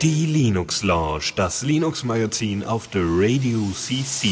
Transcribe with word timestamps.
Die 0.00 0.26
Linux 0.26 0.82
Lounge, 0.82 1.32
das 1.36 1.62
Linux 1.62 2.04
Magazin 2.04 2.64
auf 2.64 2.88
der 2.88 3.02
Radio 3.04 3.58
CC. 3.74 4.28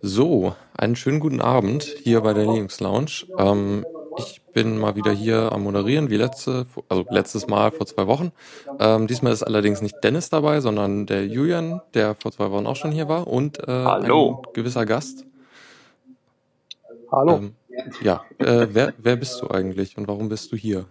So, 0.00 0.56
einen 0.78 0.96
schönen 0.96 1.20
guten 1.20 1.42
Abend 1.42 1.82
hier 2.02 2.22
bei 2.22 2.32
der 2.32 2.46
Linux 2.46 2.80
Lounge. 2.80 3.26
Ähm, 3.36 3.84
bin 4.52 4.78
mal 4.78 4.96
wieder 4.96 5.12
hier 5.12 5.52
am 5.52 5.62
Moderieren, 5.64 6.10
wie 6.10 6.16
letzte, 6.16 6.66
also 6.88 7.04
letztes 7.10 7.46
Mal 7.46 7.70
vor 7.70 7.86
zwei 7.86 8.06
Wochen. 8.06 8.32
Ähm, 8.78 9.06
diesmal 9.06 9.32
ist 9.32 9.42
allerdings 9.42 9.82
nicht 9.82 9.96
Dennis 10.02 10.30
dabei, 10.30 10.60
sondern 10.60 11.06
der 11.06 11.26
Julian, 11.26 11.80
der 11.94 12.14
vor 12.14 12.32
zwei 12.32 12.50
Wochen 12.50 12.66
auch 12.66 12.76
schon 12.76 12.92
hier 12.92 13.08
war 13.08 13.26
und 13.26 13.58
äh, 13.60 13.66
Hallo. 13.68 14.42
ein 14.46 14.52
gewisser 14.52 14.86
Gast. 14.86 15.24
Hallo, 17.10 17.36
Ähm, 17.36 17.54
ja, 18.02 18.22
äh, 18.38 18.68
wer, 18.70 18.92
wer 18.98 19.16
bist 19.16 19.40
du 19.42 19.48
eigentlich 19.48 19.96
und 19.98 20.06
warum 20.08 20.28
bist 20.28 20.52
du 20.52 20.56
hier? 20.56 20.86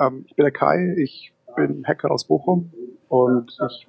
ähm, 0.00 0.24
ich 0.26 0.36
bin 0.36 0.44
der 0.44 0.52
Kai, 0.52 0.94
ich 0.98 1.32
bin 1.54 1.84
Hacker 1.86 2.10
aus 2.10 2.24
Bochum 2.24 2.70
und 3.08 3.56
ich 3.70 3.86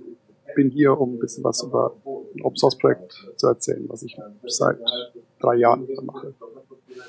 bin 0.55 0.69
hier, 0.69 0.99
um 0.99 1.15
ein 1.15 1.19
bisschen 1.19 1.43
was 1.43 1.63
über 1.63 1.93
ein 2.35 2.41
Open 2.41 2.57
Source 2.57 2.77
Projekt 2.77 3.13
zu 3.35 3.47
erzählen, 3.47 3.85
was 3.89 4.03
ich 4.03 4.17
seit 4.47 4.79
drei 5.39 5.55
Jahren 5.55 5.87
mache. 6.03 6.33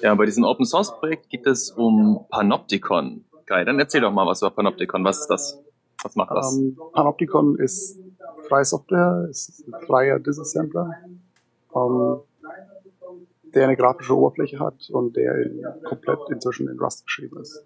Ja, 0.02 0.14
bei 0.14 0.26
diesem 0.26 0.44
Open 0.44 0.64
Source 0.64 0.92
Projekt 0.98 1.28
geht 1.30 1.46
es 1.46 1.70
um 1.70 2.26
Panopticon. 2.30 3.24
Geil, 3.46 3.64
dann 3.64 3.78
erzähl 3.78 4.00
doch 4.00 4.12
mal 4.12 4.26
was 4.26 4.42
über 4.42 4.50
Panopticon. 4.50 5.04
Was 5.04 5.20
ist 5.20 5.28
das? 5.28 5.58
Was 6.02 6.14
macht 6.16 6.30
das? 6.30 6.56
Ähm, 6.56 6.78
Panopticon 6.92 7.58
ist 7.58 7.98
freie 8.48 8.64
Software, 8.64 9.26
ist 9.30 9.64
ein 9.66 9.86
freier 9.86 10.18
Disassembler, 10.18 10.94
ähm, 11.74 12.20
der 13.54 13.64
eine 13.64 13.76
grafische 13.76 14.16
Oberfläche 14.16 14.60
hat 14.60 14.88
und 14.90 15.16
der 15.16 15.34
in, 15.42 15.64
komplett 15.84 16.18
inzwischen 16.30 16.68
in 16.68 16.78
Rust 16.78 17.04
geschrieben 17.06 17.40
ist. 17.40 17.64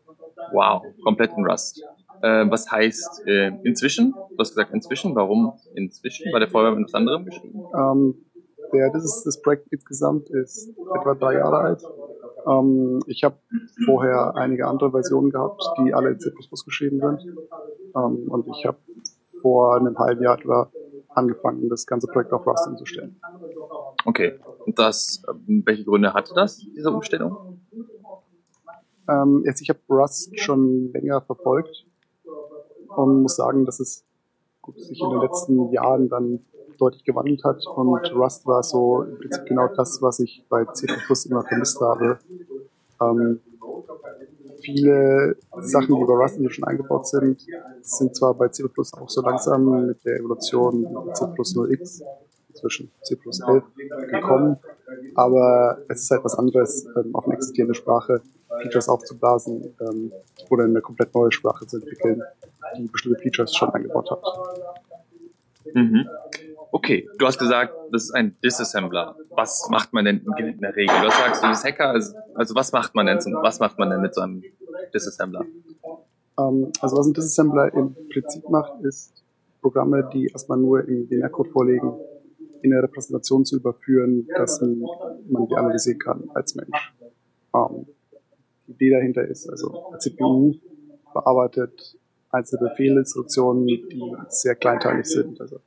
Wow, 0.52 0.82
komplett 1.04 1.32
in 1.36 1.44
Rust. 1.44 1.82
Äh, 2.22 2.48
was 2.48 2.70
heißt 2.70 3.26
äh, 3.26 3.48
inzwischen? 3.64 4.12
Du 4.12 4.38
hast 4.38 4.50
gesagt 4.50 4.72
inzwischen. 4.72 5.14
Warum 5.14 5.52
inzwischen? 5.74 6.32
War 6.32 6.40
der 6.40 6.48
vorher 6.48 6.70
mit 6.70 6.80
etwas 6.80 6.94
anderem 6.94 7.24
geschrieben? 7.24 7.64
Ähm, 7.76 8.14
der, 8.72 8.90
das, 8.90 9.04
ist, 9.04 9.24
das 9.24 9.42
Projekt 9.42 9.66
insgesamt 9.70 10.30
ist 10.30 10.68
etwa 10.68 11.14
drei 11.14 11.34
Jahre 11.34 11.58
alt. 11.58 11.82
Ähm, 12.46 13.00
ich 13.06 13.24
habe 13.24 13.36
vorher 13.84 14.34
einige 14.36 14.66
andere 14.66 14.90
Versionen 14.90 15.30
gehabt, 15.30 15.62
die 15.78 15.94
alle 15.94 16.10
in 16.10 16.20
C++ 16.20 16.30
geschrieben 16.64 17.00
sind. 17.00 17.36
Ähm, 17.94 18.28
und 18.28 18.46
ich 18.48 18.66
habe 18.66 18.78
vor 19.40 19.76
einem 19.76 19.98
halben 19.98 20.22
Jahr 20.22 20.38
etwa 20.38 20.70
angefangen, 21.08 21.68
das 21.68 21.86
ganze 21.86 22.06
Projekt 22.06 22.32
auf 22.32 22.46
Rust 22.46 22.66
umzustellen. 22.66 23.20
Okay. 24.04 24.38
Und 24.64 24.78
das, 24.78 25.22
ähm, 25.28 25.62
welche 25.66 25.84
Gründe 25.84 26.14
hatte 26.14 26.32
das, 26.34 26.58
diese 26.58 26.90
Umstellung? 26.90 27.60
Ähm, 29.08 29.42
jetzt, 29.44 29.60
ich 29.60 29.68
habe 29.68 29.80
Rust 29.88 30.38
schon 30.38 30.92
länger 30.92 31.20
verfolgt 31.20 31.86
und 32.96 33.22
muss 33.22 33.36
sagen, 33.36 33.66
dass 33.66 33.80
es 33.80 34.04
sich 34.76 35.00
in 35.00 35.10
den 35.10 35.20
letzten 35.20 35.72
Jahren 35.72 36.08
dann 36.08 36.44
deutlich 36.78 37.04
gewandelt 37.04 37.44
hat 37.44 37.66
und 37.66 38.14
Rust 38.14 38.46
war 38.46 38.62
so 38.62 39.02
im 39.02 39.18
Prinzip 39.18 39.44
genau 39.46 39.68
das, 39.68 40.00
was 40.02 40.20
ich 40.20 40.44
bei 40.48 40.64
C++ 40.66 40.86
immer 41.28 41.44
vermisst 41.44 41.80
habe. 41.80 42.18
Ähm, 43.00 43.40
viele 44.60 45.36
Sachen, 45.60 45.96
die 45.96 46.04
bei 46.04 46.14
Rust 46.14 46.38
schon 46.52 46.64
eingebaut 46.64 47.06
sind, 47.08 47.44
sind 47.82 48.14
zwar 48.14 48.34
bei 48.34 48.48
C++ 48.48 48.64
auch 48.64 49.08
so 49.08 49.22
langsam 49.22 49.86
mit 49.86 50.04
der 50.04 50.16
Evolution 50.18 50.84
C++ 51.14 51.24
0x 51.24 52.02
zwischen 52.54 52.90
C+11 53.02 53.62
gekommen, 54.10 54.58
aber 55.14 55.78
es 55.88 56.02
ist 56.02 56.10
halt 56.10 56.24
was 56.24 56.34
anderes, 56.34 56.86
ähm, 56.96 57.14
auf 57.14 57.24
eine 57.24 57.34
existierende 57.34 57.74
Sprache 57.74 58.20
Features 58.60 58.88
aufzublasen 58.88 59.74
ähm, 59.80 60.12
oder 60.50 60.64
eine 60.64 60.80
komplett 60.80 61.14
neue 61.14 61.32
Sprache 61.32 61.66
zu 61.66 61.78
entwickeln, 61.78 62.22
die 62.76 62.86
bestimmte 62.88 63.20
Features 63.20 63.54
schon 63.54 63.70
eingebaut 63.70 64.10
hat. 64.10 64.22
Mhm. 65.74 66.08
Okay, 66.74 67.06
du 67.18 67.26
hast 67.26 67.38
gesagt, 67.38 67.74
das 67.92 68.04
ist 68.04 68.12
ein 68.12 68.34
Disassembler. 68.42 69.14
Was 69.28 69.68
macht 69.70 69.92
man 69.92 70.06
denn 70.06 70.24
in 70.38 70.58
der 70.58 70.74
Regel? 70.74 70.94
Du 71.02 71.10
sagst, 71.10 71.44
du 71.44 71.48
bist 71.48 71.64
Hacker, 71.64 71.90
also, 71.90 72.16
also 72.34 72.54
was 72.54 72.72
macht 72.72 72.94
man 72.94 73.04
denn 73.04 73.20
zum, 73.20 73.34
was 73.34 73.60
macht 73.60 73.78
man 73.78 73.90
denn 73.90 74.00
mit 74.00 74.14
so 74.14 74.22
einem 74.22 74.42
Disassembler? 74.94 75.44
Ähm, 76.38 76.72
also 76.80 76.96
was 76.96 77.06
ein 77.06 77.12
Disassembler 77.12 77.74
im 77.74 77.94
Prinzip 78.10 78.48
macht, 78.48 78.82
ist 78.84 79.22
Programme, 79.60 80.08
die 80.14 80.28
erstmal 80.28 80.56
nur 80.56 80.88
im 80.88 81.06
Binärcode 81.08 81.50
vorlegen, 81.50 81.92
in 82.62 82.72
eine 82.72 82.82
Repräsentation 82.84 83.44
zu 83.44 83.56
überführen, 83.56 84.26
dass 84.34 84.62
man, 84.62 84.82
die 85.26 85.54
analysieren 85.54 85.98
kann 85.98 86.30
als 86.32 86.54
Mensch. 86.54 86.94
Ähm, 87.54 87.86
die 88.66 88.72
Idee 88.72 88.90
dahinter 88.92 89.28
ist, 89.28 89.46
also 89.46 89.92
CPU 89.98 90.54
bearbeitet 91.12 91.98
einzelne 92.30 92.70
Befehle, 92.70 93.00
Instruktionen, 93.00 93.66
die 93.66 94.16
sehr 94.28 94.54
kleinteilig 94.54 95.04
sind. 95.04 95.38
Also 95.38 95.60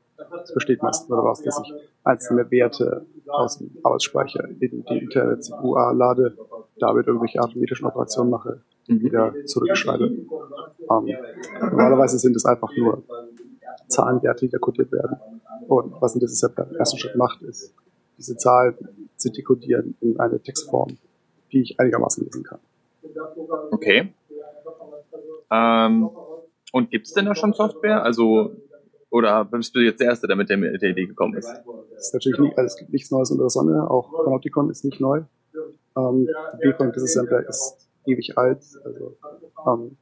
es 0.43 0.53
besteht 0.53 0.81
meistens 0.81 1.07
daraus, 1.09 1.41
dass 1.41 1.61
ich 1.63 1.73
einzelne 2.03 2.49
Werte 2.51 3.05
aus 3.27 3.57
dem 3.57 3.71
Arbeitsspeicher 3.83 4.47
in 4.59 4.83
die 4.85 4.97
interne 4.97 5.39
CPU 5.39 5.75
lade, 5.75 6.37
damit 6.79 7.07
irgendwelche 7.07 7.39
arithmetischen 7.39 7.87
Operationen 7.87 8.29
mache, 8.29 8.61
die 8.87 9.01
wieder 9.01 9.33
zurückschreibe. 9.45 10.05
Ähm, 10.05 10.27
normalerweise 11.61 12.19
sind 12.19 12.35
es 12.35 12.45
einfach 12.45 12.69
nur 12.77 13.03
Zahlenwerte, 13.87 14.45
die 14.45 14.51
da 14.51 14.57
codiert 14.57 14.91
werden. 14.91 15.17
Und 15.67 15.99
was 16.01 16.15
ein 16.15 16.19
Disassembler 16.19 16.67
im 16.69 16.75
ersten 16.75 16.97
Schritt 16.97 17.15
macht, 17.15 17.41
ist, 17.41 17.73
diese 18.17 18.37
Zahlen 18.37 18.75
zu 19.17 19.31
dekodieren 19.31 19.95
in 20.01 20.19
eine 20.19 20.39
Textform, 20.39 20.97
die 21.51 21.61
ich 21.61 21.79
einigermaßen 21.79 22.23
lesen 22.23 22.43
kann. 22.43 22.59
Okay. 23.71 24.13
Ähm, 25.51 26.09
und 26.71 26.91
gibt's 26.91 27.13
denn 27.13 27.25
da 27.25 27.35
schon 27.35 27.53
Software? 27.53 28.03
Also, 28.03 28.55
oder 29.15 29.45
bist 29.45 29.73
du 29.73 29.79
jetzt 29.79 30.01
der 30.01 30.07
Erste, 30.07 30.27
der 30.27 30.35
mit 30.35 30.49
der, 30.49 30.57
der 30.57 30.89
Idee 30.89 31.05
gekommen 31.05 31.37
ist? 31.37 31.49
Es 31.95 32.07
ist 32.07 32.13
natürlich 32.13 32.37
nicht, 32.37 32.57
also 32.57 32.65
es 32.65 32.75
gibt 32.75 32.91
nichts 32.91 33.11
Neues 33.11 33.31
unter 33.31 33.45
der 33.45 33.49
Sonne, 33.49 33.89
auch 33.89 34.11
Panopticon 34.25 34.69
ist 34.69 34.83
nicht 34.83 34.99
neu. 34.99 35.21
Ähm, 35.95 36.27
die 36.27 36.67
Idee 36.67 36.73
von 36.73 36.91
Disassembler 36.91 37.47
ist 37.47 37.87
ewig 38.05 38.37
alt. 38.37 38.59
Also, 38.83 39.15
ähm, 39.65 39.95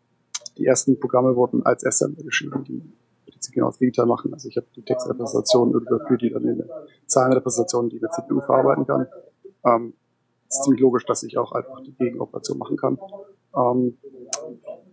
die 0.57 0.65
ersten 0.65 0.99
Programme 0.99 1.35
wurden 1.35 1.63
als 1.63 1.85
Assembler 1.85 2.23
geschrieben, 2.23 2.63
die 2.63 2.81
Prinzip 3.29 3.53
genau 3.53 3.67
das 3.67 3.77
Gegenteil 3.77 4.07
machen. 4.07 4.33
Also 4.33 4.49
ich 4.49 4.57
habe 4.57 4.65
die 4.75 4.81
Textrepräsentation 4.81 5.73
überführt, 5.73 6.23
die 6.23 6.31
dann 6.31 6.43
in 6.45 6.61
eine 6.61 6.69
Zahlenrepräsentation, 7.05 7.89
die 7.89 7.99
eine 7.99 8.09
CPU 8.09 8.41
verarbeiten 8.41 8.87
kann. 8.87 9.05
Ähm, 9.63 9.93
ist 10.49 10.63
ziemlich 10.63 10.81
logisch, 10.81 11.05
dass 11.05 11.21
ich 11.21 11.37
auch 11.37 11.51
einfach 11.51 11.81
die 11.83 11.93
Gegenoperation 11.93 12.57
machen 12.57 12.77
kann. 12.77 12.97
Ähm, 13.55 13.95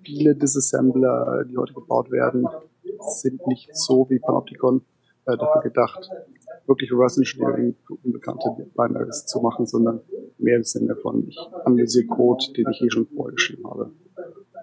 viele 0.04 0.34
Disassembler, 0.34 1.46
die 1.46 1.56
heute 1.56 1.72
gebaut 1.72 2.10
werden, 2.10 2.46
sind 3.00 3.46
nicht 3.46 3.76
so 3.76 4.08
wie 4.10 4.18
Panopticon 4.18 4.82
äh, 5.26 5.36
dafür 5.36 5.62
gedacht, 5.62 6.10
wirklich 6.66 6.92
Reverse 6.92 7.20
Engineering 7.20 7.74
für 7.86 7.94
unbekannte 8.04 8.48
Binaries 8.76 9.26
zu 9.26 9.40
machen, 9.40 9.66
sondern 9.66 10.00
mehr 10.38 10.56
im 10.56 10.64
Sinne 10.64 10.96
von, 10.96 11.26
ich 11.28 11.38
analysiere 11.64 12.06
Code, 12.06 12.44
den 12.56 12.66
ich 12.70 12.82
eh 12.82 12.90
schon 12.90 13.06
vorher 13.06 13.34
geschrieben 13.34 13.68
habe. 13.68 13.90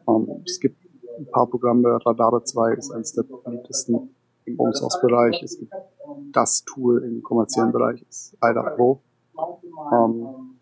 Ähm, 0.08 0.42
es 0.46 0.60
gibt 0.60 0.78
ein 1.18 1.28
paar 1.28 1.48
Programme, 1.48 2.00
Radar 2.06 2.44
2 2.44 2.74
ist 2.76 2.92
eines 2.92 3.14
der 3.14 3.24
beliebtesten 3.24 4.16
im 4.46 4.60
Open 4.60 4.74
Source 4.74 5.02
Bereich. 5.02 5.42
Es 5.44 5.60
gibt 5.60 5.74
das 6.32 6.64
Tool 6.64 7.04
im 7.04 7.22
kommerziellen 7.22 7.72
Bereich, 7.72 8.04
ist 8.08 8.36
IDA 8.36 8.64
Pro. 8.76 9.02
Ähm, 9.92 10.58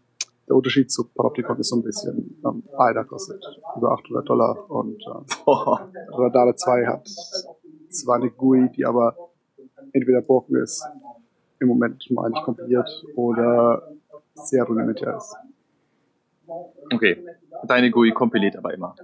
der 0.48 0.56
Unterschied 0.56 0.92
zu 0.92 1.06
Panopticon 1.06 1.60
ist 1.60 1.70
so 1.70 1.78
ein 1.78 1.84
bisschen, 1.84 2.42
ähm, 2.46 2.64
IDA 2.74 3.04
kostet 3.04 3.44
über 3.76 3.92
800 3.92 4.30
Dollar 4.30 4.70
und 4.70 5.02
äh, 5.02 5.52
Radar 6.12 6.56
2 6.56 6.86
hat 6.88 7.10
zwar 8.00 8.18
eine 8.18 8.30
GUI, 8.30 8.70
die 8.70 8.86
aber 8.86 9.16
entweder 9.94 10.22
broken 10.22 10.58
ist, 10.58 10.86
im 11.60 11.68
Moment 11.68 12.10
mal 12.12 12.30
nicht 12.30 12.44
kompiliert 12.44 12.90
oder 13.16 13.92
sehr 14.34 14.64
rudimentär 14.64 15.18
ist. 15.18 15.36
Okay. 16.94 17.26
Deine 17.68 17.90
GUI 17.90 18.12
kompiliert 18.12 18.56
aber 18.58 18.74
immer. 18.74 18.96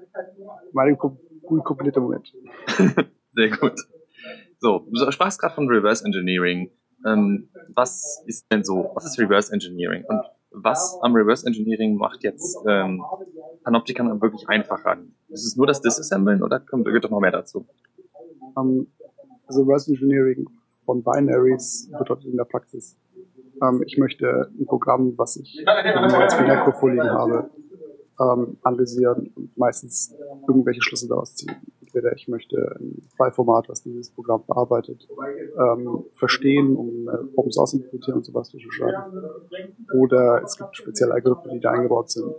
Meine 0.74 0.96
GUI 0.96 1.62
kompiliert 1.64 1.98
im 1.98 2.04
Moment. 2.04 2.34
Sehr 3.32 3.50
gut. 3.50 3.80
So, 4.60 4.88
du 4.92 5.12
sprachst 5.12 5.40
gerade 5.40 5.56
von 5.56 5.68
Reverse 5.68 6.06
Engineering. 6.06 6.70
Ähm, 7.06 7.50
was 7.74 8.24
ist 8.28 8.46
denn 8.52 8.64
so, 8.64 8.92
was 8.94 9.06
ist 9.06 9.18
Reverse 9.18 9.52
Engineering? 9.52 10.04
Und 10.08 10.22
was 10.52 11.00
am 11.02 11.16
Reverse 11.16 11.48
Engineering 11.48 11.96
macht 11.96 12.24
jetzt 12.24 12.58
ähm, 12.68 13.04
Panopticon 13.64 14.22
wirklich 14.22 14.48
einfacher? 14.50 14.98
Ist 15.30 15.46
es 15.46 15.56
nur 15.56 15.66
das 15.66 15.82
Disassemblen 15.82 16.44
oder 16.44 16.60
kommt 16.60 16.86
gehört 16.86 17.06
doch 17.06 17.10
noch 17.10 17.22
mehr 17.22 17.32
dazu? 17.32 17.66
Um, 18.56 18.88
also 19.48 19.62
Reverse 19.62 19.92
Engineering 19.92 20.48
von 20.86 21.04
Binaries 21.04 21.90
bedeutet 21.98 22.26
in 22.26 22.38
der 22.38 22.46
Praxis, 22.46 22.98
ähm, 23.62 23.84
ich 23.86 23.98
möchte 23.98 24.52
ein 24.60 24.66
Programm, 24.66 25.14
was 25.18 25.38
ich 25.38 25.64
als 25.68 26.38
Binärcode 26.38 26.76
vorliegen 26.76 27.10
habe, 27.10 27.50
ähm, 28.20 28.58
analysieren 28.64 29.32
und 29.36 29.58
meistens 29.58 30.16
irgendwelche 30.48 30.82
Schlüsse 30.82 31.08
daraus 31.08 31.36
ziehen. 31.36 31.56
entweder 31.82 32.16
ich 32.16 32.30
möchte 32.30 32.78
ein 32.80 33.02
File-Format, 33.18 33.68
was 33.68 33.84
dieses 33.84 34.12
Programm 34.12 34.44
verarbeitet, 34.44 35.08
ähm, 35.58 36.06
verstehen, 36.14 36.76
um 36.78 37.10
äh, 37.10 37.12
Open 37.36 37.52
Source 37.52 37.74
implementieren 37.74 38.20
und 38.20 38.24
sowas 38.24 38.50
zu 38.50 38.58
schreiben. 38.60 39.22
Oder 39.94 40.42
es 40.44 40.58
gibt 40.58 40.78
spezielle 40.78 41.14
Algorithmen, 41.14 41.56
die 41.56 41.60
da 41.60 41.72
eingebaut 41.72 42.10
sind. 42.10 42.34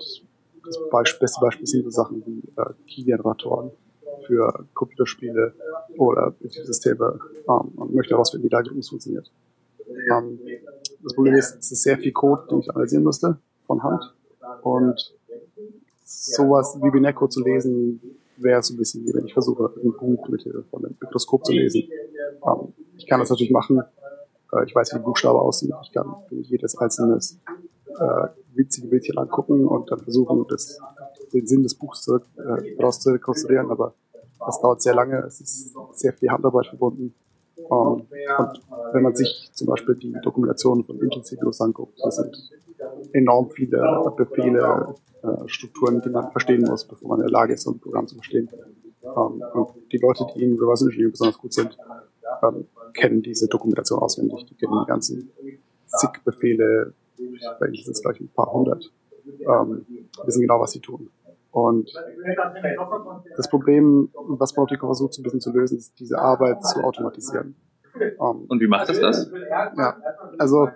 Das 0.64 0.78
Beispiel, 0.90 1.20
beste 1.20 1.40
Beispiel 1.42 1.66
sind 1.66 1.84
so 1.84 1.90
Sachen 1.90 2.22
wie 2.24 2.40
äh, 2.56 2.72
Key-Generatoren 2.86 3.72
für 4.26 4.66
Computerspiele 4.74 5.54
oder 5.98 6.34
Betriebssysteme 6.40 7.18
ähm, 7.48 7.68
und 7.76 7.94
möchte 7.94 8.14
herausfinden, 8.14 8.44
wie 8.44 8.48
der 8.48 8.58
Algorithmus 8.58 8.88
funktioniert. 8.88 9.30
Ähm, 9.88 10.38
das 11.02 11.14
Problem 11.14 11.34
ist, 11.34 11.56
es 11.58 11.72
ist 11.72 11.82
sehr 11.82 11.98
viel 11.98 12.12
Code, 12.12 12.46
den 12.50 12.60
ich 12.60 12.70
analysieren 12.70 13.04
müsste 13.04 13.38
von 13.66 13.82
Hand. 13.82 14.14
Und 14.62 15.14
sowas 16.04 16.78
wie 16.80 16.90
Bineco 16.90 17.26
zu 17.26 17.42
lesen, 17.42 18.00
wäre 18.36 18.62
so 18.62 18.74
ein 18.74 18.76
bisschen 18.76 19.04
wie 19.06 19.14
wenn 19.14 19.26
ich 19.26 19.32
versuche, 19.32 19.72
ein 19.82 19.92
Buch 19.92 20.28
mit 20.28 20.42
Hilfe 20.42 20.64
von 20.70 20.84
einem 20.84 20.96
Mikroskop 21.00 21.44
zu 21.44 21.52
lesen. 21.52 21.88
Ähm, 22.46 22.72
ich 22.96 23.06
kann 23.06 23.20
das 23.20 23.30
natürlich 23.30 23.52
machen. 23.52 23.82
Äh, 24.52 24.64
ich 24.66 24.74
weiß, 24.74 24.92
wie 24.92 24.98
die 24.98 25.04
Buchstabe 25.04 25.40
aussieht. 25.40 25.72
Ich 25.82 25.92
kann 25.92 26.14
jedes 26.30 26.76
einzelne 26.76 27.18
äh, 27.98 28.28
witzige 28.54 28.88
Bildchen 28.88 29.18
angucken 29.18 29.66
und 29.66 29.90
dann 29.90 30.00
versuchen, 30.00 30.46
das, 30.48 30.78
den 31.32 31.46
Sinn 31.46 31.62
des 31.62 31.74
Buchs 31.74 32.02
zurück, 32.02 32.24
äh, 32.36 32.76
daraus 32.76 33.00
zu 33.00 33.10
rekonstruieren. 33.10 33.70
Aber 33.70 33.94
das 34.46 34.60
dauert 34.60 34.82
sehr 34.82 34.94
lange. 34.94 35.18
Es 35.26 35.40
ist 35.40 35.74
sehr 35.92 36.12
viel 36.12 36.30
Handarbeit 36.30 36.66
verbunden. 36.66 37.14
Ähm, 37.58 37.66
und 38.38 38.62
wenn 38.92 39.02
man 39.02 39.14
sich 39.14 39.50
zum 39.52 39.68
Beispiel 39.68 39.94
die 39.96 40.14
Dokumentation 40.22 40.84
von 40.84 41.00
Intel-CPUs 41.00 41.60
anguckt, 41.60 41.98
das 42.02 42.16
sind 42.16 42.50
enorm 43.12 43.50
viele 43.50 44.12
Befehle, 44.16 44.94
äh, 45.22 45.48
Strukturen, 45.48 46.00
die 46.02 46.10
man 46.10 46.30
verstehen 46.32 46.62
muss, 46.62 46.84
bevor 46.84 47.10
man 47.10 47.20
in 47.20 47.26
der 47.26 47.32
Lage 47.32 47.54
ist, 47.54 47.62
so 47.62 47.70
ein 47.70 47.78
Programm 47.78 48.06
zu 48.06 48.16
verstehen. 48.16 48.48
Ähm, 49.04 49.42
und 49.54 49.70
die 49.92 49.98
Leute, 49.98 50.26
die 50.34 50.42
in 50.42 50.58
Reverse 50.58 50.84
Engineering 50.84 51.12
besonders 51.12 51.38
gut 51.38 51.52
sind, 51.52 51.76
ähm, 52.42 52.66
kennen 52.94 53.22
diese 53.22 53.48
Dokumentation 53.48 54.00
auswendig. 54.00 54.44
Die 54.46 54.54
kennen 54.54 54.80
die 54.82 54.88
ganzen 54.88 55.30
zig 55.86 56.10
Befehle, 56.24 56.94
bei 57.60 57.66
ihnen 57.66 57.84
sind 57.84 57.92
es 57.92 58.02
gleich 58.02 58.18
ein 58.20 58.28
paar 58.28 58.52
hundert, 58.52 58.90
wissen 60.24 60.40
genau, 60.40 60.60
was 60.60 60.72
sie 60.72 60.80
tun. 60.80 61.10
Und 61.52 61.92
das 63.36 63.48
Problem, 63.50 64.08
was 64.14 64.54
Protico 64.54 64.86
versucht, 64.86 65.14
so 65.14 65.20
ein 65.20 65.24
bisschen 65.24 65.40
zu 65.40 65.52
lösen, 65.52 65.76
ist, 65.76 66.00
diese 66.00 66.18
Arbeit 66.18 66.64
zu 66.64 66.82
automatisieren. 66.82 67.54
Um, 68.16 68.46
Und 68.48 68.60
wie 68.60 68.66
macht 68.66 68.88
es 68.88 69.00
das? 69.00 69.30
Ja, 69.50 69.98
also 70.38 70.68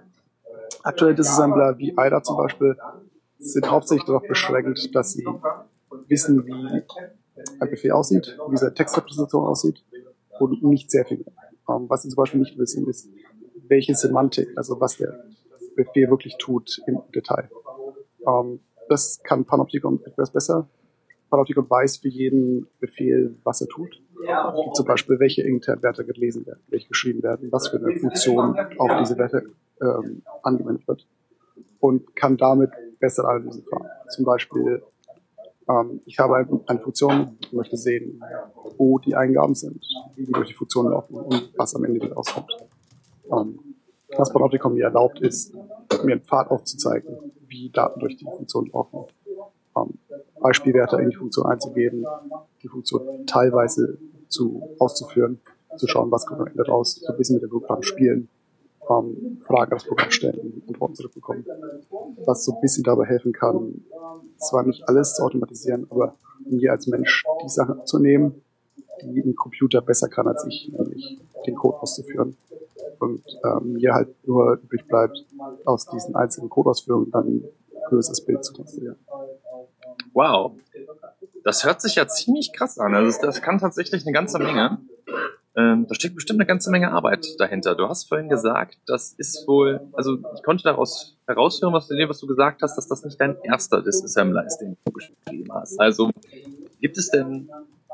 aktuelle 0.82 1.14
Disassembler 1.14 1.78
wie 1.78 1.92
IDA 1.92 2.22
zum 2.22 2.36
Beispiel 2.36 2.76
sind 3.38 3.70
hauptsächlich 3.70 4.06
darauf 4.06 4.22
beschränkt, 4.28 4.94
dass 4.94 5.14
sie 5.14 5.26
wissen, 6.08 6.46
wie 6.46 6.82
ein 7.58 7.70
Befehl 7.70 7.92
aussieht, 7.92 8.38
wie 8.50 8.56
seine 8.58 8.74
Textrepräsentation 8.74 9.46
aussieht 9.46 9.82
und 10.38 10.62
nicht 10.62 10.90
sehr 10.90 11.06
viel. 11.06 11.24
Um, 11.66 11.88
was 11.88 12.02
sie 12.02 12.10
zum 12.10 12.16
Beispiel 12.16 12.40
nicht 12.40 12.58
wissen, 12.58 12.86
ist, 12.86 13.08
welche 13.66 13.94
Semantik, 13.94 14.48
also 14.56 14.78
was 14.78 14.98
der 14.98 15.24
Befehl 15.74 16.10
wirklich 16.10 16.36
tut 16.38 16.82
im 16.86 17.00
Detail. 17.14 17.48
Um, 18.20 18.60
das 18.88 19.20
kann 19.22 19.44
Panopticon 19.44 20.00
etwas 20.04 20.30
besser. 20.30 20.68
Panopticon 21.30 21.68
weiß 21.68 21.98
für 21.98 22.08
jeden 22.08 22.68
Befehl, 22.80 23.36
was 23.44 23.60
er 23.60 23.68
tut. 23.68 24.00
Zum 24.74 24.86
Beispiel, 24.86 25.20
welche 25.20 25.42
internen 25.42 25.82
Werte 25.82 26.04
gelesen 26.04 26.46
werden, 26.46 26.60
welche 26.68 26.88
geschrieben 26.88 27.22
werden, 27.22 27.50
was 27.52 27.68
für 27.68 27.76
eine 27.76 27.94
Funktion 27.96 28.56
auf 28.78 28.90
diese 28.98 29.18
Werte 29.18 29.50
ähm, 29.80 30.22
angewendet 30.42 30.86
wird. 30.88 31.06
Und 31.80 32.16
kann 32.16 32.36
damit 32.36 32.70
bessere 32.98 33.28
Analysen 33.28 33.64
fahren. 33.64 33.88
Zum 34.08 34.24
Beispiel, 34.24 34.82
ähm, 35.68 36.00
ich 36.06 36.18
habe 36.18 36.36
eine 36.66 36.80
Funktion, 36.80 37.36
ich 37.40 37.52
möchte 37.52 37.76
sehen, 37.76 38.22
wo 38.78 38.98
die 38.98 39.14
Eingaben 39.14 39.54
sind, 39.54 39.84
wie 40.14 40.24
die 40.24 40.32
durch 40.32 40.48
die 40.48 40.54
Funktion 40.54 40.90
laufen 40.90 41.14
und 41.14 41.52
was 41.56 41.74
am 41.74 41.84
Ende 41.84 42.00
wieder 42.00 42.14
rauskommt. 42.14 42.50
Ähm, 43.30 43.58
was 44.16 44.32
Panopticon 44.32 44.74
mir 44.74 44.84
erlaubt, 44.84 45.20
ist, 45.20 45.54
mir 46.04 46.12
einen 46.12 46.22
Pfad 46.22 46.50
aufzuzeigen, 46.50 47.16
wie 47.46 47.70
Daten 47.70 48.00
durch 48.00 48.16
die 48.16 48.24
Funktion 48.24 48.70
laufen. 48.72 49.04
Ähm, 49.76 49.98
Beispielwerte 50.40 50.96
in 50.96 51.10
die 51.10 51.16
Funktion 51.16 51.46
einzugeben, 51.46 52.06
die 52.62 52.68
Funktion 52.68 53.26
teilweise 53.26 53.98
zu 54.28 54.62
auszuführen, 54.78 55.40
zu 55.76 55.86
schauen, 55.86 56.10
was 56.10 56.26
kommt 56.26 56.40
am 56.40 56.46
Ende 56.46 56.66
raus, 56.66 57.00
so 57.02 57.12
ein 57.12 57.18
bisschen 57.18 57.36
mit 57.36 57.42
dem 57.42 57.50
Programm 57.50 57.82
spielen, 57.82 58.28
ähm, 58.88 59.38
Fragen 59.44 59.70
das 59.72 59.84
Programm 59.84 60.10
stellen, 60.10 60.62
Antworten 60.68 60.94
zurückbekommen. 60.94 61.44
Was 62.24 62.44
so 62.44 62.54
ein 62.54 62.60
bisschen 62.60 62.84
dabei 62.84 63.06
helfen 63.06 63.32
kann, 63.32 63.84
zwar 64.38 64.64
nicht 64.64 64.88
alles 64.88 65.14
zu 65.14 65.22
automatisieren, 65.22 65.86
aber 65.90 66.14
mir 66.48 66.72
als 66.72 66.86
Mensch 66.86 67.24
die 67.42 67.48
Sachen 67.48 67.80
abzunehmen, 67.80 68.42
die 69.02 69.20
ein 69.20 69.34
Computer 69.34 69.80
besser 69.80 70.08
kann 70.08 70.26
als 70.28 70.44
ich, 70.46 70.70
nämlich 70.76 71.18
den 71.46 71.54
Code 71.54 71.78
auszuführen 71.78 72.36
und 72.98 73.22
ähm, 73.44 73.74
mir 73.74 73.94
halt 73.94 74.08
nur 74.26 74.54
übrig 74.62 74.86
bleibt, 74.86 75.24
aus 75.64 75.86
diesen 75.86 76.14
einzelnen 76.14 76.48
Codeausführungen 76.48 77.10
dann 77.10 77.26
ein 77.26 77.44
größeres 77.88 78.24
Bild 78.24 78.44
zu 78.44 78.52
konstruieren. 78.52 78.96
Wow. 80.12 80.52
Das 81.44 81.64
hört 81.64 81.80
sich 81.80 81.94
ja 81.94 82.08
ziemlich 82.08 82.52
krass 82.52 82.78
an. 82.78 82.94
Also 82.94 83.20
das 83.22 83.42
kann 83.42 83.58
tatsächlich 83.58 84.02
eine 84.04 84.12
ganze 84.12 84.38
Menge. 84.38 84.78
Ähm, 85.54 85.86
da 85.88 85.94
steckt 85.94 86.14
bestimmt 86.14 86.38
eine 86.38 86.46
ganze 86.46 86.70
Menge 86.70 86.90
Arbeit 86.92 87.26
dahinter. 87.38 87.74
Du 87.74 87.88
hast 87.88 88.08
vorhin 88.08 88.28
gesagt, 88.28 88.78
das 88.86 89.14
ist 89.14 89.48
wohl, 89.48 89.80
also 89.92 90.18
ich 90.34 90.42
konnte 90.42 90.64
daraus 90.64 91.16
heraushören, 91.26 91.72
was 91.72 91.88
du, 91.88 91.94
was 92.08 92.20
du 92.20 92.26
gesagt 92.26 92.62
hast, 92.62 92.76
dass 92.76 92.88
das 92.88 93.04
nicht 93.04 93.18
dein 93.18 93.36
erster 93.42 93.82
Disassembler 93.82 94.44
ist, 94.44 94.58
den 94.58 94.76
du 94.84 94.92
geschrieben 94.92 95.48
hast. 95.52 95.80
Also 95.80 96.10
gibt 96.80 96.98
es 96.98 97.10
denn 97.10 97.48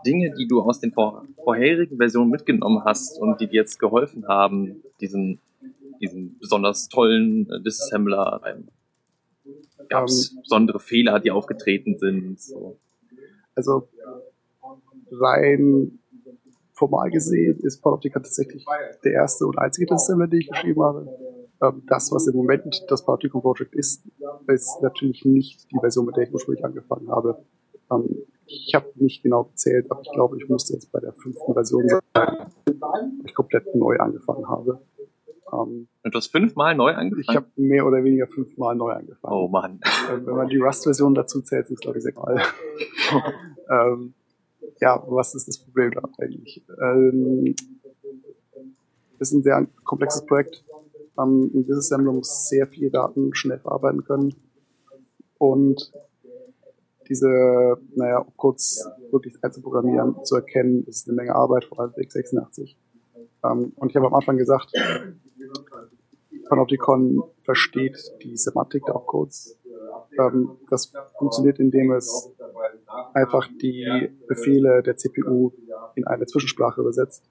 Dinge, 0.06 0.32
die 0.38 0.46
du 0.46 0.60
aus 0.60 0.80
den 0.80 0.92
vor, 0.92 1.24
vorherigen 1.42 1.96
Versionen 1.96 2.30
mitgenommen 2.30 2.82
hast 2.84 3.20
und 3.20 3.40
die 3.40 3.46
dir 3.46 3.62
jetzt 3.62 3.78
geholfen 3.78 4.26
haben, 4.28 4.82
diesen, 5.00 5.40
diesen 6.00 6.38
besonders 6.38 6.88
tollen 6.88 7.50
äh, 7.50 7.60
Disassembler 7.62 8.40
rein? 8.42 8.68
Gab 9.88 10.04
es 10.04 10.30
um, 10.30 10.36
ähm. 10.36 10.42
besondere 10.42 10.80
Fehler, 10.80 11.20
die 11.20 11.30
aufgetreten 11.30 11.98
sind? 11.98 12.40
So? 12.40 12.78
Also 13.54 13.88
rein 15.10 15.98
formal 16.72 17.10
gesehen 17.10 17.60
ist 17.60 17.80
Panoptica 17.82 18.18
tatsächlich 18.18 18.64
der 19.04 19.12
erste 19.12 19.46
und 19.46 19.58
einzige 19.58 19.86
Disassembler, 19.86 20.26
den 20.26 20.40
ich 20.40 20.48
geschrieben 20.48 20.82
habe. 20.82 21.06
Ähm, 21.62 21.82
das, 21.86 22.10
was 22.10 22.26
im 22.26 22.36
Moment 22.36 22.84
das 22.88 23.04
Panopticon 23.04 23.40
Project 23.40 23.74
ist, 23.74 24.02
ist 24.48 24.82
natürlich 24.82 25.24
nicht 25.24 25.70
die 25.70 25.78
Version, 25.78 26.06
mit 26.06 26.16
der 26.16 26.24
ich 26.24 26.32
ursprünglich 26.32 26.64
angefangen 26.64 27.08
habe. 27.08 27.44
Ähm, 27.90 28.24
ich 28.46 28.74
habe 28.74 28.86
nicht 28.96 29.22
genau 29.22 29.44
gezählt, 29.44 29.90
aber 29.90 30.02
ich 30.02 30.10
glaube, 30.12 30.36
ich 30.36 30.48
musste 30.48 30.74
jetzt 30.74 30.92
bei 30.92 31.00
der 31.00 31.12
fünften 31.12 31.52
Version 31.52 31.88
sein, 31.88 32.00
ich 33.24 33.34
komplett 33.34 33.74
neu 33.74 33.96
angefangen 33.98 34.48
habe. 34.48 34.80
Ähm, 35.52 35.88
Und 36.02 36.14
du 36.14 36.16
hast 36.16 36.28
fünfmal 36.28 36.74
neu 36.74 36.92
angefangen? 36.92 37.24
Ich 37.28 37.36
habe 37.36 37.46
mehr 37.56 37.86
oder 37.86 38.02
weniger 38.02 38.26
fünfmal 38.26 38.74
neu 38.74 38.92
angefangen. 38.92 39.34
Oh 39.34 39.48
Mann. 39.48 39.80
Wenn 40.10 40.34
man 40.34 40.48
die 40.48 40.58
Rust-Version 40.58 41.14
dazu 41.14 41.42
zählt, 41.42 41.66
sind 41.66 41.74
es 41.74 41.80
glaube 41.80 41.98
ich 41.98 42.04
sechsmal. 42.04 42.40
ähm, 43.70 44.14
ja, 44.80 45.02
was 45.06 45.34
ist 45.34 45.48
das 45.48 45.58
Problem 45.58 45.92
da 45.92 46.02
eigentlich? 46.18 46.64
Ähm, 46.82 47.54
das 49.18 49.30
ist 49.30 49.34
ein 49.34 49.42
sehr 49.42 49.66
komplexes 49.84 50.26
Projekt. 50.26 50.64
Ähm, 51.18 51.50
ein 51.54 51.66
Business-Assembler 51.66 52.12
muss 52.12 52.48
sehr 52.48 52.66
viele 52.66 52.90
Daten 52.90 53.34
schnell 53.34 53.58
verarbeiten 53.58 54.04
können. 54.04 54.34
Und 55.38 55.92
diese, 57.08 57.76
naja, 57.94 58.24
kurz 58.36 58.88
wirklich 59.10 59.36
einzuprogrammieren, 59.42 60.24
zu 60.24 60.36
erkennen, 60.36 60.84
ist 60.86 61.08
eine 61.08 61.16
Menge 61.16 61.34
Arbeit, 61.34 61.64
vor 61.64 61.80
allem 61.80 61.92
x86. 61.92 62.76
Ähm, 63.44 63.72
und 63.76 63.90
ich 63.90 63.96
habe 63.96 64.06
am 64.06 64.14
Anfang 64.14 64.36
gesagt, 64.36 64.72
Panopticon 66.48 67.22
versteht 67.42 67.96
die 68.22 68.36
Semantik 68.36 68.84
der 68.84 68.96
Opcodes. 68.96 69.58
Ähm, 70.18 70.58
das 70.70 70.92
funktioniert, 71.18 71.58
indem 71.58 71.92
es 71.92 72.30
einfach 73.14 73.48
die 73.60 74.10
Befehle 74.28 74.82
der 74.82 74.96
CPU 74.96 75.52
in 75.94 76.06
eine 76.06 76.26
Zwischensprache 76.26 76.80
übersetzt, 76.80 77.30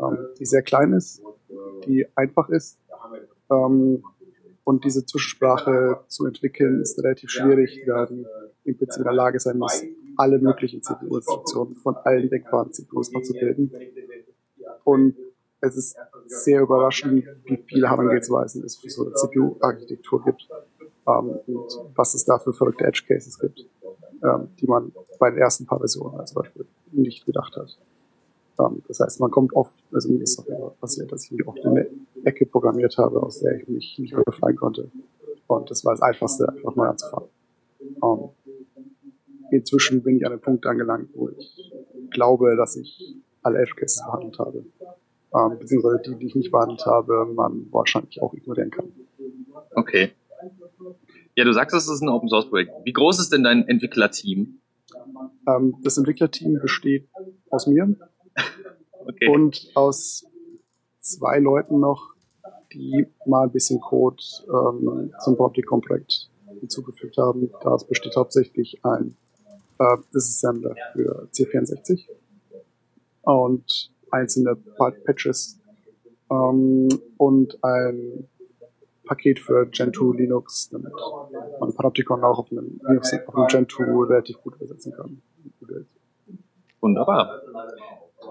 ähm, 0.00 0.18
die 0.38 0.44
sehr 0.44 0.62
klein 0.62 0.92
ist, 0.92 1.22
die 1.86 2.06
einfach 2.16 2.48
ist, 2.48 2.78
ähm, 3.50 4.02
und 4.64 4.84
diese 4.84 5.04
Zwischensprache 5.04 6.00
zu 6.06 6.26
entwickeln 6.26 6.80
ist 6.80 6.98
relativ 6.98 7.30
schwierig, 7.30 7.82
da 7.86 8.06
die 8.06 8.24
im 8.64 8.76
Prinzip 8.76 8.98
in 8.98 9.04
der 9.04 9.12
Lage 9.12 9.40
sein 9.40 9.58
muss, 9.58 9.82
alle 10.16 10.38
möglichen 10.38 10.82
CPU-Instruktionen 10.82 11.74
von 11.76 11.96
allen 11.96 12.28
denkbaren 12.28 12.72
CPUs 12.72 13.14
abzubilden. 13.14 13.72
Und 14.84 15.16
es 15.60 15.76
ist 15.76 15.96
sehr 16.26 16.62
überraschend, 16.62 17.24
wie 17.44 17.56
viele 17.56 17.88
Herangehensweisen 17.88 18.64
es 18.64 18.76
für 18.76 18.90
so 18.90 19.06
eine 19.06 19.14
CPU-Architektur 19.14 20.24
gibt 20.24 20.48
ähm, 21.06 21.38
und 21.46 21.78
was 21.94 22.14
es 22.14 22.24
da 22.24 22.38
für 22.38 22.52
verrückte 22.52 22.84
Edge-Cases 22.84 23.38
gibt, 23.38 23.64
ähm, 24.24 24.48
die 24.60 24.66
man 24.66 24.92
bei 25.18 25.30
den 25.30 25.38
ersten 25.38 25.66
paar 25.66 25.78
Versionen 25.78 26.26
zum 26.26 26.42
Beispiel 26.42 26.66
nicht 26.90 27.24
gedacht 27.24 27.56
hat. 27.56 27.78
Ähm, 28.58 28.82
das 28.88 29.00
heißt, 29.00 29.20
man 29.20 29.30
kommt 29.30 29.54
oft, 29.54 29.74
also 29.92 30.08
mir 30.10 30.22
ist 30.22 30.38
auch 30.38 30.74
passiert, 30.80 31.12
dass 31.12 31.24
ich 31.24 31.32
mich 31.32 31.46
oft 31.46 31.58
in 31.58 31.70
eine 31.70 31.90
Ecke 32.24 32.46
programmiert 32.46 32.98
habe, 32.98 33.22
aus 33.22 33.40
der 33.40 33.60
ich 33.60 33.68
mich 33.68 33.98
nicht 33.98 34.14
befreien 34.24 34.56
konnte. 34.56 34.90
Und 35.46 35.70
das 35.70 35.84
war 35.84 35.92
das 35.92 36.02
Einfachste, 36.02 36.48
einfach 36.48 36.74
neu 36.74 36.86
anzufangen. 36.86 37.28
Um, 38.00 38.20
ähm, 38.20 38.28
inzwischen 39.52 40.02
bin 40.02 40.16
ich 40.16 40.26
an 40.26 40.32
einem 40.32 40.40
Punkt 40.40 40.66
angelangt, 40.66 41.10
wo 41.14 41.28
ich 41.28 41.72
glaube, 42.10 42.56
dass 42.56 42.76
ich 42.76 43.16
alle 43.42 43.58
Edge 43.58 43.74
Cases 43.76 44.02
behandelt 44.04 44.38
habe. 44.38 44.64
Ähm, 45.34 45.58
beziehungsweise 45.58 46.02
die, 46.06 46.16
die 46.16 46.26
ich 46.26 46.34
nicht 46.34 46.52
behandelt 46.52 46.84
habe, 46.86 47.26
man 47.26 47.66
wahrscheinlich 47.70 48.20
auch 48.20 48.34
ignorieren 48.34 48.70
kann. 48.70 48.92
Okay. 49.74 50.12
Ja, 51.34 51.44
du 51.44 51.52
sagst, 51.52 51.74
es 51.74 51.88
ist 51.88 52.02
ein 52.02 52.08
Open 52.08 52.28
Source 52.28 52.48
Projekt. 52.48 52.72
Wie 52.84 52.92
groß 52.92 53.18
ist 53.20 53.32
denn 53.32 53.42
dein 53.42 53.66
Entwicklerteam? 53.66 54.60
Ähm, 55.48 55.76
das 55.82 55.96
Entwicklerteam 55.96 56.58
besteht 56.60 57.08
aus 57.50 57.66
mir 57.66 57.96
Okay. 59.04 59.28
und 59.28 59.70
aus 59.74 60.24
zwei 61.00 61.38
Leuten 61.38 61.80
noch, 61.80 62.14
die 62.72 63.06
mal 63.26 63.44
ein 63.44 63.52
bisschen 63.52 63.80
Code 63.80 64.22
ähm, 64.48 65.12
zum 65.24 65.38
Opticon-Projekt 65.38 66.30
hinzugefügt 66.60 67.16
haben. 67.16 67.50
Das 67.62 67.86
besteht 67.86 68.14
hauptsächlich 68.16 68.84
ein 68.84 69.16
äh, 69.82 69.96
Disassembler 70.14 70.74
für 70.92 71.28
C64 71.32 72.06
und 73.22 73.92
einzelne 74.10 74.56
Patches 74.56 75.58
ähm, 76.30 76.88
und 77.16 77.58
ein 77.62 78.28
Paket 79.04 79.40
für 79.40 79.66
Gentoo 79.66 80.12
Linux, 80.12 80.70
damit 80.70 80.92
man 81.60 81.74
Panopticon 81.74 82.22
auch 82.22 82.38
auf 82.38 82.52
einem, 82.52 82.80
Linux, 82.86 83.12
auf 83.26 83.34
einem 83.36 83.46
Gentoo 83.48 84.02
relativ 84.02 84.40
gut 84.42 84.56
übersetzen 84.56 84.92
kann. 84.92 85.22
Wunderbar. 86.80 87.42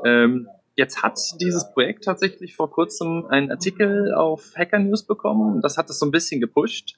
Ähm, 0.06 0.48
jetzt 0.76 1.04
hat 1.04 1.20
dieses 1.40 1.72
Projekt 1.72 2.06
tatsächlich 2.06 2.56
vor 2.56 2.72
kurzem 2.72 3.26
einen 3.28 3.52
Artikel 3.52 4.14
auf 4.14 4.54
Hacker 4.56 4.80
News 4.80 5.04
bekommen. 5.04 5.62
Das 5.62 5.78
hat 5.78 5.90
es 5.90 6.00
so 6.00 6.06
ein 6.06 6.12
bisschen 6.12 6.42
gepusht. 6.42 6.98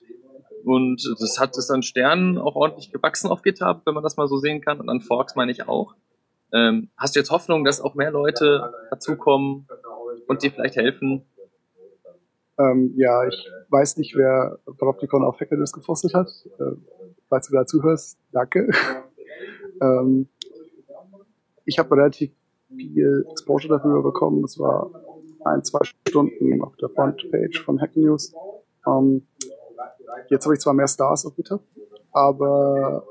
Und 0.63 1.03
das 1.19 1.39
hat 1.39 1.57
es 1.57 1.69
an 1.69 1.83
Sternen 1.83 2.37
auch 2.37 2.55
ordentlich 2.55 2.91
gewachsen 2.91 3.29
auf 3.29 3.41
GitHub, 3.41 3.81
wenn 3.85 3.93
man 3.93 4.03
das 4.03 4.17
mal 4.17 4.27
so 4.27 4.37
sehen 4.37 4.61
kann. 4.61 4.79
Und 4.79 4.89
an 4.89 5.01
Forks 5.01 5.35
meine 5.35 5.51
ich 5.51 5.67
auch. 5.67 5.95
Ähm, 6.53 6.89
hast 6.97 7.15
du 7.15 7.19
jetzt 7.19 7.31
Hoffnung, 7.31 7.63
dass 7.65 7.81
auch 7.81 7.95
mehr 7.95 8.11
Leute 8.11 8.73
dazukommen 8.91 9.67
und 10.27 10.43
dir 10.43 10.51
vielleicht 10.51 10.75
helfen? 10.75 11.23
Ähm, 12.59 12.93
ja, 12.95 13.27
ich 13.27 13.49
weiß 13.69 13.97
nicht, 13.97 14.15
wer 14.15 14.59
Panopticon 14.77 15.23
auf 15.23 15.39
Hacker 15.39 15.57
News 15.57 15.73
gepostet 15.73 16.13
hat. 16.13 16.29
Äh, 16.59 16.75
falls 17.27 17.47
du 17.47 17.55
da 17.55 17.65
zuhörst, 17.65 18.19
danke. 18.31 18.69
ähm, 19.81 20.27
ich 21.65 21.79
habe 21.79 21.95
relativ 21.95 22.31
viel 22.75 23.25
Exposure 23.31 23.77
dafür 23.77 24.03
bekommen. 24.03 24.43
Das 24.43 24.59
war 24.59 24.91
ein, 25.45 25.63
zwei 25.63 25.79
Stunden 26.07 26.61
auf 26.61 26.75
der 26.77 26.89
Frontpage 26.89 27.59
von 27.63 27.81
Hacker 27.81 27.99
News. 27.99 28.33
Ähm, 28.85 29.25
jetzt 30.29 30.45
habe 30.45 30.55
ich 30.55 30.61
zwar 30.61 30.73
mehr 30.73 30.87
Stars 30.87 31.25
auf 31.25 31.35
GitHub, 31.35 31.61
aber 32.11 33.03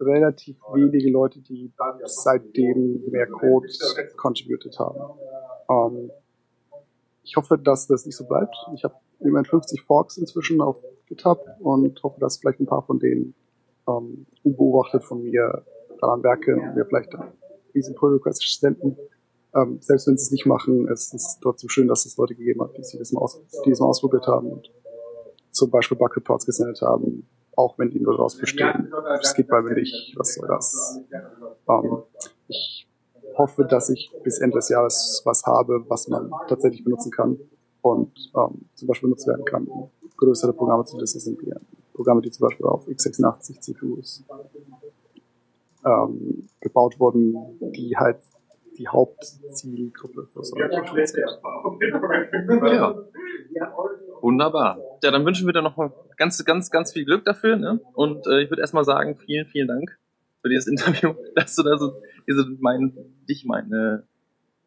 relativ 0.00 0.56
wenige 0.72 1.10
Leute, 1.10 1.40
die 1.40 1.72
seitdem 2.04 3.02
mehr 3.10 3.26
Code 3.26 3.68
contributed 4.16 4.78
haben. 4.78 4.98
Ähm, 5.70 6.10
ich 7.22 7.36
hoffe, 7.36 7.56
dass 7.58 7.86
das 7.86 8.04
nicht 8.04 8.16
so 8.16 8.24
bleibt. 8.26 8.54
Ich 8.74 8.84
habe 8.84 8.94
immerhin 9.20 9.44
50 9.44 9.82
Forks 9.82 10.16
inzwischen 10.16 10.60
auf 10.60 10.76
GitHub 11.06 11.44
und 11.60 12.02
hoffe, 12.02 12.18
dass 12.20 12.38
vielleicht 12.38 12.60
ein 12.60 12.66
paar 12.66 12.82
von 12.82 12.98
denen 12.98 13.34
ähm, 13.88 14.26
unbeobachtet 14.42 15.04
von 15.04 15.22
mir 15.22 15.64
daran 16.00 16.22
werke 16.22 16.56
und 16.56 16.74
mir 16.74 16.84
vielleicht 16.84 17.12
diesen 17.74 17.94
Pull 17.94 18.14
Request 18.14 18.60
senden. 18.60 18.96
Ähm, 19.54 19.78
selbst 19.80 20.06
wenn 20.06 20.16
sie 20.16 20.24
es 20.24 20.30
nicht 20.30 20.46
machen, 20.46 20.88
es 20.88 21.12
ist 21.12 21.38
trotzdem 21.42 21.68
schön, 21.68 21.88
dass 21.88 22.06
es 22.06 22.16
Leute 22.16 22.34
gegeben 22.34 22.62
hat, 22.62 22.76
die 22.76 22.98
das 22.98 23.12
mal, 23.12 23.20
aus, 23.20 23.40
mal 23.64 23.86
ausprobiert 23.86 24.26
haben 24.26 24.50
und 24.50 24.70
zum 25.52 25.70
Beispiel 25.70 25.96
Bug 25.96 26.16
Reports 26.16 26.46
gesendet 26.46 26.80
haben, 26.82 27.26
auch 27.54 27.78
wenn 27.78 27.90
die 27.90 28.00
nur 28.00 28.14
daraus 28.14 28.36
bestehen. 28.36 28.90
Das 29.04 29.34
geht 29.34 29.48
bei 29.48 29.62
mir 29.62 29.74
nicht, 29.74 30.14
was 30.16 30.34
soll 30.34 30.48
das? 30.48 31.00
Ähm, 31.68 32.02
ich 32.48 32.88
hoffe, 33.36 33.64
dass 33.64 33.90
ich 33.90 34.10
bis 34.24 34.38
Ende 34.40 34.56
des 34.56 34.68
Jahres 34.68 35.22
was 35.24 35.44
habe, 35.44 35.84
was 35.88 36.08
man 36.08 36.30
tatsächlich 36.48 36.82
benutzen 36.84 37.10
kann 37.12 37.38
und 37.82 38.32
ähm, 38.34 38.66
zum 38.74 38.88
Beispiel 38.88 39.08
benutzt 39.08 39.26
werden 39.26 39.44
kann, 39.44 39.66
um 39.66 39.90
größere 40.16 40.52
Programme 40.52 40.84
zu 40.84 40.98
disassemblieren. 40.98 41.64
Programme, 41.94 42.22
die 42.22 42.30
zum 42.30 42.48
Beispiel 42.48 42.66
auf 42.66 42.88
x86 42.88 43.60
CPUs 43.60 44.24
ähm, 45.84 46.48
gebaut 46.60 46.98
wurden, 46.98 47.36
die 47.60 47.96
halt 47.96 48.18
die 48.78 48.88
Hauptzielgruppe 48.88 50.26
für 50.26 50.44
solche 50.44 50.64
sind. 51.06 51.18
Ja. 53.54 53.74
Wunderbar. 54.22 54.78
Ja, 55.02 55.10
dann 55.10 55.26
wünschen 55.26 55.46
wir 55.46 55.52
dir 55.52 55.62
noch 55.62 55.76
mal 55.76 55.92
ganz, 56.16 56.42
ganz, 56.44 56.70
ganz 56.70 56.92
viel 56.92 57.04
Glück 57.04 57.24
dafür. 57.24 57.56
Ne? 57.56 57.80
Und 57.92 58.26
äh, 58.28 58.42
ich 58.42 58.50
würde 58.50 58.62
erstmal 58.62 58.84
sagen, 58.84 59.16
vielen, 59.16 59.46
vielen 59.46 59.66
Dank 59.68 59.98
für 60.40 60.48
dieses 60.48 60.66
Interview, 60.68 61.14
dass 61.34 61.54
du 61.56 61.62
da 61.64 61.76
so 61.76 62.00
diese 62.28 62.46
mein, 62.60 62.92
dich 63.28 63.44
meine 63.44 64.04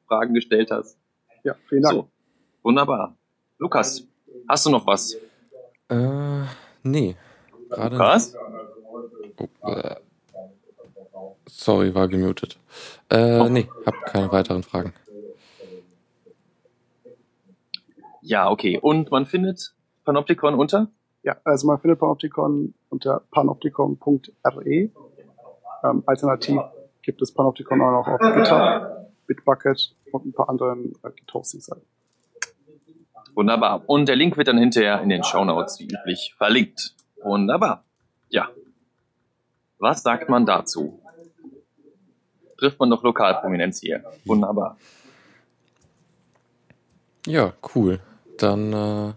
Fragen 0.07 0.33
gestellt 0.33 0.71
hast. 0.71 0.97
Ja, 1.43 1.55
vielen 1.69 1.83
Dank. 1.83 1.95
So, 1.95 2.09
wunderbar. 2.63 3.15
Lukas, 3.57 4.05
hast 4.47 4.65
du 4.65 4.69
noch 4.71 4.85
was? 4.85 5.15
Äh, 5.89 6.43
nee. 6.83 7.15
Gerade 7.69 7.97
Was? 7.97 8.35
Oh, 9.37 9.47
äh. 9.69 9.95
Sorry, 11.47 11.95
war 11.95 12.07
gemutet. 12.07 12.57
Äh, 13.09 13.39
Oh. 13.39 13.47
nee, 13.47 13.69
hab 13.85 14.05
keine 14.05 14.31
weiteren 14.31 14.63
Fragen. 14.63 14.93
Ja, 18.25 18.49
okay. 18.49 18.79
Und 18.79 19.11
man 19.11 19.27
findet 19.27 19.75
Panopticon 20.03 20.55
unter? 20.55 20.89
Ja, 21.21 21.37
also 21.43 21.67
man 21.67 21.79
findet 21.79 21.99
Panopticon 21.99 22.73
unter 22.89 23.21
panopticon.re. 23.31 24.89
Ähm, 25.83 26.03
alternativ 26.07 26.59
gibt 27.03 27.21
es 27.21 27.31
Panopticon 27.31 27.81
auch 27.81 27.91
noch 27.91 28.07
auf 28.07 28.19
GitHub, 28.19 29.11
Bitbucket 29.27 29.95
und 30.11 30.25
ein 30.25 30.33
paar 30.33 30.49
anderen 30.49 30.93
äh, 31.03 31.11
Git-Hosting-Seiten. 31.11 31.85
Wunderbar. 33.35 33.83
Und 33.85 34.07
der 34.07 34.15
Link 34.15 34.37
wird 34.37 34.47
dann 34.47 34.57
hinterher 34.57 35.01
in 35.01 35.09
den 35.09 35.23
Shownotes 35.23 35.79
wie 35.79 35.85
üblich 35.85 36.33
verlinkt. 36.35 36.95
Wunderbar. 37.21 37.83
Ja. 38.29 38.49
Was 39.77 40.01
sagt 40.01 40.29
man 40.29 40.47
dazu? 40.47 40.99
Trifft 42.57 42.79
man 42.79 42.89
doch 42.89 43.03
Lokalprominenz 43.03 43.81
hier. 43.81 44.03
Wunderbar. 44.25 44.77
Ja, 47.27 47.53
cool. 47.75 47.99
Dann 48.37 48.73
äh, 48.73 49.13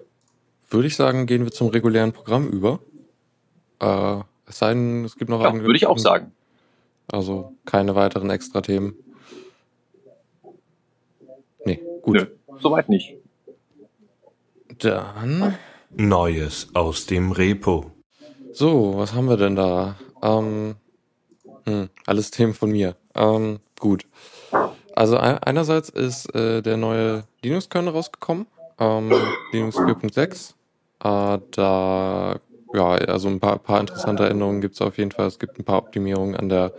würde 0.70 0.86
ich 0.86 0.96
sagen, 0.96 1.26
gehen 1.26 1.44
wir 1.44 1.52
zum 1.52 1.68
regulären 1.68 2.12
Programm 2.12 2.48
über. 2.48 2.80
Äh, 3.80 4.20
es 4.46 4.58
sei 4.58 4.74
denn, 4.74 5.04
es 5.04 5.16
gibt 5.16 5.30
noch 5.30 5.42
Ja, 5.42 5.52
würde 5.54 5.76
ich 5.76 5.86
auch 5.86 5.98
sagen. 5.98 6.32
Also 7.10 7.54
keine 7.64 7.94
weiteren 7.94 8.30
extra 8.30 8.60
Themen. 8.60 8.94
Nee, 11.64 11.80
gut. 12.02 12.16
Nö, 12.16 12.26
soweit 12.60 12.88
nicht. 12.88 13.16
Dann. 14.78 15.56
Neues 15.90 16.68
aus 16.74 17.06
dem 17.06 17.32
Repo. 17.32 17.90
So, 18.52 18.96
was 18.96 19.14
haben 19.14 19.28
wir 19.28 19.36
denn 19.36 19.56
da? 19.56 19.96
Ähm, 20.22 20.76
hm, 21.64 21.88
alles 22.06 22.30
Themen 22.30 22.54
von 22.54 22.70
mir. 22.70 22.96
Ähm, 23.14 23.60
gut. 23.78 24.06
Also 24.94 25.16
ein, 25.16 25.38
einerseits 25.38 25.88
ist 25.88 26.34
äh, 26.34 26.60
der 26.62 26.76
neue 26.76 27.24
Linux-Kernel 27.42 27.92
rausgekommen, 27.92 28.46
ähm, 28.78 29.12
Linux 29.52 29.76
4.6. 29.76 30.54
Äh, 31.00 31.40
da, 31.50 32.40
ja, 32.74 32.86
also 32.86 33.28
ein 33.28 33.40
paar, 33.40 33.58
paar 33.58 33.80
interessante 33.80 34.28
Änderungen 34.28 34.60
gibt 34.60 34.74
es 34.74 34.80
auf 34.80 34.98
jeden 34.98 35.12
Fall. 35.12 35.26
Es 35.26 35.38
gibt 35.38 35.58
ein 35.58 35.64
paar 35.64 35.78
Optimierungen 35.78 36.36
an 36.36 36.48
der 36.48 36.72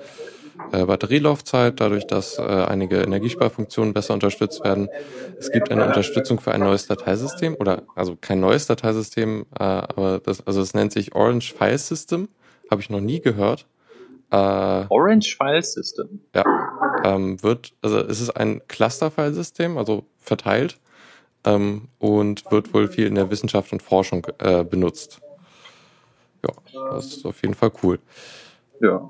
äh, 0.71 0.85
Batterielaufzeit, 0.85 1.79
dadurch, 1.79 2.05
dass 2.05 2.37
äh, 2.37 2.41
einige 2.41 3.01
Energiesparfunktionen 3.01 3.93
besser 3.93 4.13
unterstützt 4.13 4.63
werden. 4.63 4.89
Es 5.37 5.51
gibt 5.51 5.71
eine 5.71 5.85
Unterstützung 5.85 6.39
für 6.39 6.51
ein 6.51 6.59
neues 6.59 6.87
Dateisystem 6.87 7.55
oder 7.59 7.83
also 7.95 8.17
kein 8.19 8.39
neues 8.39 8.67
Dateisystem, 8.67 9.45
äh, 9.57 9.63
aber 9.63 10.19
das 10.19 10.45
also 10.45 10.61
es 10.61 10.73
nennt 10.73 10.91
sich 10.91 11.15
Orange 11.15 11.53
File 11.53 11.77
System, 11.77 12.27
habe 12.69 12.81
ich 12.81 12.89
noch 12.89 13.01
nie 13.01 13.21
gehört. 13.21 13.65
Äh, 14.31 14.35
Orange 14.35 15.37
File 15.37 15.63
System. 15.63 16.19
ähm, 17.03 17.41
wird 17.41 17.73
also 17.81 17.99
es 17.99 18.21
ist 18.21 18.31
ein 18.31 18.61
Cluster-File-System, 18.67 19.77
also 19.77 20.05
verteilt 20.19 20.77
ähm, 21.45 21.87
und 21.99 22.49
wird 22.51 22.73
wohl 22.73 22.87
viel 22.87 23.07
in 23.07 23.15
der 23.15 23.29
Wissenschaft 23.29 23.71
und 23.71 23.81
Forschung 23.81 24.25
äh, 24.39 24.63
benutzt. 24.63 25.21
Ja, 26.43 26.53
das 26.91 27.07
ist 27.07 27.25
auf 27.25 27.41
jeden 27.41 27.53
Fall 27.53 27.71
cool. 27.83 27.99
Ja. 28.81 29.09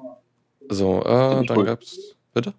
So, 0.70 1.02
äh, 1.02 1.46
dann 1.46 1.58
cool. 1.58 1.66
gab's 1.66 2.16
bitte. 2.34 2.54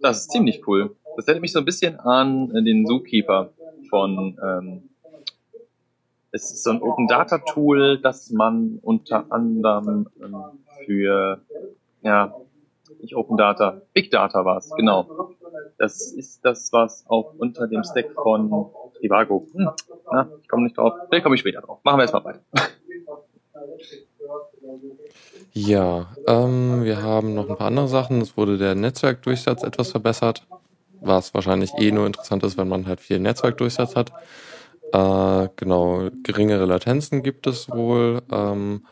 Das 0.00 0.18
ist 0.18 0.30
ziemlich 0.30 0.66
cool. 0.66 0.94
Das 1.16 1.26
erinnert 1.26 1.42
mich 1.42 1.52
so 1.52 1.58
ein 1.58 1.64
bisschen 1.64 1.98
an 2.00 2.54
äh, 2.54 2.62
den 2.62 2.86
Zookeeper 2.86 3.50
von 3.88 4.38
ähm, 4.42 4.82
es 6.30 6.50
ist 6.52 6.62
so 6.62 6.70
ein 6.70 6.82
Open 6.82 7.06
Data 7.08 7.38
Tool, 7.38 7.98
das 7.98 8.30
man 8.30 8.78
unter 8.82 9.30
anderem 9.32 10.08
ähm, 10.22 10.36
für 10.84 11.40
ja 12.02 12.34
nicht 13.00 13.14
Open 13.14 13.36
Data, 13.36 13.82
Big 13.92 14.10
Data 14.10 14.44
war 14.44 14.58
es, 14.58 14.70
genau. 14.70 15.34
Das 15.78 16.12
ist 16.12 16.44
das, 16.44 16.72
was 16.72 17.04
auch 17.08 17.34
unter 17.38 17.66
dem 17.66 17.84
Stack 17.84 18.12
von 18.12 18.50
Trivago. 18.98 19.46
Hm, 19.52 19.70
na, 20.10 20.28
ich 20.40 20.48
komme 20.48 20.64
nicht 20.64 20.76
drauf. 20.76 20.94
Vielleicht 21.08 21.22
komme 21.22 21.34
ich 21.34 21.40
später 21.40 21.60
drauf. 21.60 21.80
Machen 21.84 21.98
wir 21.98 22.02
erstmal 22.02 22.24
weiter. 22.24 22.40
Ja, 25.52 26.06
ähm, 26.26 26.84
wir 26.84 27.02
haben 27.02 27.34
noch 27.34 27.48
ein 27.48 27.56
paar 27.56 27.68
andere 27.68 27.88
Sachen. 27.88 28.20
Es 28.20 28.36
wurde 28.36 28.58
der 28.58 28.74
Netzwerkdurchsatz 28.74 29.62
etwas 29.62 29.90
verbessert, 29.90 30.46
was 31.00 31.34
wahrscheinlich 31.34 31.72
eh 31.78 31.90
nur 31.90 32.06
interessant 32.06 32.44
ist, 32.44 32.56
wenn 32.56 32.68
man 32.68 32.86
halt 32.86 33.00
viel 33.00 33.18
Netzwerkdurchsatz 33.18 33.96
hat. 33.96 34.12
Äh, 34.92 35.48
genau, 35.56 36.08
geringere 36.22 36.66
Latenzen 36.66 37.22
gibt 37.22 37.46
es 37.46 37.68
wohl. 37.70 38.22
Ähm, 38.30 38.84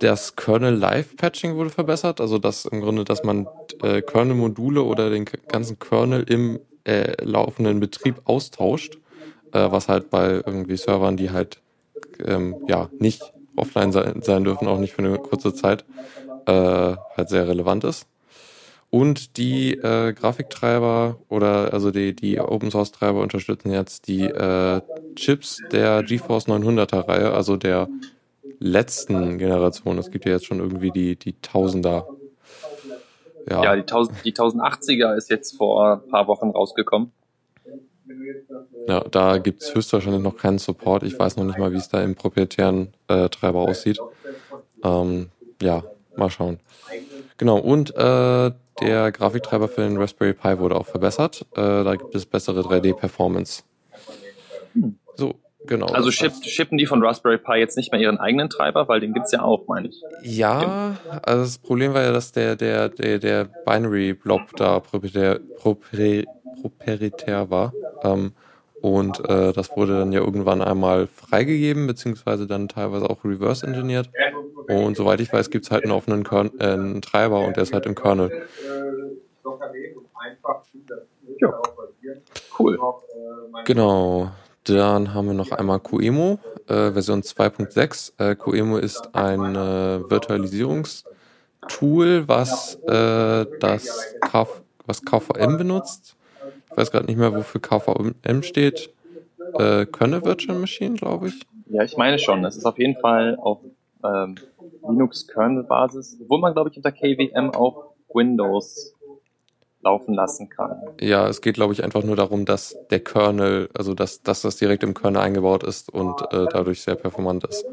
das 0.00 0.36
Kernel 0.36 0.74
Live 0.74 1.16
Patching 1.16 1.56
wurde 1.56 1.70
verbessert, 1.70 2.20
also 2.20 2.38
dass 2.38 2.64
im 2.64 2.80
Grunde, 2.80 3.04
dass 3.04 3.24
man 3.24 3.46
äh, 3.82 4.02
Kernel-Module 4.02 4.82
oder 4.82 5.10
den 5.10 5.26
ganzen 5.48 5.78
Kernel 5.78 6.22
im 6.22 6.60
äh, 6.84 7.12
laufenden 7.22 7.80
Betrieb 7.80 8.22
austauscht, 8.24 8.98
äh, 9.52 9.70
was 9.70 9.88
halt 9.88 10.10
bei 10.10 10.42
irgendwie 10.44 10.76
Servern, 10.76 11.16
die 11.16 11.30
halt 11.30 11.60
ähm, 12.24 12.56
ja 12.68 12.88
nicht 12.98 13.32
offline 13.56 13.92
sein, 13.92 14.22
sein 14.22 14.44
dürfen, 14.44 14.68
auch 14.68 14.78
nicht 14.78 14.94
für 14.94 15.02
eine 15.02 15.18
kurze 15.18 15.52
Zeit, 15.54 15.84
äh, 16.46 16.52
halt 16.52 17.28
sehr 17.28 17.46
relevant 17.46 17.84
ist. 17.84 18.06
Und 18.88 19.36
die 19.36 19.74
äh, 19.74 20.12
Grafiktreiber 20.12 21.18
oder 21.28 21.72
also 21.72 21.92
die, 21.92 22.14
die 22.14 22.40
Open 22.40 22.72
Source 22.72 22.90
Treiber 22.90 23.20
unterstützen 23.20 23.70
jetzt 23.70 24.08
die 24.08 24.24
äh, 24.24 24.80
Chips 25.14 25.62
der 25.70 26.02
GeForce 26.02 26.48
900er 26.48 27.06
Reihe, 27.06 27.32
also 27.32 27.56
der 27.56 27.88
letzten 28.60 29.38
Generation. 29.38 29.98
Es 29.98 30.10
gibt 30.10 30.26
ja 30.26 30.32
jetzt 30.32 30.46
schon 30.46 30.60
irgendwie 30.60 30.90
die, 30.90 31.16
die 31.16 31.32
Tausender. 31.40 32.06
Ja, 33.48 33.64
ja 33.64 33.74
die, 33.74 33.80
1000, 33.80 34.24
die 34.24 34.32
1080er 34.32 35.16
ist 35.16 35.30
jetzt 35.30 35.56
vor 35.56 36.02
ein 36.04 36.08
paar 36.08 36.28
Wochen 36.28 36.50
rausgekommen. 36.50 37.10
Ja, 38.86 39.00
da 39.00 39.38
gibt 39.38 39.62
es 39.62 39.74
höchstwahrscheinlich 39.74 40.22
noch 40.22 40.36
keinen 40.36 40.58
Support. 40.58 41.02
Ich 41.02 41.18
weiß 41.18 41.36
noch 41.36 41.44
nicht 41.44 41.58
mal, 41.58 41.72
wie 41.72 41.76
es 41.76 41.88
da 41.88 42.02
im 42.02 42.14
proprietären 42.14 42.92
äh, 43.08 43.28
Treiber 43.28 43.60
aussieht. 43.60 43.98
Ähm, 44.82 45.30
ja, 45.62 45.84
mal 46.16 46.30
schauen. 46.30 46.60
Genau, 47.36 47.58
und 47.58 47.94
äh, 47.94 48.50
der 48.80 49.12
Grafiktreiber 49.12 49.68
für 49.68 49.82
den 49.82 49.96
Raspberry 49.96 50.34
Pi 50.34 50.58
wurde 50.58 50.76
auch 50.76 50.86
verbessert. 50.86 51.46
Äh, 51.52 51.84
da 51.84 51.94
gibt 51.96 52.14
es 52.14 52.26
bessere 52.26 52.60
3D-Performance. 52.60 53.62
So, 55.16 55.34
genau. 55.66 55.86
Also 55.86 56.10
ship, 56.10 56.32
shippen 56.44 56.78
die 56.78 56.86
von 56.86 57.02
Raspberry 57.04 57.38
Pi 57.38 57.56
jetzt 57.56 57.76
nicht 57.76 57.92
mehr 57.92 58.00
ihren 58.00 58.18
eigenen 58.18 58.48
Treiber, 58.50 58.88
weil 58.88 59.00
den 59.00 59.12
gibt's 59.12 59.32
ja 59.32 59.42
auch, 59.42 59.66
meine 59.66 59.88
ich. 59.88 60.02
Ja, 60.22 60.96
also 61.22 61.42
das 61.44 61.58
Problem 61.58 61.94
war 61.94 62.02
ja, 62.02 62.12
dass 62.12 62.32
der, 62.32 62.56
der, 62.56 62.88
der, 62.88 63.18
der 63.18 63.44
Binary-Blob 63.44 64.56
da 64.56 64.80
proprietär, 64.80 65.40
proprietär 65.58 67.50
war. 67.50 67.72
Ähm, 68.02 68.32
und 68.80 69.20
äh, 69.28 69.52
das 69.52 69.76
wurde 69.76 69.98
dann 69.98 70.12
ja 70.12 70.20
irgendwann 70.20 70.62
einmal 70.62 71.06
freigegeben, 71.06 71.86
beziehungsweise 71.86 72.46
dann 72.46 72.68
teilweise 72.68 73.10
auch 73.10 73.24
reverse 73.24 73.66
engineert. 73.66 74.08
Und 74.68 74.96
soweit 74.96 75.20
ich 75.20 75.32
weiß, 75.32 75.50
gibt 75.50 75.66
es 75.66 75.70
halt 75.70 75.84
einen 75.84 75.92
offenen 75.92 76.24
Kern 76.24 76.50
äh, 76.58 76.64
einen 76.64 77.02
Treiber 77.02 77.40
und 77.40 77.56
der 77.56 77.64
ist 77.64 77.74
halt 77.74 77.86
im 77.86 77.94
Kernel. 77.94 78.46
Ja. 81.40 81.60
Cool. 82.58 82.78
Genau. 83.64 84.30
Dann 84.64 85.14
haben 85.14 85.26
wir 85.26 85.34
noch 85.34 85.52
einmal 85.52 85.80
QEMU, 85.80 86.36
äh, 86.66 86.90
Version 86.92 87.22
2.6. 87.22 88.12
Äh, 88.18 88.36
QEMU 88.36 88.76
ist 88.76 89.14
ein 89.14 89.56
äh, 89.56 90.10
Virtualisierungstool, 90.10 92.28
was 92.28 92.74
äh, 92.86 93.46
das 93.60 94.14
K 94.20 94.46
was 94.86 95.02
KVM 95.04 95.56
benutzt 95.56 96.16
ich 96.70 96.76
weiß 96.76 96.90
gerade 96.92 97.06
nicht 97.06 97.18
mehr, 97.18 97.34
wofür 97.34 97.60
KVM 97.60 98.42
steht. 98.42 98.90
Äh, 99.54 99.86
Kernel 99.86 100.24
Virtual 100.24 100.56
Machine, 100.56 100.94
glaube 100.94 101.28
ich. 101.28 101.40
Ja, 101.66 101.82
ich 101.82 101.96
meine 101.96 102.18
schon. 102.18 102.44
Es 102.44 102.56
ist 102.56 102.64
auf 102.64 102.78
jeden 102.78 103.00
Fall 103.00 103.36
auf 103.40 103.58
ähm, 104.04 104.36
Linux-Kernel-Basis, 104.88 106.18
wo 106.28 106.38
man, 106.38 106.52
glaube 106.52 106.70
ich, 106.70 106.76
unter 106.76 106.92
KVM 106.92 107.50
auch 107.50 107.94
Windows 108.12 108.94
laufen 109.82 110.14
lassen 110.14 110.48
kann. 110.48 110.76
Ja, 111.00 111.28
es 111.28 111.40
geht, 111.40 111.54
glaube 111.54 111.72
ich, 111.72 111.82
einfach 111.82 112.02
nur 112.02 112.16
darum, 112.16 112.44
dass 112.44 112.76
der 112.90 113.00
Kernel, 113.00 113.70
also 113.74 113.94
dass, 113.94 114.22
dass 114.22 114.42
das 114.42 114.56
direkt 114.56 114.82
im 114.82 114.94
Kernel 114.94 115.22
eingebaut 115.22 115.62
ist 115.62 115.92
und 115.92 116.20
äh, 116.32 116.46
dadurch 116.50 116.82
sehr 116.82 116.96
performant 116.96 117.44
ist. 117.44 117.64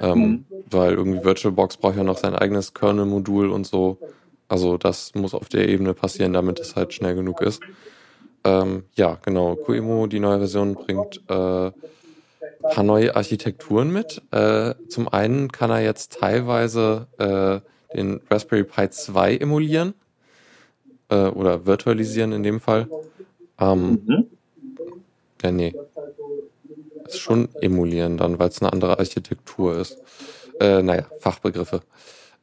Ähm, 0.00 0.18
mhm. 0.18 0.44
Weil 0.70 0.94
irgendwie 0.94 1.24
VirtualBox 1.24 1.78
braucht 1.78 1.96
ja 1.96 2.04
noch 2.04 2.18
sein 2.18 2.34
eigenes 2.34 2.74
Kernel-Modul 2.74 3.50
und 3.50 3.66
so. 3.66 3.98
Also 4.48 4.76
das 4.76 5.14
muss 5.14 5.34
auf 5.34 5.48
der 5.48 5.68
Ebene 5.68 5.94
passieren, 5.94 6.34
damit 6.34 6.60
es 6.60 6.76
halt 6.76 6.92
schnell 6.92 7.14
genug 7.14 7.40
ist. 7.40 7.62
Ähm, 8.44 8.84
ja, 8.94 9.18
genau. 9.22 9.56
QEMU, 9.56 10.06
die 10.06 10.20
neue 10.20 10.38
Version, 10.38 10.74
bringt 10.74 11.22
äh, 11.30 11.70
paar 12.70 12.84
neue 12.84 13.16
Architekturen 13.16 13.90
mit. 13.90 14.20
Äh, 14.30 14.74
zum 14.88 15.08
einen 15.08 15.50
kann 15.50 15.70
er 15.70 15.80
jetzt 15.80 16.18
teilweise 16.20 17.06
äh, 17.18 17.96
den 17.96 18.20
Raspberry 18.30 18.64
Pi 18.64 18.90
2 18.90 19.38
emulieren 19.38 19.94
äh, 21.14 21.28
oder 21.28 21.66
virtualisieren 21.66 22.32
in 22.32 22.42
dem 22.42 22.60
Fall. 22.60 22.88
Ähm, 23.58 24.02
mhm. 24.04 24.26
Ja, 25.42 25.52
nee. 25.52 25.74
Ist 27.06 27.20
schon 27.20 27.48
emulieren 27.60 28.16
dann, 28.16 28.38
weil 28.38 28.48
es 28.48 28.60
eine 28.60 28.72
andere 28.72 28.98
Architektur 28.98 29.76
ist. 29.76 29.98
Äh, 30.60 30.82
naja, 30.82 31.06
Fachbegriffe. 31.20 31.82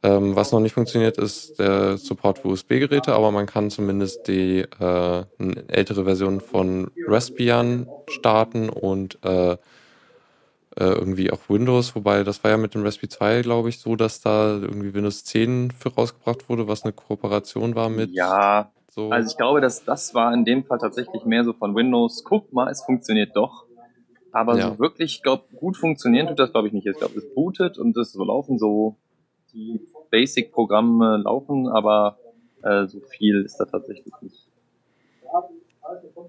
Ähm, 0.04 0.34
was 0.34 0.52
noch 0.52 0.60
nicht 0.60 0.72
funktioniert, 0.72 1.16
ist 1.18 1.58
der 1.58 1.96
Support 1.96 2.40
für 2.40 2.48
USB-Geräte, 2.48 3.12
aber 3.12 3.30
man 3.30 3.46
kann 3.46 3.70
zumindest 3.70 4.26
die 4.26 4.60
äh, 4.80 5.24
ältere 5.68 6.04
Version 6.04 6.40
von 6.40 6.90
Raspbian 7.06 7.86
starten 8.08 8.68
und 8.68 9.18
äh, 9.24 9.56
irgendwie 10.76 11.30
auch 11.30 11.40
Windows, 11.48 11.94
wobei 11.94 12.24
das 12.24 12.42
war 12.44 12.52
ja 12.52 12.56
mit 12.56 12.74
dem 12.74 12.82
Raspberry 12.82 13.08
2, 13.08 13.42
glaube 13.42 13.68
ich, 13.68 13.78
so, 13.78 13.96
dass 13.96 14.20
da 14.20 14.54
irgendwie 14.54 14.94
Windows 14.94 15.24
10 15.24 15.70
für 15.70 15.94
rausgebracht 15.94 16.48
wurde, 16.48 16.66
was 16.68 16.84
eine 16.84 16.92
Kooperation 16.92 17.74
war 17.74 17.88
mit. 17.88 18.10
Ja, 18.10 18.70
so. 18.88 19.10
also 19.10 19.30
ich 19.30 19.36
glaube, 19.36 19.60
dass 19.60 19.84
das 19.84 20.14
war 20.14 20.32
in 20.32 20.44
dem 20.44 20.64
Fall 20.64 20.78
tatsächlich 20.78 21.24
mehr 21.24 21.44
so 21.44 21.52
von 21.52 21.74
Windows. 21.74 22.24
Guck 22.24 22.52
mal, 22.52 22.70
es 22.70 22.82
funktioniert 22.82 23.36
doch. 23.36 23.66
Aber 24.32 24.56
ja. 24.56 24.70
so 24.70 24.78
wirklich, 24.78 25.16
ich 25.16 25.22
glaube, 25.22 25.44
gut 25.54 25.76
funktionieren 25.76 26.26
tut 26.26 26.38
das, 26.38 26.52
glaube 26.52 26.68
ich, 26.68 26.72
nicht. 26.72 26.86
Ich 26.86 26.96
glaube, 26.96 27.18
es 27.18 27.34
bootet 27.34 27.76
und 27.76 27.96
es 27.96 28.12
so 28.12 28.24
laufen 28.24 28.58
so 28.58 28.96
die 29.52 29.80
Basic-Programme 30.10 31.18
laufen, 31.18 31.68
aber 31.68 32.18
äh, 32.62 32.86
so 32.86 33.00
viel 33.00 33.42
ist 33.44 33.58
da 33.58 33.66
tatsächlich 33.66 34.12
nicht. 34.22 34.48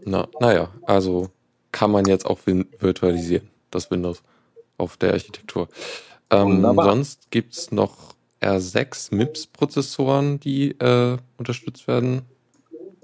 Na, 0.05 0.27
naja, 0.39 0.69
also 0.83 1.29
kann 1.71 1.91
man 1.91 2.05
jetzt 2.05 2.25
auch 2.25 2.39
virtualisieren, 2.45 3.49
das 3.71 3.89
Windows 3.89 4.21
auf 4.77 4.97
der 4.97 5.13
Architektur. 5.13 5.67
Ähm, 6.29 6.61
sonst 6.75 7.31
gibt's 7.31 7.71
noch 7.71 8.15
R6 8.41 9.13
MIPS-Prozessoren, 9.15 10.39
die 10.39 10.71
äh, 10.79 11.17
unterstützt 11.37 11.87
werden. 11.87 12.23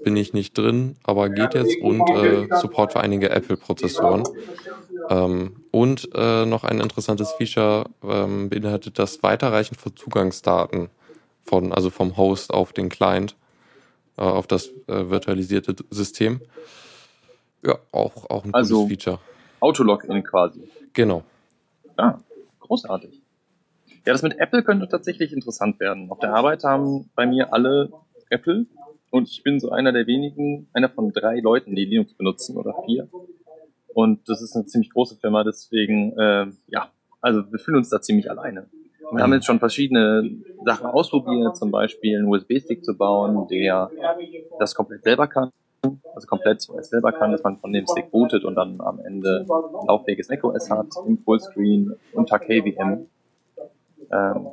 Bin 0.02 0.16
ich 0.16 0.32
nicht 0.32 0.56
drin, 0.56 0.96
aber 1.02 1.28
geht 1.28 1.54
jetzt 1.54 1.76
und 1.82 2.08
äh, 2.10 2.48
Support 2.60 2.92
für 2.92 3.00
einige 3.00 3.30
Apple-Prozessoren. 3.30 4.24
Ähm, 5.08 5.56
und 5.70 6.08
äh, 6.14 6.46
noch 6.46 6.64
ein 6.64 6.80
interessantes 6.80 7.32
Feature 7.32 7.84
ähm, 8.02 8.48
beinhaltet 8.48 8.98
das 8.98 9.22
Weiterreichen 9.22 9.74
von 9.74 9.94
Zugangsdaten 9.96 10.88
von, 11.44 11.72
also 11.72 11.90
vom 11.90 12.16
Host 12.16 12.52
auf 12.52 12.72
den 12.72 12.88
Client, 12.88 13.36
äh, 14.16 14.22
auf 14.22 14.46
das 14.46 14.68
äh, 14.86 15.10
virtualisierte 15.10 15.74
System. 15.90 16.40
Ja, 17.64 17.78
auch, 17.92 18.30
auch 18.30 18.44
ein 18.44 18.54
also 18.54 18.82
gutes 18.82 19.04
Feature. 19.04 19.18
Autologin 19.60 20.22
quasi. 20.22 20.62
Genau. 20.92 21.24
Ja, 21.98 22.20
großartig. 22.60 23.22
Ja, 24.06 24.12
das 24.12 24.22
mit 24.22 24.38
Apple 24.38 24.62
könnte 24.62 24.88
tatsächlich 24.88 25.32
interessant 25.32 25.78
werden. 25.80 26.10
Auf 26.10 26.18
der 26.18 26.34
Arbeit 26.34 26.64
haben 26.64 27.10
bei 27.14 27.26
mir 27.26 27.52
alle 27.52 27.90
Apple 28.30 28.66
und 29.10 29.28
ich 29.28 29.42
bin 29.42 29.60
so 29.60 29.70
einer 29.70 29.92
der 29.92 30.06
wenigen, 30.06 30.68
einer 30.72 30.88
von 30.88 31.12
drei 31.12 31.40
Leuten, 31.40 31.74
die 31.74 31.84
Linux 31.84 32.14
benutzen 32.14 32.56
oder 32.56 32.74
vier. 32.86 33.08
Und 33.92 34.28
das 34.28 34.40
ist 34.40 34.54
eine 34.54 34.66
ziemlich 34.66 34.90
große 34.90 35.16
Firma, 35.16 35.44
deswegen, 35.44 36.16
äh, 36.16 36.46
ja, 36.68 36.90
also 37.20 37.50
wir 37.50 37.58
fühlen 37.58 37.78
uns 37.78 37.90
da 37.90 38.00
ziemlich 38.00 38.30
alleine. 38.30 38.68
Wir 39.12 39.24
haben 39.24 39.32
jetzt 39.32 39.46
schon 39.46 39.58
verschiedene 39.58 40.30
Sachen 40.64 40.86
ausprobiert, 40.86 41.56
zum 41.56 41.72
Beispiel 41.72 42.18
einen 42.18 42.28
USB-Stick 42.28 42.84
zu 42.84 42.96
bauen, 42.96 43.48
der 43.48 43.90
das 44.60 44.74
komplett 44.74 45.02
selber 45.02 45.26
kann. 45.26 45.50
Also 46.14 46.26
komplett 46.26 46.60
selber 46.60 47.12
kann, 47.12 47.32
dass 47.32 47.42
man 47.42 47.56
von 47.56 47.72
dem 47.72 47.86
Stick 47.86 48.10
bootet 48.10 48.44
und 48.44 48.54
dann 48.54 48.80
am 48.80 49.00
Ende 49.00 49.46
ein 49.48 49.86
lauffähiges 49.86 50.28
macOS 50.28 50.70
hat, 50.70 50.88
im 51.06 51.18
Fullscreen 51.18 51.94
unter 52.12 52.38
KVM. 52.38 53.06
Ähm, 54.12 54.46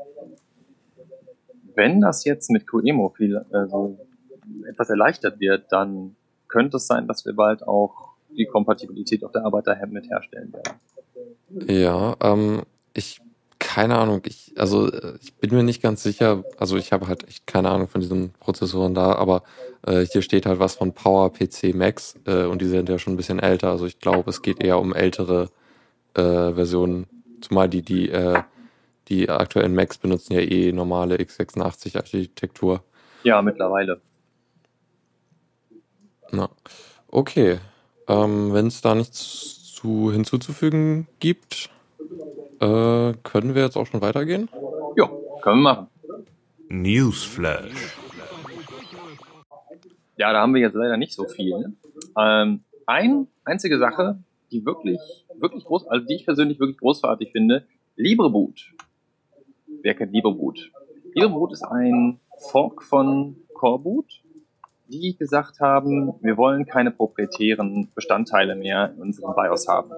wenn 1.75 2.01
das 2.01 2.23
jetzt 2.25 2.49
mit 2.49 2.65
QEMO 2.67 3.09
viel, 3.09 3.45
also 3.51 3.97
etwas 4.67 4.89
erleichtert 4.89 5.39
wird, 5.39 5.71
dann 5.71 6.15
könnte 6.47 6.77
es 6.77 6.87
sein, 6.87 7.07
dass 7.07 7.25
wir 7.25 7.35
bald 7.35 7.67
auch 7.67 8.13
die 8.29 8.45
Kompatibilität 8.45 9.23
auf 9.23 9.31
der 9.31 9.45
Arbeit 9.45 9.67
daher 9.67 9.87
mit 9.87 10.09
herstellen 10.09 10.53
werden. 10.53 10.79
Ja, 11.67 12.15
ähm, 12.21 12.63
ich 12.93 13.21
keine 13.77 13.99
Ahnung, 13.99 14.23
ich, 14.25 14.55
also 14.57 14.91
ich 15.21 15.35
bin 15.35 15.53
mir 15.53 15.61
nicht 15.61 15.83
ganz 15.83 16.01
sicher, 16.01 16.43
also 16.57 16.77
ich 16.77 16.91
habe 16.91 17.07
halt 17.07 17.27
echt 17.27 17.45
keine 17.45 17.69
Ahnung 17.69 17.87
von 17.87 18.01
diesen 18.01 18.31
Prozessoren 18.39 18.95
da, 18.95 19.13
aber 19.13 19.43
äh, 19.85 19.99
hier 19.99 20.23
steht 20.23 20.47
halt 20.47 20.57
was 20.57 20.73
von 20.73 20.93
Power 20.93 21.31
PC 21.31 21.75
Max 21.75 22.19
äh, 22.25 22.45
und 22.45 22.59
die 22.59 22.65
sind 22.65 22.89
ja 22.89 22.97
schon 22.97 23.13
ein 23.13 23.17
bisschen 23.17 23.37
älter, 23.37 23.69
also 23.69 23.85
ich 23.85 23.99
glaube, 23.99 24.31
es 24.31 24.41
geht 24.41 24.63
eher 24.63 24.79
um 24.79 24.95
ältere 24.95 25.51
äh, 26.15 26.53
Versionen, 26.53 27.05
zumal 27.39 27.69
die, 27.69 27.83
die, 27.83 28.09
äh, 28.09 28.41
die 29.09 29.29
aktuellen 29.29 29.75
Macs 29.75 29.99
benutzen 29.99 30.33
ja 30.33 30.39
eh 30.39 30.71
normale 30.71 31.17
x86-Architektur. 31.17 32.81
Ja, 33.21 33.43
mittlerweile. 33.43 34.01
Na, 36.31 36.49
okay. 37.09 37.59
Ähm, 38.07 38.53
Wenn 38.53 38.65
es 38.65 38.81
da 38.81 38.95
nichts 38.95 39.71
zu 39.75 40.11
hinzuzufügen 40.11 41.05
gibt, 41.19 41.69
äh, 42.59 43.13
können 43.23 43.55
wir 43.55 43.63
jetzt 43.63 43.77
auch 43.77 43.85
schon 43.85 44.01
weitergehen? 44.01 44.49
Ja, 44.95 45.09
können 45.41 45.61
wir 45.61 45.73
machen. 45.73 45.87
Newsflash. 46.69 47.97
Ja, 50.17 50.33
da 50.33 50.41
haben 50.41 50.53
wir 50.53 50.61
jetzt 50.61 50.73
leider 50.73 50.97
nicht 50.97 51.13
so 51.13 51.25
viel. 51.25 51.75
Ähm, 52.17 52.63
ein 52.85 53.27
einzige 53.45 53.77
Sache, 53.77 54.19
die 54.51 54.65
wirklich, 54.65 54.99
wirklich 55.35 55.65
groß, 55.65 55.87
also 55.87 56.05
die 56.05 56.15
ich 56.15 56.25
persönlich 56.25 56.59
wirklich 56.59 56.79
großartig 56.79 57.31
finde, 57.31 57.67
LibreBoot. 57.95 58.73
Wer 59.81 59.93
kennt 59.93 60.13
LibreBoot? 60.13 60.71
LibreBoot 61.13 61.53
ist 61.53 61.63
ein 61.63 62.19
Fork 62.51 62.83
von 62.83 63.35
Coreboot, 63.53 64.23
die 64.87 65.15
gesagt 65.17 65.59
haben, 65.59 66.13
wir 66.21 66.37
wollen 66.37 66.65
keine 66.65 66.91
proprietären 66.91 67.89
Bestandteile 67.93 68.55
mehr 68.55 68.93
in 68.95 69.01
unserem 69.01 69.35
BIOS 69.35 69.67
haben. 69.67 69.91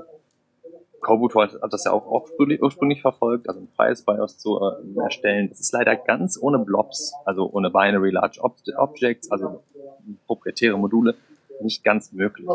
Coreboot 1.02 1.36
hat 1.36 1.74
das 1.74 1.86
ja 1.86 1.92
auch 1.92 2.06
ursprünglich 2.08 3.02
verfolgt, 3.02 3.48
also 3.48 3.62
ein 3.62 3.68
freies 3.68 4.04
BIOS 4.04 4.38
zu 4.38 4.60
äh, 4.60 5.00
erstellen. 5.02 5.50
Das 5.50 5.60
ist 5.60 5.74
leider 5.74 5.96
ganz 5.96 6.38
ohne 6.42 6.60
Blobs, 6.60 7.14
also 7.26 7.50
ohne 7.52 7.70
Binary 7.70 8.12
Large 8.12 8.42
Objects, 8.42 9.32
also 9.32 9.64
proprietäre 10.28 10.78
Module, 10.78 11.16
nicht 11.62 11.84
ganz 11.84 12.12
möglich. 12.12 12.48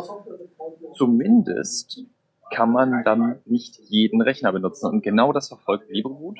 Zumindest 0.94 2.04
kann 2.50 2.70
man 2.70 3.02
dann 3.04 3.40
nicht 3.44 3.78
jeden 3.88 4.20
Rechner 4.20 4.52
benutzen. 4.52 4.86
Und 4.88 5.02
genau 5.02 5.32
das 5.32 5.48
verfolgt 5.48 5.90
LibreBoot. 5.90 6.38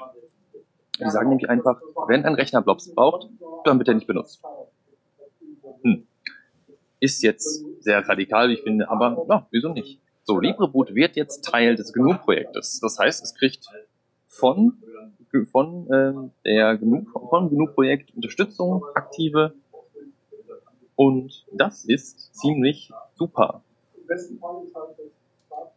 Die 1.01 1.11
sagen 1.11 1.29
nämlich 1.31 1.51
einfach, 1.51 1.81
wenn 2.07 2.25
ein 2.25 2.35
Rechner 2.35 2.62
Blobs 2.62 2.95
braucht, 2.95 3.29
dann 3.64 3.79
wird 3.79 3.88
er 3.88 3.95
nicht 3.95 4.07
benutzt. 4.07 4.43
Hm. 5.83 6.07
Ist 7.01 7.23
jetzt 7.23 7.64
sehr 7.81 8.09
radikal, 8.09 8.51
ich 8.51 8.62
finde, 8.62 8.88
aber 8.88 9.27
ja, 9.29 9.47
wieso 9.51 9.71
nicht? 9.71 10.01
So, 10.26 10.40
LibreBoot 10.40 10.94
wird 10.94 11.16
jetzt 11.16 11.44
Teil 11.44 11.76
des 11.76 11.92
GNU-Projektes. 11.92 12.80
Das 12.80 12.98
heißt, 12.98 13.22
es 13.22 13.34
kriegt 13.34 13.68
von, 14.26 14.78
von 15.52 15.87
äh, 15.92 16.30
der 16.46 16.78
GNU, 16.78 17.04
von 17.28 17.50
GNU-Projekt 17.50 18.14
Unterstützung, 18.14 18.82
aktive. 18.94 19.52
Und 20.96 21.44
das 21.52 21.84
ist 21.84 22.34
ziemlich 22.34 22.90
super. 23.12 23.62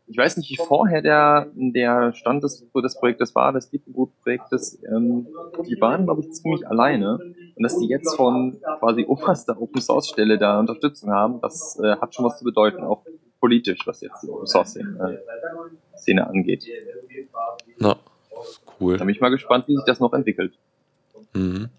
Ich 0.07 0.17
weiß 0.17 0.38
nicht, 0.38 0.49
wie 0.49 0.55
vorher 0.55 1.01
der, 1.01 1.51
der 1.53 2.13
Stand 2.13 2.41
des, 2.41 2.65
des 2.73 2.97
Projektes 2.97 3.36
war, 3.36 3.51
des 3.51 3.69
LibreBoot-Projektes. 3.73 4.81
Ähm, 4.89 5.27
die 5.67 5.81
waren, 5.81 6.05
glaube 6.05 6.21
ich, 6.21 6.31
ziemlich 6.31 6.65
alleine. 6.65 7.19
Und 7.53 7.63
dass 7.63 7.77
die 7.77 7.88
jetzt 7.88 8.15
von 8.15 8.62
quasi 8.79 9.03
oberster 9.05 9.62
Open-Source-Stelle 9.62 10.38
da 10.38 10.57
Unterstützung 10.57 11.12
haben, 11.12 11.41
das 11.41 11.77
äh, 11.83 11.97
hat 11.97 12.15
schon 12.15 12.23
was 12.23 12.38
zu 12.38 12.45
bedeuten, 12.45 12.83
auch 12.83 13.03
politisch, 13.47 13.79
was 13.86 14.01
jetzt 14.01 14.23
die 14.23 14.29
Open-Source-Szene 14.29 16.21
äh, 16.21 16.23
angeht. 16.23 16.65
Na, 17.77 17.95
cool. 18.79 18.97
Da 18.97 19.05
bin 19.05 19.15
ich 19.15 19.21
mal 19.21 19.29
gespannt, 19.29 19.67
wie 19.67 19.75
sich 19.75 19.86
das 19.86 19.99
noch 19.99 20.13
entwickelt. 20.13 20.53
Mhm. 21.33 21.69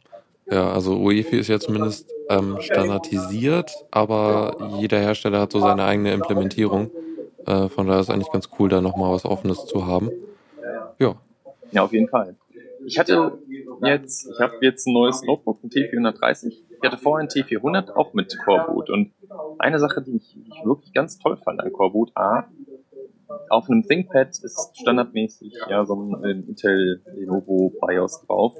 Ja, 0.50 0.72
also 0.72 0.96
UEFI 0.96 1.40
ist 1.40 1.48
ja 1.48 1.60
zumindest 1.60 2.10
ähm, 2.30 2.56
standardisiert, 2.60 3.70
aber 3.90 4.56
jeder 4.80 4.98
Hersteller 4.98 5.40
hat 5.40 5.52
so 5.52 5.60
seine 5.60 5.84
eigene 5.84 6.14
Implementierung. 6.14 6.90
Äh, 7.46 7.68
von 7.68 7.86
daher 7.86 8.00
ist 8.00 8.08
es 8.08 8.14
eigentlich 8.14 8.32
ganz 8.32 8.48
cool, 8.58 8.70
da 8.70 8.80
nochmal 8.80 9.12
was 9.12 9.26
Offenes 9.26 9.66
zu 9.66 9.86
haben. 9.86 10.10
Ja. 10.98 11.16
Ja, 11.70 11.82
auf 11.82 11.92
jeden 11.92 12.08
Fall. 12.08 12.34
Ich 12.86 12.98
hatte 12.98 13.38
jetzt, 13.82 14.30
ich 14.30 14.40
habe 14.40 14.54
jetzt 14.62 14.86
ein 14.86 14.94
neues 14.94 15.22
Notebook, 15.22 15.62
ein 15.62 15.68
T430. 15.68 16.48
Ich 16.48 16.82
hatte 16.82 16.96
vorher 16.96 17.28
ein 17.28 17.28
T400 17.28 17.90
auch 17.90 18.14
mit 18.14 18.38
Coreboot 18.42 18.88
und 18.88 19.12
eine 19.58 19.78
Sache, 19.78 20.02
die 20.02 20.16
ich, 20.16 20.34
die 20.34 20.48
ich 20.48 20.64
wirklich 20.64 20.92
ganz 20.92 21.18
toll 21.18 21.36
fand 21.36 21.60
an 21.60 21.72
Coreboot, 21.72 22.12
A, 22.16 22.46
auf 23.50 23.68
einem 23.68 23.82
ThinkPad 23.82 24.28
ist 24.28 24.70
standardmäßig 24.80 25.54
ja 25.68 25.84
so 25.84 25.94
ein 25.94 26.44
Intel 26.48 27.02
Lenovo 27.14 27.72
BIOS 27.80 28.22
drauf 28.26 28.54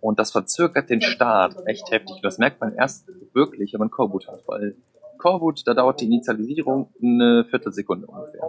und 0.00 0.18
das 0.18 0.30
verzögert 0.30 0.88
den 0.88 1.00
Start 1.00 1.56
echt 1.66 1.90
heftig. 1.90 2.20
Das 2.22 2.38
merkt 2.38 2.60
man 2.60 2.74
erst 2.74 3.06
wirklich, 3.32 3.72
wenn 3.72 3.80
man 3.80 3.90
Coreboot 3.90 4.28
hat, 4.28 4.42
weil 4.46 4.76
Coreboot, 5.18 5.66
da 5.66 5.74
dauert 5.74 6.00
die 6.00 6.06
Initialisierung 6.06 6.90
eine 7.02 7.44
Viertelsekunde 7.48 8.06
ungefähr. 8.06 8.48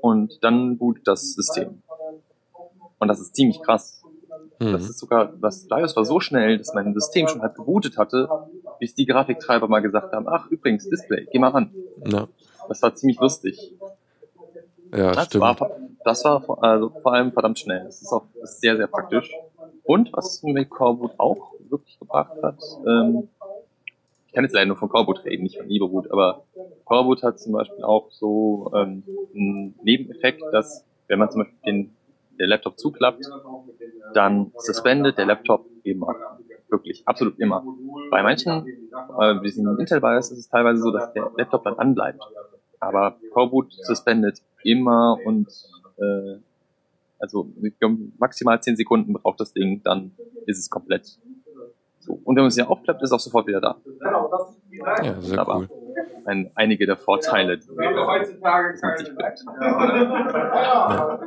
Und 0.00 0.42
dann 0.42 0.76
bootet 0.76 1.06
das 1.06 1.34
System. 1.34 1.82
Und 2.98 3.08
das 3.08 3.20
ist 3.20 3.34
ziemlich 3.34 3.62
krass. 3.62 4.02
Mhm. 4.58 4.72
Das 4.72 4.88
ist 4.88 4.98
sogar, 4.98 5.32
das 5.40 5.66
BIOS 5.66 5.96
war 5.96 6.04
so 6.04 6.20
schnell, 6.20 6.58
dass 6.58 6.74
mein 6.74 6.92
System 6.94 7.28
schon 7.28 7.42
halt 7.42 7.54
gebootet 7.54 7.98
hatte, 7.98 8.28
bis 8.78 8.94
die 8.94 9.06
Grafiktreiber 9.06 9.68
mal 9.68 9.80
gesagt 9.80 10.12
haben, 10.12 10.28
ach 10.28 10.50
übrigens, 10.50 10.88
Display, 10.88 11.26
geh 11.30 11.38
mal 11.38 11.48
ran. 11.48 11.70
Ja. 12.06 12.28
Das 12.68 12.82
war 12.82 12.94
ziemlich 12.94 13.18
lustig. 13.20 13.74
Ja, 14.92 15.12
das 15.12 15.26
stimmt. 15.26 15.42
War, 15.42 15.70
das 16.04 16.24
war 16.24 16.62
also 16.62 16.90
vor 16.90 17.12
allem 17.12 17.32
verdammt 17.32 17.58
schnell. 17.58 17.84
Das 17.84 18.00
ist 18.00 18.12
auch 18.12 18.24
ist 18.42 18.60
sehr, 18.60 18.76
sehr 18.76 18.86
praktisch. 18.86 19.30
Und 19.82 20.12
was 20.12 20.42
mir 20.42 20.64
Coreboot 20.64 21.12
auch 21.18 21.54
wirklich 21.68 21.98
gebracht 21.98 22.36
hat, 22.42 22.62
ähm, 22.86 23.28
ich 24.26 24.32
kann 24.32 24.44
jetzt 24.44 24.54
leider 24.54 24.66
nur 24.66 24.76
von 24.76 24.88
Coreboot 24.88 25.24
reden, 25.24 25.44
nicht 25.44 25.58
von 25.58 25.68
Liberboot, 25.68 26.10
aber 26.10 26.44
Coreboot 26.84 27.22
hat 27.22 27.38
zum 27.38 27.52
Beispiel 27.52 27.84
auch 27.84 28.10
so 28.10 28.72
ähm, 28.74 29.04
einen 29.34 29.74
Nebeneffekt, 29.82 30.42
dass 30.52 30.84
wenn 31.06 31.18
man 31.18 31.30
zum 31.30 31.42
Beispiel 31.42 31.58
den 31.64 31.96
der 32.38 32.46
Laptop 32.46 32.78
zuklappt, 32.78 33.24
dann 34.12 34.52
suspendet 34.56 35.18
der 35.18 35.26
Laptop 35.26 35.66
immer. 35.82 36.14
Wirklich, 36.68 37.06
absolut 37.06 37.38
immer. 37.38 37.64
Bei 38.10 38.22
manchen, 38.22 38.66
äh, 39.20 39.40
diesen 39.40 39.78
Intel 39.78 40.00
BIOS 40.00 40.30
ist 40.32 40.38
es 40.38 40.48
teilweise 40.48 40.82
so, 40.82 40.90
dass 40.90 41.12
der 41.12 41.30
Laptop 41.36 41.64
dann 41.64 41.78
anbleibt. 41.78 42.20
Aber 42.80 43.16
Coreboot 43.32 43.72
suspendet 43.72 44.42
immer 44.62 45.18
und 45.24 45.48
äh, 45.98 46.38
also 47.18 47.48
maximal 48.18 48.60
10 48.60 48.76
Sekunden 48.76 49.12
braucht 49.14 49.40
das 49.40 49.52
Ding, 49.52 49.82
dann 49.82 50.12
ist 50.46 50.58
es 50.58 50.68
komplett. 50.68 51.18
So. 52.00 52.20
Und 52.24 52.36
wenn 52.36 52.42
man 52.42 52.48
es 52.48 52.56
ja 52.56 52.66
aufklappt, 52.66 53.02
ist 53.02 53.08
es 53.08 53.12
auch 53.12 53.20
sofort 53.20 53.46
wieder 53.46 53.60
da. 53.60 53.76
Ja, 55.02 55.20
sehr 55.20 55.38
Aber 55.38 55.56
cool. 55.56 55.68
Ein, 56.26 56.50
einige 56.54 56.86
der 56.86 56.96
Vorteile, 56.96 57.58
die 57.58 57.64
es 57.64 57.74
bringt. 57.74 59.44
Ja. 59.60 61.20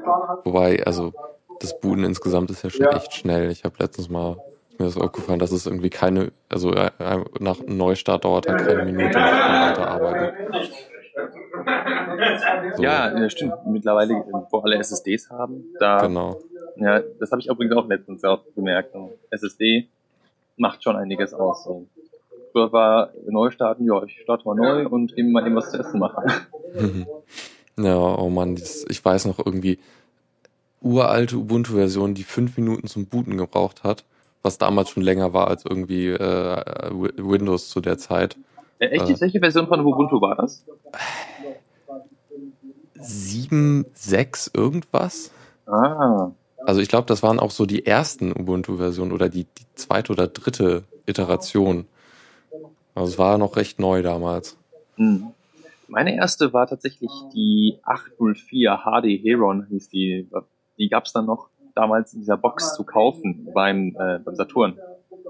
Wobei, 0.44 0.84
also 0.86 1.14
das 1.60 1.80
Booten 1.80 2.04
insgesamt 2.04 2.52
ist 2.52 2.64
ja 2.64 2.70
schon 2.70 2.86
echt 2.88 3.14
schnell. 3.14 3.50
Ich 3.50 3.64
habe 3.64 3.76
letztens 3.80 4.10
mal 4.10 4.38
mir 4.80 4.86
das 4.86 4.98
aufgefallen, 4.98 5.40
dass 5.40 5.52
es 5.52 5.66
irgendwie 5.66 5.90
keine, 5.90 6.32
also 6.50 6.74
äh, 6.74 6.92
nach 7.40 7.60
einem 7.60 7.78
Neustart 7.78 8.26
dauert 8.26 8.48
halt 8.48 8.60
keine 8.60 8.86
Minute, 8.86 9.18
und 9.18 9.26
weiterarbeiten. 9.26 10.48
So. 12.76 12.84
Ja, 12.84 13.30
stimmt. 13.30 13.54
Mittlerweile, 13.66 14.14
wo 14.52 14.60
alle 14.60 14.78
SSDs 14.78 15.30
haben, 15.30 15.66
da. 15.80 15.98
Genau. 16.00 16.40
Ja, 16.78 17.02
das 17.20 17.32
habe 17.32 17.42
ich 17.42 17.48
übrigens 17.48 17.76
auch 17.76 17.88
letztens 17.88 18.24
auch 18.24 18.44
gemerkt. 18.56 18.96
SSD 19.32 19.88
macht 20.58 20.84
schon 20.84 20.96
einiges 20.96 21.34
aus. 21.34 21.64
So. 21.64 21.88
Früher 22.52 22.72
war 22.72 23.12
Neustarten, 23.28 23.86
ja, 23.86 24.02
ich 24.04 24.20
starte 24.22 24.46
mal 24.46 24.56
neu 24.56 24.88
und 24.88 25.18
eben 25.18 25.32
mal 25.32 25.46
eben 25.46 25.56
was 25.56 25.72
zu 25.72 25.78
essen 25.80 26.00
machen. 26.00 26.24
ja, 27.78 27.98
oh 27.98 28.30
Mann, 28.30 28.56
ich 28.56 29.04
weiß 29.04 29.26
noch 29.26 29.40
irgendwie 29.40 29.80
uralte 30.82 31.38
Ubuntu-Version, 31.38 32.14
die 32.14 32.24
fünf 32.24 32.58
Minuten 32.58 32.88
zum 32.88 33.08
Booten 33.08 33.38
gebraucht 33.38 33.84
hat, 33.84 34.06
was 34.42 34.58
damals 34.58 34.90
schon 34.90 35.04
länger 35.04 35.34
war 35.34 35.48
als 35.48 35.66
irgendwie 35.66 36.08
äh, 36.08 36.90
Windows 37.18 37.70
zu 37.70 37.82
der 37.82 37.98
Zeit. 37.98 38.38
Ja, 38.80 38.88
echt, 38.88 39.10
äh, 39.10 39.22
welche 39.22 39.40
Version 39.40 39.68
von 39.68 39.82
Ubuntu 39.82 40.22
war 40.22 40.36
das? 40.36 40.64
7.6 43.00 44.56
irgendwas. 44.56 45.32
Ah. 45.66 46.32
Also 46.66 46.82
ich 46.82 46.90
glaube, 46.90 47.06
das 47.08 47.24
waren 47.24 47.40
auch 47.40 47.52
so 47.52 47.66
die 47.66 47.86
ersten 47.86 48.32
Ubuntu-Versionen 48.32 49.12
oder 49.12 49.30
die, 49.30 49.46
die 49.46 49.66
zweite 49.76 50.12
oder 50.12 50.28
dritte 50.28 50.84
Iteration. 51.06 51.86
Also 52.94 53.14
es 53.14 53.18
war 53.18 53.38
noch 53.38 53.56
recht 53.56 53.80
neu 53.80 54.02
damals. 54.02 54.58
Hm. 54.96 55.28
Meine 55.88 56.16
erste 56.16 56.52
war 56.54 56.68
tatsächlich 56.68 57.12
die 57.34 57.80
804 57.84 58.80
HD 58.84 59.24
Heron, 59.24 59.68
hieß 59.70 59.90
die. 59.90 60.28
Die 60.78 60.90
gab's 60.90 61.14
dann 61.14 61.26
noch 61.26 61.50
damals 61.78 62.14
in 62.14 62.22
dieser 62.22 62.38
Box 62.38 62.76
zu 62.76 62.84
kaufen 62.84 63.48
beim, 63.54 63.96
äh, 64.00 64.20
beim 64.20 64.36
Saturn. 64.36 64.80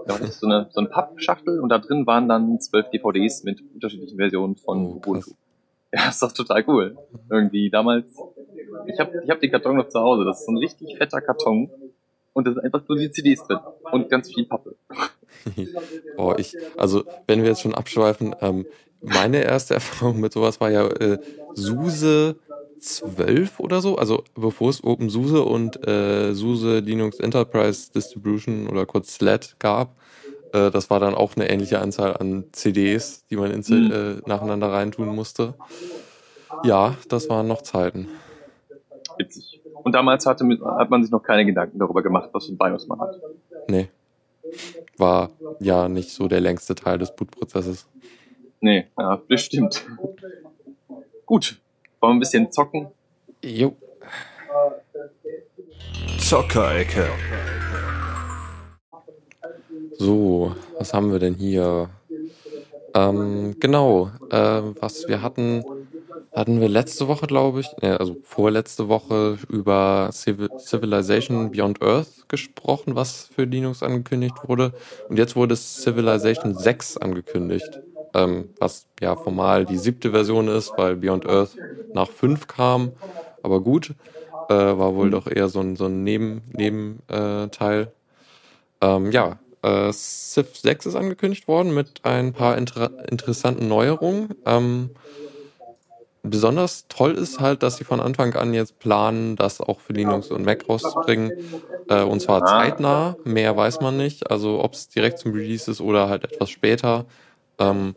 Da 0.06 0.14
war 0.14 0.20
das 0.20 0.40
so 0.40 0.48
eine, 0.48 0.68
so 0.72 0.80
eine 0.80 0.90
Pappschachtel 0.90 1.60
und 1.60 1.70
da 1.70 1.80
drin 1.80 2.08
waren 2.08 2.30
dann 2.30 2.60
zwölf 2.60 2.90
DVDs 2.90 3.44
mit 3.44 3.62
unterschiedlichen 3.74 4.18
Versionen 4.18 4.56
von 4.56 4.86
oh, 4.86 4.96
Ubuntu. 4.96 5.32
Ja, 5.94 6.10
ist 6.10 6.22
doch 6.22 6.32
total 6.32 6.64
cool. 6.68 6.98
Irgendwie 7.30 7.70
damals. 7.70 8.12
Ich 8.86 9.00
habe 9.00 9.22
ich 9.24 9.30
hab 9.30 9.40
den 9.40 9.52
Karton 9.52 9.78
noch 9.78 9.90
zu 9.90 10.00
Hause. 10.00 10.26
Das 10.26 10.40
ist 10.40 10.46
so 10.46 10.52
ein 10.52 10.58
richtig 10.58 10.98
fetter 10.98 11.22
Karton. 11.22 11.70
Und 12.34 12.46
da 12.46 12.54
sind 12.54 12.64
einfach 12.64 12.88
nur 12.88 12.98
die 12.98 13.10
CDs 13.10 13.44
drin. 13.46 13.60
Und 13.92 14.10
ganz 14.10 14.32
viel 14.34 14.46
Pappe. 14.46 14.76
oh, 16.18 16.36
ich, 16.38 16.56
also, 16.78 17.04
wenn 17.26 17.42
wir 17.42 17.50
jetzt 17.50 17.62
schon 17.62 17.74
abschweifen, 17.74 18.36
ähm, 18.42 18.66
meine 19.02 19.44
erste 19.44 19.74
Erfahrung 19.76 20.20
mit 20.20 20.34
sowas 20.34 20.62
war 20.62 20.70
ja 20.70 20.88
äh, 20.88 21.20
SUSE 21.56 22.38
2012 22.80 23.60
oder 23.60 23.82
so, 23.82 23.98
also 23.98 24.24
bevor 24.36 24.70
es 24.70 24.84
OpenSUSE 24.84 25.44
und 25.44 25.88
äh, 25.88 26.34
SUSE 26.34 26.80
Linux 26.80 27.20
Enterprise 27.20 27.92
Distribution 27.92 28.68
oder 28.68 28.86
kurz 28.86 29.16
SLAD 29.16 29.56
gab. 29.60 29.96
Äh, 30.54 30.72
das 30.72 30.90
war 30.90 31.00
dann 31.00 31.16
auch 31.16 31.36
eine 31.36 31.50
ähnliche 31.50 31.80
Anzahl 31.80 32.16
an 32.18 32.46
CDs, 32.52 33.26
die 33.28 33.36
man 33.36 33.52
mhm. 33.52 33.92
äh, 33.92 34.30
nacheinander 34.30 34.72
reintun 34.72 35.08
musste. 35.08 35.56
Ja, 36.64 36.96
das 37.10 37.30
waren 37.30 37.48
noch 37.48 37.62
Zeiten. 37.62 38.08
Witzig. 39.18 39.62
Und 39.84 39.94
damals 39.94 40.26
hatte, 40.26 40.46
hat 40.78 40.90
man 40.90 41.04
sich 41.04 41.12
noch 41.12 41.24
keine 41.24 41.46
Gedanken 41.46 41.80
darüber 41.80 42.04
gemacht, 42.04 42.30
was 42.34 42.46
für 42.46 42.54
ein 42.54 42.58
BIOS 42.58 42.88
man 42.88 43.00
hat. 43.00 43.16
Nee. 43.68 43.90
War 44.98 45.32
ja 45.60 45.90
nicht 45.90 46.12
so 46.12 46.28
der 46.28 46.40
längste 46.40 46.76
Teil 46.76 46.98
des 46.98 47.16
Bootprozesses. 47.16 47.88
Nee, 48.60 48.88
ja, 48.98 49.22
bestimmt. 49.28 49.86
Gut. 51.26 51.60
Wollen 52.00 52.12
wir 52.12 52.18
ein 52.18 52.20
bisschen 52.20 52.52
zocken? 52.52 52.88
Jo. 53.44 53.76
Zockerecke. 56.20 57.08
So, 59.98 60.56
was 60.78 60.94
haben 60.94 61.12
wir 61.12 61.20
denn 61.20 61.34
hier? 61.34 61.90
Ähm, 62.94 63.56
genau, 63.60 64.12
äh, 64.30 64.62
was 64.80 65.08
wir 65.08 65.22
hatten, 65.24 65.64
hatten 66.34 66.62
wir 66.62 66.70
letzte 66.70 67.08
Woche, 67.08 67.26
glaube 67.26 67.62
ich, 67.62 67.70
äh, 67.82 67.88
also 67.88 68.16
vorletzte 68.24 68.90
Woche 68.90 69.38
über 69.50 70.10
Civil 70.12 70.50
Civilization 70.60 71.50
Beyond 71.52 71.82
Earth 71.82 72.28
gesprochen, 72.28 72.96
was 72.96 73.28
für 73.34 73.46
Linux 73.46 73.82
angekündigt 73.82 74.36
wurde. 74.48 74.74
Und 75.10 75.18
jetzt 75.18 75.36
wurde 75.36 75.56
Civilization 75.56 76.56
6 76.56 76.98
angekündigt, 76.98 77.82
ähm, 78.14 78.50
was 78.60 78.88
ja 79.02 79.16
formal 79.16 79.66
die 79.66 79.78
siebte 79.78 80.12
Version 80.12 80.48
ist, 80.48 80.72
weil 80.78 80.96
Beyond 80.96 81.28
Earth 81.28 81.58
nach 81.94 82.10
5 82.10 82.48
kam. 82.48 82.92
Aber 83.44 83.62
gut, 83.62 83.94
äh, 84.50 84.54
war 84.54 84.96
wohl 84.96 85.10
doch 85.10 85.28
eher 85.28 85.50
so 85.50 85.60
ein, 85.60 85.76
so 85.76 85.86
ein 85.86 86.04
Neben, 86.04 86.42
Nebenteil. 86.54 87.92
Äh, 88.82 88.86
ähm, 88.88 89.12
ja, 89.12 89.40
äh, 89.64 89.92
Civ 89.92 90.56
6 90.56 90.86
ist 90.88 90.96
angekündigt 90.96 91.48
worden 91.48 91.74
mit 91.74 92.02
ein 92.04 92.34
paar 92.34 92.58
inter 92.58 92.92
interessanten 93.10 93.68
Neuerungen. 93.68 94.30
Ähm, 94.46 94.92
besonders 96.24 96.88
toll 96.88 97.14
ist 97.14 97.40
halt, 97.40 97.64
dass 97.64 97.78
sie 97.78 97.84
von 97.84 98.00
Anfang 98.00 98.34
an 98.36 98.54
jetzt 98.54 98.80
planen, 98.80 99.36
das 99.36 99.62
auch 99.62 99.80
für 99.80 99.94
Linux 99.94 100.30
und 100.30 100.46
Mac 100.46 100.68
rauszubringen. 100.70 101.32
Äh, 101.90 102.04
und 102.04 102.22
zwar 102.22 102.46
zeitnah, 102.46 103.18
mehr 103.24 103.56
weiß 103.56 103.82
man 103.82 103.98
nicht. 103.98 104.30
Also 104.30 104.64
ob 104.64 104.74
es 104.74 104.90
direkt 104.90 105.20
zum 105.20 105.34
Release 105.34 105.70
ist 105.70 105.82
oder 105.82 106.10
halt 106.10 106.24
etwas 106.24 106.50
später. 106.50 107.06
Ähm, 107.60 107.96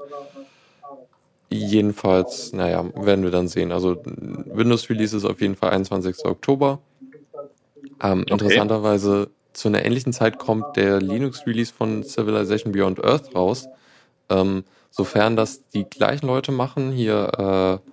jedenfalls, 1.51 2.53
naja, 2.53 2.85
werden 2.94 3.25
wir 3.25 3.31
dann 3.31 3.49
sehen. 3.49 3.73
Also 3.73 3.96
Windows 4.05 4.88
Release 4.88 5.16
ist 5.16 5.25
auf 5.25 5.40
jeden 5.40 5.57
Fall 5.57 5.70
21. 5.70 6.25
Oktober. 6.25 6.81
Ähm, 8.03 8.23
okay. 8.23 8.33
Interessanterweise 8.33 9.31
zu 9.53 9.68
einer 9.68 9.85
ähnlichen 9.85 10.12
Zeit 10.12 10.38
kommt 10.38 10.77
der 10.77 11.01
Linux-Release 11.01 11.73
von 11.73 12.05
Civilization 12.05 12.73
Beyond 12.73 13.05
Earth 13.05 13.35
raus. 13.35 13.68
Ähm, 14.29 14.64
sofern 14.90 15.37
das 15.37 15.68
die 15.70 15.85
gleichen 15.85 16.27
Leute 16.27 16.53
machen, 16.53 16.92
hier, 16.92 17.81
äh, 17.83 17.90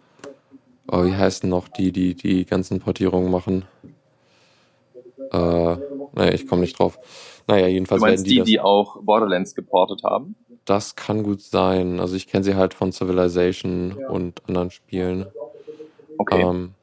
oh, 0.92 1.04
wie 1.04 1.16
heißen 1.16 1.50
noch 1.50 1.68
die, 1.68 1.92
die 1.92 2.16
die 2.16 2.46
ganzen 2.46 2.80
Portierungen 2.80 3.32
machen? 3.32 3.66
Äh, 5.32 5.38
naja, 6.14 6.34
ich 6.34 6.48
komme 6.48 6.62
nicht 6.62 6.78
drauf. 6.78 7.00
Naja, 7.48 7.68
jedenfalls 7.68 8.02
du 8.02 8.08
meinst 8.08 8.26
werden 8.26 8.30
die, 8.30 8.42
die, 8.44 8.52
die 8.52 8.60
auch 8.60 9.02
Borderlands 9.02 9.56
geportet 9.56 10.04
haben? 10.04 10.36
Das 10.68 10.98
kann 10.98 11.24
gut 11.24 11.42
sein. 11.42 12.02
Also 12.02 12.16
ich 12.18 12.28
kenne 12.28 12.44
sie 12.44 12.56
halt 12.56 12.74
von 12.74 12.92
Civilization 12.92 13.94
und 13.94 14.42
anderen 14.48 14.70
Spielen. 14.70 15.26
Okay. 16.18 16.42
Ähm, 16.42 16.74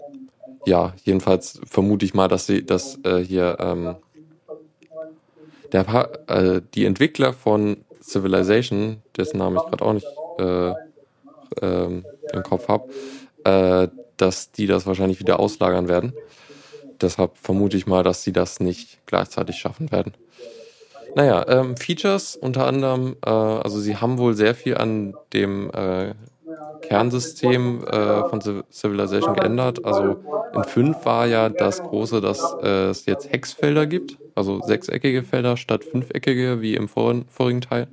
ja, 0.64 0.94
jedenfalls 1.04 1.60
vermute 1.66 2.06
ich 2.06 2.14
mal, 2.14 2.26
dass 2.26 2.46
sie 2.46 2.64
das 2.64 2.98
äh, 3.04 3.18
hier 3.18 3.58
ähm, 3.60 3.96
der, 5.72 6.10
äh, 6.28 6.62
die 6.74 6.86
Entwickler 6.86 7.34
von 7.34 7.84
Civilization, 8.00 9.02
dessen 9.18 9.36
Namen 9.36 9.58
ich 9.58 9.64
gerade 9.64 9.84
auch 9.84 9.92
nicht 9.92 10.06
äh, 10.38 10.70
äh, 11.60 12.02
im 12.32 12.42
Kopf 12.42 12.68
habe, 12.68 12.88
äh, 13.44 13.88
dass 14.16 14.50
die 14.50 14.66
das 14.66 14.86
wahrscheinlich 14.86 15.20
wieder 15.20 15.38
auslagern 15.38 15.88
werden. 15.88 16.14
Deshalb 17.02 17.36
vermute 17.36 17.76
ich 17.76 17.86
mal, 17.86 18.02
dass 18.02 18.22
sie 18.22 18.32
das 18.32 18.60
nicht 18.60 19.04
gleichzeitig 19.04 19.56
schaffen 19.56 19.92
werden. 19.92 20.14
Naja, 21.16 21.44
ähm, 21.48 21.76
Features 21.76 22.36
unter 22.36 22.66
anderem, 22.66 23.16
äh, 23.24 23.30
also 23.30 23.78
sie 23.78 23.96
haben 23.96 24.18
wohl 24.18 24.34
sehr 24.34 24.54
viel 24.54 24.76
an 24.76 25.14
dem 25.32 25.70
äh, 25.70 26.14
Kernsystem 26.82 27.84
äh, 27.84 28.28
von 28.28 28.40
Civilization 28.70 29.34
geändert. 29.34 29.84
Also 29.84 30.16
in 30.54 30.64
5 30.64 31.04
war 31.04 31.26
ja 31.26 31.48
das 31.48 31.82
große, 31.82 32.20
dass 32.20 32.56
äh, 32.62 32.88
es 32.88 33.06
jetzt 33.06 33.32
Hexfelder 33.32 33.86
gibt, 33.86 34.18
also 34.34 34.60
sechseckige 34.60 35.22
Felder 35.22 35.56
statt 35.56 35.84
fünfeckige 35.84 36.60
wie 36.60 36.74
im 36.74 36.88
vor 36.88 37.14
vorigen 37.28 37.60
Teil. 37.60 37.88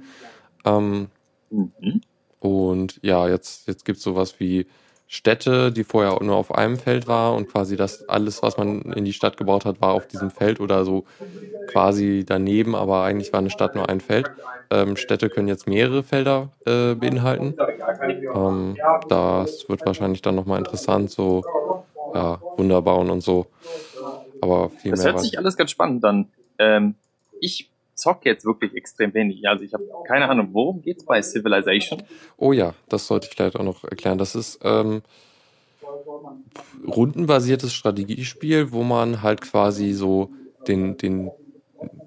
Ähm, 0.66 1.08
mhm. 1.50 2.02
Und 2.40 3.00
ja, 3.04 3.28
jetzt, 3.28 3.68
jetzt 3.68 3.86
gibt 3.86 3.98
es 3.98 4.04
sowas 4.04 4.40
wie 4.40 4.66
Städte, 5.14 5.74
die 5.74 5.84
vorher 5.84 6.24
nur 6.24 6.38
auf 6.38 6.56
einem 6.56 6.78
Feld 6.78 7.06
war 7.06 7.36
und 7.36 7.50
quasi 7.50 7.76
das 7.76 8.08
alles, 8.08 8.42
was 8.44 8.56
man 8.56 8.82
in 8.94 9.04
die 9.04 9.12
Stadt 9.12 9.36
gebaut 9.36 9.66
hat, 9.66 9.82
war 9.82 9.92
auf 9.92 10.08
diesem 10.08 10.32
Feld 10.32 10.62
oder 10.62 10.86
so 10.86 11.04
quasi 11.68 12.24
daneben, 12.26 12.76
aber 12.76 13.04
eigentlich 13.04 13.34
war 13.34 13.40
eine 13.40 13.50
Stadt 13.50 13.76
nur 13.76 13.90
ein 13.90 14.00
Feld. 14.00 14.32
Ähm, 14.70 14.96
Städte 14.96 15.30
können 15.30 15.50
jetzt 15.50 15.68
mehrere 15.68 16.04
Felder 16.04 16.52
äh, 16.66 16.96
beinhalten. 16.96 17.56
Ähm, 18.34 18.78
das 19.10 19.68
wird 19.68 19.86
wahrscheinlich 19.86 20.22
dann 20.22 20.36
nochmal 20.36 20.60
interessant, 20.60 21.12
so 21.12 21.44
ja, 22.14 22.40
Wunder 22.56 22.82
bauen 22.82 23.10
und 23.10 23.20
so. 23.20 23.48
Aber 24.40 24.70
viel 24.70 24.92
das 24.92 25.00
mehr. 25.00 25.08
Das 25.08 25.16
hört 25.16 25.26
sich 25.26 25.38
alles 25.38 25.58
ganz 25.58 25.72
spannend 25.72 26.06
an. 26.06 26.30
Ähm, 26.58 26.96
ich 27.42 27.71
zocke 28.02 28.30
jetzt 28.30 28.46
wirklich 28.46 28.76
extrem 28.76 29.14
wenig. 29.14 29.48
Also 29.48 29.64
ich 29.64 29.74
habe 29.74 29.86
keine 30.08 30.28
Ahnung, 30.28 30.50
worum 30.52 30.82
geht's 30.82 31.06
bei 31.06 31.22
Civilization? 31.22 32.02
Oh 32.38 32.52
ja, 32.52 32.74
das 32.90 33.08
sollte 33.08 33.28
ich 33.28 33.36
vielleicht 33.36 33.56
auch 33.56 33.64
noch 33.64 33.84
erklären. 33.84 34.18
Das 34.18 34.36
ist 34.36 34.60
ähm, 34.64 35.02
rundenbasiertes 36.86 37.74
Strategiespiel, 37.74 38.72
wo 38.72 38.84
man 38.84 39.22
halt 39.22 39.42
quasi 39.42 39.94
so 39.94 40.32
den, 40.68 40.98
den, 40.98 41.32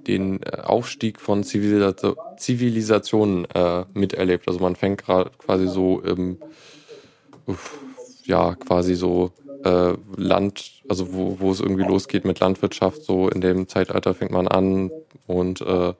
den 0.06 0.42
äh, 0.42 0.60
Aufstieg 0.62 1.20
von 1.20 1.44
Zivilisation, 1.44 2.16
Zivilisationen 2.36 3.46
äh, 3.54 3.84
miterlebt. 3.94 4.48
Also 4.48 4.60
man 4.60 4.76
fängt 4.76 5.04
gerade 5.04 5.30
quasi 5.38 5.68
so 5.68 6.00
im, 6.00 6.38
ja, 8.24 8.54
quasi 8.54 8.94
so 8.94 9.32
äh, 9.64 9.94
Land, 10.16 10.82
also 10.88 11.12
wo, 11.12 11.36
wo 11.40 11.50
es 11.50 11.60
irgendwie 11.60 11.84
losgeht 11.84 12.24
mit 12.24 12.40
Landwirtschaft, 12.40 13.02
so 13.02 13.28
in 13.28 13.40
dem 13.40 13.68
Zeitalter 13.68 14.14
fängt 14.14 14.32
man 14.32 14.48
an 14.48 14.90
und 15.26 15.60
äh, 15.60 15.94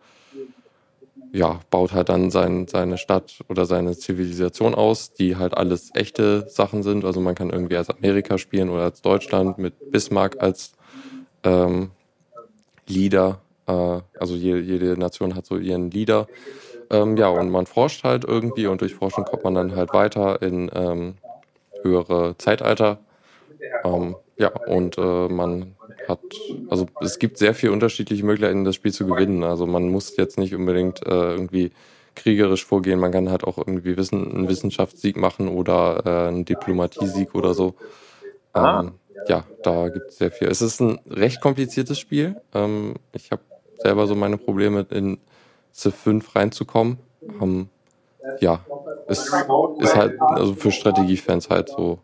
ja, 1.35 1.59
baut 1.69 1.93
halt 1.93 2.11
dann 2.11 2.31
sein, 2.31 2.69
seine 2.69 2.97
Stadt 2.97 3.41
oder 3.49 3.67
seine 3.67 3.97
Zivilisation 3.97 4.73
aus, 4.73 5.15
die 5.15 5.35
halt 5.35 5.57
alles 5.57 5.91
echte 5.95 6.49
Sachen 6.49 6.85
sind. 6.85 7.05
Also 7.05 7.21
man 7.21 7.35
kann 7.35 7.51
irgendwie 7.51 7.77
als 7.77 7.91
Amerika 7.91 8.39
spielen 8.39 8.71
oder 8.71 8.85
als 8.85 9.03
Deutschland 9.03 9.59
mit 9.59 9.91
Bismarck 9.91 10.41
als 10.41 10.75
ähm, 11.43 11.91
Leader. 12.87 13.41
Äh, 13.67 13.73
also 14.21 14.37
jede, 14.37 14.97
Nation 14.97 15.35
hat 15.35 15.45
so 15.45 15.57
ihren 15.57 15.91
Leader. 15.91 16.29
Ähm, 16.91 17.17
ja, 17.17 17.29
und 17.29 17.51
man 17.51 17.67
forscht 17.67 18.05
halt 18.05 18.25
irgendwie 18.25 18.69
und 18.69 18.81
durch 18.81 18.95
Forschen 18.95 19.25
kommt 19.25 19.43
man 19.43 19.57
dann 19.57 19.75
halt 19.75 19.93
weiter 19.93 20.41
in 20.41 20.71
ähm, 20.73 21.15
höhere 21.83 22.37
Zeitalter. 22.39 22.99
Ähm, 23.85 24.17
ja, 24.37 24.49
und 24.67 24.99
äh, 24.99 25.29
man 25.29 25.77
hat, 26.09 26.21
also 26.69 26.87
es 27.01 27.19
gibt 27.19 27.39
sehr 27.39 27.55
viele 27.55 27.73
unterschiedliche 27.73 28.25
Möglichkeiten, 28.25 28.65
das 28.65 28.75
Spiel 28.75 28.93
zu 28.93 29.07
gewinnen. 29.07 29.45
Also 29.45 29.67
man 29.67 29.89
muss 29.89 30.17
jetzt 30.17 30.39
nicht 30.39 30.55
unbedingt 30.55 31.07
äh, 31.07 31.33
irgendwie 31.33 31.73
kriegerisch 32.15 32.65
vorgehen, 32.65 33.01
man 33.01 33.13
kann 33.13 33.31
halt 33.31 33.45
auch 33.45 33.59
irgendwie 33.59 33.97
Wissen, 33.97 34.33
einen 34.33 34.49
Wissenschaftssieg 34.49 35.17
machen 35.17 35.49
oder 35.49 36.03
äh, 36.05 36.29
einen 36.29 36.45
Diplomatiesieg 36.45 37.35
oder 37.35 37.55
so. 37.55 37.75
Ähm, 38.55 38.93
ja, 39.27 39.45
da 39.63 39.89
gibt 39.89 40.11
es 40.11 40.19
sehr 40.19 40.31
viel. 40.31 40.49
Es 40.49 40.63
ist 40.63 40.81
ein 40.81 41.01
recht 41.09 41.41
kompliziertes 41.41 41.99
Spiel. 41.99 42.37
Ähm, 42.55 42.95
ich 43.13 43.31
habe 43.33 43.43
selber 43.79 44.07
so 44.07 44.15
meine 44.15 44.39
Probleme 44.39 44.87
in 44.91 45.19
Civ 45.75 45.95
5 45.95 46.37
reinzukommen. 46.37 46.99
Ähm, 47.41 47.69
ja, 48.41 48.65
es 49.09 49.33
ist 49.79 49.97
halt, 49.97 50.21
also 50.21 50.55
für 50.55 50.71
Strategiefans 50.71 51.51
halt 51.51 51.69
so 51.69 51.99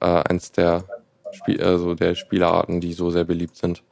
äh, 0.00 0.22
eins 0.28 0.52
der, 0.52 0.84
Spiel, 1.32 1.62
also 1.62 1.94
der 1.94 2.14
Spielerarten, 2.14 2.80
die 2.80 2.92
so 2.92 3.10
sehr 3.10 3.24
beliebt 3.24 3.56
sind. 3.56 3.82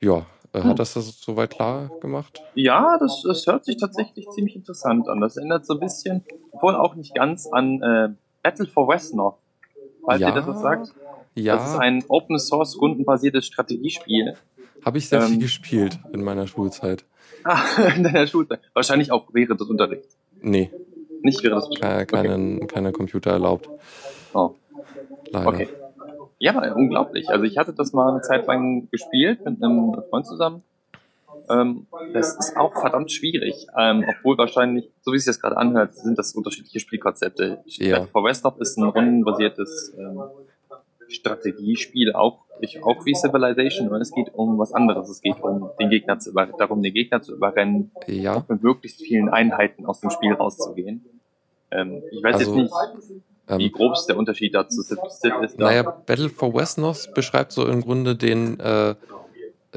Ja, 0.00 0.26
äh, 0.52 0.62
hat 0.62 0.78
das 0.78 0.94
das 0.94 1.20
soweit 1.20 1.50
klar 1.50 1.90
gemacht? 2.00 2.42
Ja, 2.54 2.96
das, 2.98 3.22
das 3.26 3.46
hört 3.46 3.64
sich 3.64 3.76
tatsächlich 3.76 4.28
ziemlich 4.30 4.56
interessant 4.56 5.08
an. 5.08 5.20
Das 5.20 5.36
erinnert 5.36 5.66
so 5.66 5.74
ein 5.74 5.80
bisschen, 5.80 6.24
obwohl 6.52 6.74
auch 6.74 6.94
nicht 6.94 7.14
ganz, 7.14 7.46
an 7.46 7.82
äh, 7.82 8.08
Battle 8.42 8.66
for 8.66 8.88
Westnorth. 8.88 9.38
Falls 10.04 10.20
ja, 10.20 10.28
ihr 10.28 10.34
das 10.34 10.46
was 10.46 10.62
sagt? 10.62 10.94
Ja. 11.34 11.56
Das 11.56 11.72
ist 11.72 11.78
ein 11.78 12.04
Open 12.08 12.38
Source 12.38 12.80
rundenbasiertes 12.80 13.46
Strategiespiel. 13.46 14.34
Habe 14.84 14.98
ich 14.98 15.08
sehr 15.08 15.20
ähm, 15.20 15.28
viel 15.28 15.38
gespielt 15.38 15.98
in 16.12 16.22
meiner 16.22 16.46
Schulzeit. 16.46 17.04
Ah, 17.44 17.60
in 17.96 18.04
deiner 18.04 18.26
Schulzeit. 18.26 18.60
Wahrscheinlich 18.72 19.12
auch 19.12 19.28
während 19.32 19.60
des 19.60 19.68
Unterrichts. 19.68 20.16
Nee. 20.40 20.70
Nicht 21.22 21.42
des 21.44 21.64
Unterrichts. 21.64 22.12
Keine, 22.12 22.56
okay. 22.56 22.66
keine 22.66 22.92
Computer 22.92 23.30
erlaubt. 23.32 23.68
Oh. 24.32 24.54
Leider. 25.30 25.48
Okay. 25.48 25.68
Ja, 26.38 26.72
unglaublich. 26.72 27.28
Also 27.28 27.44
ich 27.44 27.58
hatte 27.58 27.72
das 27.72 27.92
mal 27.92 28.10
eine 28.10 28.20
Zeit 28.22 28.46
lang 28.46 28.88
gespielt 28.90 29.44
mit 29.44 29.62
einem 29.62 29.96
Freund 30.08 30.26
zusammen. 30.26 30.62
Ähm, 31.50 31.86
das 32.12 32.36
ist 32.36 32.56
auch 32.56 32.78
verdammt 32.78 33.10
schwierig, 33.10 33.66
ähm, 33.78 34.04
obwohl 34.08 34.36
wahrscheinlich, 34.36 34.90
so 35.00 35.12
wie 35.12 35.18
sich 35.18 35.26
das 35.26 35.40
gerade 35.40 35.56
anhört, 35.56 35.94
sind 35.94 36.18
das 36.18 36.34
unterschiedliche 36.34 36.78
Spielkonzepte. 36.78 37.62
Ja. 37.64 38.06
For 38.06 38.22
Westop 38.22 38.60
ist 38.60 38.76
ein 38.76 38.84
rundenbasiertes 38.84 39.94
ähm, 39.98 40.22
Strategiespiel, 41.08 42.12
auch, 42.12 42.40
ich, 42.60 42.82
auch 42.82 43.04
wie 43.06 43.14
Civilization, 43.14 43.88
und 43.88 44.00
es 44.00 44.12
geht 44.12 44.34
um 44.34 44.58
was 44.58 44.72
anderes. 44.72 45.08
Es 45.08 45.20
geht 45.20 45.40
um 45.42 45.70
den 45.80 45.90
Gegner 45.90 46.18
zu 46.18 46.30
über, 46.30 46.46
darum, 46.46 46.82
den 46.82 46.92
Gegner 46.94 47.22
zu 47.22 47.34
überrennen, 47.34 47.90
Ja, 48.06 48.44
mit 48.48 48.62
möglichst 48.62 49.00
vielen 49.02 49.28
Einheiten 49.28 49.86
aus 49.86 50.00
dem 50.00 50.10
Spiel 50.10 50.32
rauszugehen. 50.34 51.04
Ähm, 51.70 52.02
ich 52.10 52.22
weiß 52.22 52.34
Also, 52.36 52.56
jetzt 52.56 52.62
nicht, 52.62 52.74
wie 53.58 53.66
ähm, 53.66 53.72
grob 53.72 53.92
ist 53.94 54.06
der 54.06 54.16
Unterschied 54.16 54.54
dazu 54.54 54.82
Civ 54.82 54.98
ist. 55.42 55.58
da- 55.60 55.64
naja, 55.64 55.82
Battle 55.82 56.28
for 56.28 56.52
Westeros 56.54 57.08
beschreibt 57.12 57.52
so 57.52 57.66
im 57.66 57.80
Grunde 57.82 58.14
den, 58.16 58.58
äh, 58.60 58.94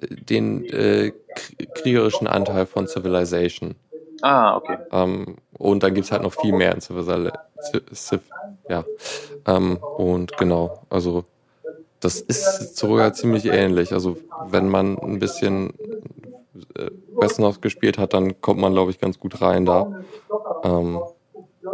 den 0.02 0.65
äh, 0.65 1.12
krie- 1.36 1.67
kriegerischen 1.74 2.28
Anteil 2.28 2.65
von 2.65 2.88
Civilization. 2.88 3.76
Ah, 4.22 4.56
okay. 4.58 4.78
Ähm, 4.91 5.38
und 5.62 5.84
dann 5.84 5.93
gibt's 5.93 6.12
halt 6.12 6.24
noch 6.24 6.34
viel 6.34 6.54
mehr 6.54 6.74
in. 6.74 6.82
Civ, 6.82 8.21
ja. 8.67 8.84
Ähm, 9.45 9.78
und 9.78 10.36
genau, 10.38 10.82
also 10.89 11.24
das 12.00 12.19
ist 12.19 12.78
sogar 12.78 13.13
ziemlich 13.13 13.45
ähnlich. 13.45 13.93
Also 13.93 14.17
wenn 14.47 14.67
man 14.67 14.97
ein 14.97 15.19
bisschen 15.19 15.74
äh, 16.76 16.89
Westeros 17.15 17.62
gespielt 17.62 17.97
hat, 18.00 18.13
dann 18.13 18.41
kommt 18.41 18.60
man, 18.60 18.74
glaube 18.74 18.91
ich, 18.91 19.00
ganz 19.00 19.19
gut 19.19 19.41
rein 19.41 19.65
da. 19.65 19.88
Ähm, 20.63 21.00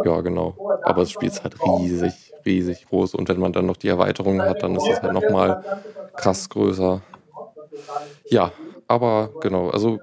ja, 0.04 0.20
genau. 0.20 0.54
Aber 0.82 1.00
das 1.02 1.10
Spiel 1.10 1.28
ist 1.28 1.42
halt 1.42 1.56
riesig, 1.62 2.34
riesig 2.44 2.86
groß. 2.88 3.14
Und 3.14 3.28
wenn 3.30 3.40
man 3.40 3.54
dann 3.54 3.66
noch 3.66 3.78
die 3.78 3.88
Erweiterungen 3.88 4.42
hat, 4.42 4.62
dann 4.62 4.76
ist 4.76 4.86
es 4.86 5.00
halt 5.00 5.14
nochmal 5.14 5.82
krass 6.14 6.48
größer. 6.50 7.00
Ja, 8.26 8.52
aber 8.86 9.30
genau, 9.40 9.70
also 9.70 9.98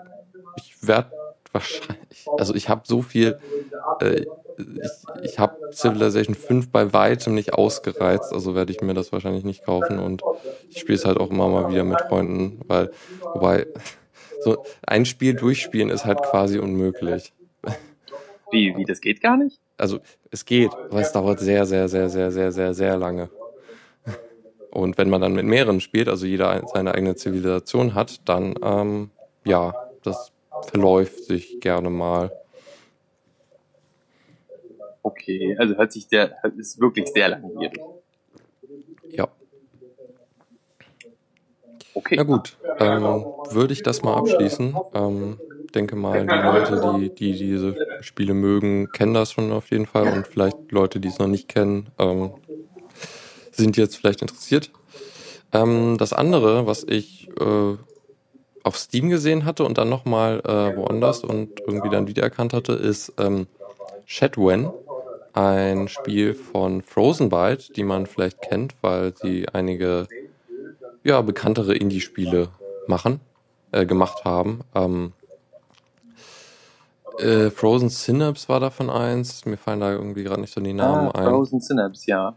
ich 0.58 0.76
werde 0.88 1.15
wahrscheinlich, 1.56 2.34
also 2.38 2.56
ich 2.56 2.70
habe 2.70 2.84
so 2.88 3.04
viel, 3.04 3.40
äh, 4.00 4.26
ich, 4.82 5.08
ich 5.14 5.40
habe 5.40 5.58
Civilization 5.74 6.36
5 6.36 6.72
bei 6.72 6.94
weitem 6.94 7.36
nicht 7.36 7.54
ausgereizt, 7.54 8.34
also 8.34 8.56
werde 8.56 8.72
ich 8.74 8.82
mir 8.82 8.94
das 8.96 9.12
wahrscheinlich 9.14 9.46
nicht 9.46 9.66
kaufen 9.66 10.00
und 10.00 10.26
ich 10.70 10.80
spiele 10.80 10.98
es 10.98 11.06
halt 11.06 11.20
auch 11.20 11.32
immer 11.32 11.50
mal 11.50 11.68
wieder 11.68 11.86
mit 11.86 12.02
Freunden, 12.04 12.60
weil, 12.68 12.92
wobei, 13.34 13.68
so 14.40 14.58
ein 14.88 15.06
Spiel 15.06 15.36
durchspielen 15.36 15.90
ist 15.90 16.06
halt 16.06 16.24
quasi 16.24 16.60
unmöglich. 16.60 17.34
Wie, 18.50 18.76
wie, 18.76 18.86
das 18.86 19.02
geht 19.02 19.22
gar 19.22 19.38
nicht? 19.38 19.60
Also 19.78 20.00
es 20.32 20.46
geht, 20.46 20.78
aber 20.90 21.02
es 21.02 21.12
dauert 21.12 21.40
sehr, 21.40 21.66
sehr, 21.66 21.88
sehr, 21.90 22.10
sehr, 22.10 22.32
sehr, 22.32 22.52
sehr, 22.52 22.74
sehr 22.74 22.98
lange. 22.98 23.30
Und 24.70 24.98
wenn 24.98 25.10
man 25.10 25.22
dann 25.22 25.34
mit 25.34 25.46
mehreren 25.46 25.80
spielt, 25.82 26.10
also 26.10 26.26
jeder 26.26 26.50
ein- 26.50 26.68
seine 26.68 26.94
eigene 26.94 27.16
Zivilisation 27.16 27.94
hat, 27.96 28.28
dann 28.28 28.56
ähm, 28.62 29.12
ja, 29.46 29.78
das 30.02 30.32
verläuft 30.66 31.24
sich 31.26 31.60
gerne 31.60 31.90
mal. 31.90 32.32
Okay, 35.04 35.56
also 35.58 35.76
hört 35.78 35.92
sich 35.92 36.08
der, 36.08 36.38
ist 36.58 36.80
wirklich 36.80 37.08
sehr 37.10 37.30
langwierig. 37.30 37.80
Ja, 39.12 39.28
Okay. 41.94 42.16
na 42.18 42.24
gut, 42.24 42.58
ähm, 42.80 43.26
würde 43.50 43.74
ich 43.74 43.82
das 43.82 44.04
mal 44.04 44.16
abschließen. 44.16 44.82
Ähm, 44.94 45.38
denke 45.74 45.96
mal, 45.96 46.28
die 46.28 46.40
Leute, 46.40 46.80
die, 46.80 47.10
die 47.14 47.36
diese 47.38 47.76
Spiele 48.02 48.34
mögen, 48.34 48.92
kennen 48.92 49.14
das 49.14 49.32
schon 49.32 49.52
auf 49.52 49.72
jeden 49.72 49.86
Fall 49.86 50.08
und 50.08 50.28
vielleicht 50.28 50.58
Leute, 50.72 51.00
die 51.00 51.08
es 51.10 51.20
noch 51.20 51.28
nicht 51.28 51.48
kennen, 51.48 51.90
ähm, 51.98 52.34
sind 53.52 53.78
jetzt 53.78 53.96
vielleicht 53.98 54.22
interessiert. 54.22 54.72
Ähm, 55.54 55.98
das 55.98 56.14
andere, 56.14 56.68
was 56.68 56.84
ich 56.84 57.30
äh, 57.40 57.76
auf 58.66 58.78
Steam 58.78 59.10
gesehen 59.10 59.46
hatte 59.46 59.64
und 59.64 59.78
dann 59.78 59.90
nochmal 59.90 60.40
äh, 60.40 60.76
woanders 60.76 61.24
und 61.24 61.60
irgendwie 61.60 61.90
dann 61.90 62.08
wiedererkannt 62.08 62.52
hatte, 62.52 62.74
ist 62.74 63.14
ähm, 63.20 63.46
Shadwen, 64.06 64.72
ein 65.34 65.88
Spiel 65.88 66.34
von 66.34 66.82
Frozen 66.82 67.30
Byte, 67.30 67.76
die 67.76 67.84
man 67.84 68.08
vielleicht 68.08 68.42
kennt, 68.42 68.74
weil 68.82 69.16
sie 69.16 69.48
einige 69.50 70.08
ja, 71.04 71.22
bekanntere 71.22 71.76
Indie-Spiele 71.76 72.48
machen, 72.88 73.20
äh, 73.72 73.86
gemacht 73.86 74.26
haben. 74.26 74.62
Ähm, 74.74 75.14
äh, 77.20 77.52
Frozen 77.52 77.90
Synapse 77.90 78.50
war 78.50 78.60
davon 78.60 78.90
eins. 78.90 79.46
Mir 79.46 79.58
fallen 79.58 79.82
da 79.82 79.92
irgendwie 79.92 80.24
gerade 80.24 80.42
nicht 80.42 80.54
so 80.54 80.60
die 80.60 80.74
Namen 80.74 81.10
ah, 81.10 81.20
ein. 81.20 81.26
Frozen 81.26 81.62
Synapse, 81.62 82.10
ja. 82.10 82.36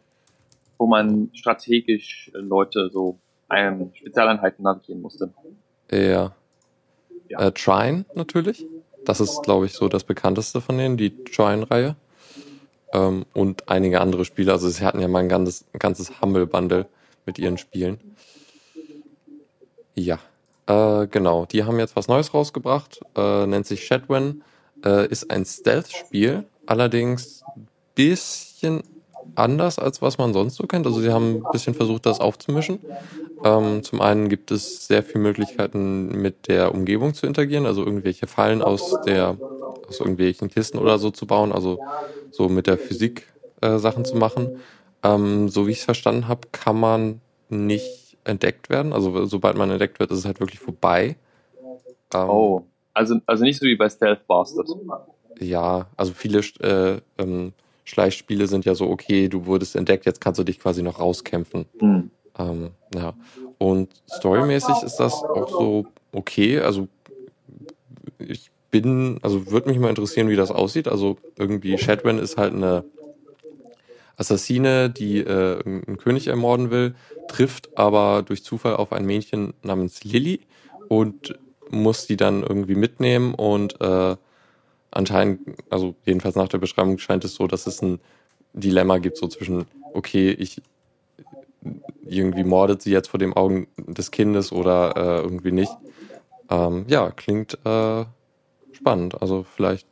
Wo 0.76 0.86
man 0.86 1.30
strategisch 1.32 2.30
äh, 2.34 2.38
Leute 2.38 2.90
so 2.92 3.18
einem 3.48 3.94
Spezialeinheiten 3.94 4.62
navigieren 4.62 5.00
musste. 5.00 5.32
Ja. 5.90 6.32
Ja. 7.28 7.46
Äh, 7.46 7.52
Trine 7.52 8.04
natürlich. 8.14 8.66
Das 9.04 9.20
ist, 9.20 9.42
glaube 9.42 9.66
ich, 9.66 9.72
so 9.72 9.88
das 9.88 10.04
bekannteste 10.04 10.60
von 10.60 10.76
denen, 10.76 10.96
die 10.96 11.24
Trine-Reihe. 11.24 11.96
Ähm, 12.92 13.24
und 13.34 13.68
einige 13.68 14.00
andere 14.00 14.24
Spiele. 14.24 14.52
Also 14.52 14.68
sie 14.68 14.84
hatten 14.84 15.00
ja 15.00 15.08
mal 15.08 15.20
ein 15.20 15.28
ganzes, 15.28 15.64
ein 15.72 15.78
ganzes 15.78 16.20
Humble-Bundle 16.20 16.86
mit 17.26 17.38
ihren 17.38 17.58
Spielen. 17.58 18.00
Ja. 19.94 20.18
Äh, 20.66 21.06
genau. 21.06 21.46
Die 21.46 21.64
haben 21.64 21.78
jetzt 21.78 21.96
was 21.96 22.08
Neues 22.08 22.32
rausgebracht. 22.34 23.00
Äh, 23.16 23.46
nennt 23.46 23.66
sich 23.66 23.84
Shadwen. 23.84 24.42
Äh, 24.84 25.08
ist 25.08 25.30
ein 25.30 25.44
Stealth-Spiel. 25.44 26.44
Allerdings 26.66 27.42
bisschen 27.94 28.82
anders, 29.34 29.78
als 29.78 30.02
was 30.02 30.18
man 30.18 30.32
sonst 30.32 30.56
so 30.56 30.66
kennt. 30.66 30.86
Also 30.86 31.00
sie 31.00 31.12
haben 31.12 31.36
ein 31.44 31.48
bisschen 31.50 31.74
versucht, 31.74 32.06
das 32.06 32.20
aufzumischen. 32.20 32.80
Ähm, 33.44 33.82
zum 33.82 34.00
einen 34.00 34.28
gibt 34.28 34.50
es 34.50 34.86
sehr 34.86 35.02
viele 35.02 35.22
Möglichkeiten, 35.24 36.08
mit 36.20 36.48
der 36.48 36.74
Umgebung 36.74 37.14
zu 37.14 37.26
interagieren, 37.26 37.66
also 37.66 37.84
irgendwelche 37.84 38.26
Fallen 38.26 38.62
aus 38.62 39.00
der, 39.00 39.40
aus 39.86 40.00
irgendwelchen 40.00 40.50
Kisten 40.50 40.78
oder 40.78 40.98
so 40.98 41.10
zu 41.10 41.26
bauen, 41.26 41.52
also 41.52 41.80
so 42.30 42.48
mit 42.48 42.66
der 42.66 42.78
Physik 42.78 43.32
äh, 43.62 43.78
Sachen 43.78 44.04
zu 44.04 44.16
machen. 44.16 44.52
Ähm, 45.02 45.48
so 45.48 45.66
wie 45.66 45.72
ich 45.72 45.78
es 45.78 45.84
verstanden 45.84 46.28
habe, 46.28 46.48
kann 46.52 46.78
man 46.80 47.22
nicht 47.48 48.18
entdeckt 48.24 48.70
werden. 48.70 48.92
Also 48.92 49.24
sobald 49.26 49.56
man 49.56 49.70
entdeckt 49.70 50.00
wird, 50.00 50.10
ist 50.10 50.18
es 50.20 50.24
halt 50.26 50.40
wirklich 50.40 50.60
vorbei. 50.60 51.16
Ähm, 52.12 52.28
Oh. 52.28 52.62
Also, 52.94 53.20
also 53.26 53.44
nicht 53.44 53.60
so 53.60 53.66
wie 53.66 53.76
bei 53.76 53.88
Stealth 53.88 54.26
Bastard. 54.26 54.68
Ja, 55.40 55.86
also 55.96 56.12
viele 56.14 56.40
äh, 56.60 57.00
ähm, 57.18 57.52
Schleichspiele 57.88 58.46
sind 58.46 58.66
ja 58.66 58.74
so, 58.74 58.88
okay, 58.90 59.28
du 59.28 59.46
wurdest 59.46 59.74
entdeckt, 59.74 60.04
jetzt 60.04 60.20
kannst 60.20 60.38
du 60.38 60.44
dich 60.44 60.60
quasi 60.60 60.82
noch 60.82 61.00
rauskämpfen. 61.00 61.64
Hm. 61.78 62.10
Ähm, 62.38 62.70
ja. 62.94 63.14
Und 63.56 63.90
storymäßig 64.10 64.82
ist 64.82 64.96
das 64.96 65.14
auch 65.14 65.48
so 65.48 65.86
okay. 66.12 66.60
Also 66.60 66.88
ich 68.18 68.50
bin, 68.70 69.18
also 69.22 69.50
würde 69.50 69.70
mich 69.70 69.78
mal 69.78 69.88
interessieren, 69.88 70.28
wie 70.28 70.36
das 70.36 70.50
aussieht. 70.50 70.86
Also 70.86 71.16
irgendwie 71.38 71.78
Shadwen 71.78 72.18
ist 72.18 72.36
halt 72.36 72.52
eine 72.52 72.84
Assassine, 74.16 74.90
die 74.90 75.20
äh, 75.20 75.64
einen 75.64 75.96
König 75.96 76.26
ermorden 76.26 76.70
will, 76.70 76.94
trifft 77.28 77.78
aber 77.78 78.22
durch 78.22 78.44
Zufall 78.44 78.76
auf 78.76 78.92
ein 78.92 79.06
Mädchen 79.06 79.54
namens 79.62 80.04
Lily 80.04 80.40
und 80.88 81.38
muss 81.70 82.06
die 82.06 82.16
dann 82.18 82.42
irgendwie 82.42 82.74
mitnehmen 82.74 83.32
und 83.34 83.80
äh, 83.80 84.16
anscheinend, 84.90 85.40
also 85.70 85.94
jedenfalls 86.04 86.36
nach 86.36 86.48
der 86.48 86.58
Beschreibung 86.58 86.98
scheint 86.98 87.24
es 87.24 87.34
so, 87.34 87.46
dass 87.46 87.66
es 87.66 87.82
ein 87.82 88.00
Dilemma 88.52 88.98
gibt, 88.98 89.16
so 89.16 89.28
zwischen, 89.28 89.66
okay, 89.92 90.30
ich 90.30 90.62
irgendwie 92.06 92.44
mordet 92.44 92.82
sie 92.82 92.92
jetzt 92.92 93.08
vor 93.08 93.18
den 93.18 93.32
Augen 93.34 93.68
des 93.76 94.10
Kindes 94.10 94.52
oder 94.52 94.96
äh, 94.96 95.22
irgendwie 95.22 95.52
nicht. 95.52 95.72
Ähm, 96.50 96.86
ja, 96.88 97.10
klingt 97.10 97.58
äh, 97.64 98.04
spannend. 98.72 99.20
Also 99.20 99.42
vielleicht. 99.42 99.86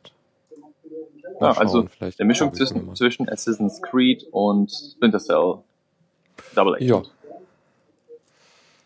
Ja, 1.39 1.51
also 1.51 1.85
vielleicht 1.85 2.17
Der 2.17 2.25
Mischung 2.25 2.53
zwischen, 2.53 2.95
zwischen 2.95 3.29
Assassin's 3.29 3.81
Creed 3.81 4.25
und 4.31 4.71
Splinter 4.71 5.19
Cell 5.19 5.59
Double 6.55 6.75
Agent. 6.75 6.89
Ja, 6.89 7.03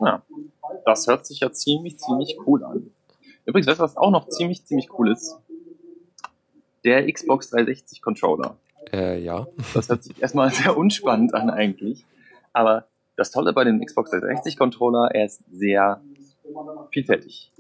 Ja, 0.05 0.21
das 0.85 1.07
hört 1.07 1.25
sich 1.25 1.39
ja 1.39 1.51
ziemlich, 1.51 1.97
ziemlich 1.97 2.37
cool 2.45 2.63
an. 2.65 2.91
Übrigens, 3.45 3.67
weißt 3.67 3.79
du, 3.79 3.83
was 3.83 3.97
auch 3.97 4.11
noch 4.11 4.27
ziemlich, 4.27 4.65
ziemlich 4.65 4.89
cool 4.97 5.11
ist? 5.11 5.37
Der 6.83 7.11
Xbox 7.11 7.49
360 7.49 8.01
Controller. 8.01 8.57
äh, 8.91 9.19
ja. 9.19 9.47
Das 9.73 9.89
hört 9.89 10.03
sich 10.03 10.21
erstmal 10.21 10.49
sehr 10.51 10.77
unspannend 10.77 11.33
an 11.33 11.49
eigentlich. 11.49 12.05
Aber 12.53 12.87
das 13.15 13.31
Tolle 13.31 13.53
bei 13.53 13.63
dem 13.63 13.83
Xbox 13.85 14.11
360 14.11 14.57
Controller, 14.57 15.09
er 15.13 15.25
ist 15.25 15.43
sehr 15.51 16.01
vielfältig. 16.91 17.51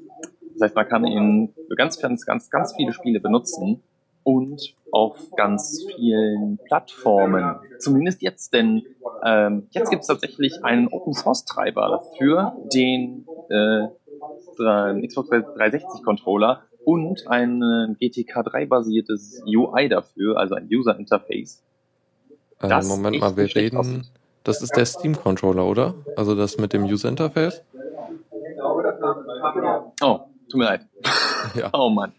Das 0.53 0.61
heißt, 0.63 0.75
man 0.75 0.87
kann 0.87 1.05
ihn 1.05 1.53
für 1.67 1.75
ganz, 1.75 1.99
ganz, 1.99 2.25
ganz, 2.25 2.49
ganz 2.49 2.75
viele 2.75 2.93
Spiele 2.93 3.19
benutzen 3.19 3.81
und 4.23 4.75
auf 4.91 5.17
ganz 5.35 5.85
vielen 5.95 6.59
Plattformen. 6.65 7.55
Zumindest 7.79 8.21
jetzt, 8.21 8.53
denn 8.53 8.83
ähm, 9.23 9.67
jetzt 9.71 9.89
gibt 9.89 10.01
es 10.01 10.07
tatsächlich 10.07 10.63
einen 10.63 10.87
Open 10.87 11.13
Source 11.13 11.45
Treiber 11.45 12.03
für 12.17 12.55
den 12.73 13.25
äh, 13.49 13.87
Xbox 15.07 15.29
360 15.29 16.03
Controller 16.03 16.63
und 16.85 17.27
ein 17.27 17.95
GTK 17.99 18.43
3 18.43 18.65
basiertes 18.65 19.41
UI 19.45 19.89
dafür, 19.89 20.37
also 20.37 20.55
ein 20.55 20.67
User 20.71 20.97
Interface. 20.97 21.63
Äh, 22.61 22.83
Moment 22.83 23.19
mal, 23.19 23.35
wir 23.35 23.55
reden, 23.55 23.77
aussieht. 23.77 24.11
Das 24.43 24.61
ist 24.61 24.75
der 24.75 24.85
Steam-Controller, 24.85 25.65
oder? 25.65 25.93
Also 26.15 26.35
das 26.35 26.57
mit 26.57 26.73
dem 26.73 26.83
User-Interface? 26.85 27.63
Oh, 30.01 30.19
tut 30.49 30.57
mir 30.59 30.65
leid. 30.65 30.81
Ja. 31.55 31.71
Oh 31.73 31.89
Mann. 31.89 32.13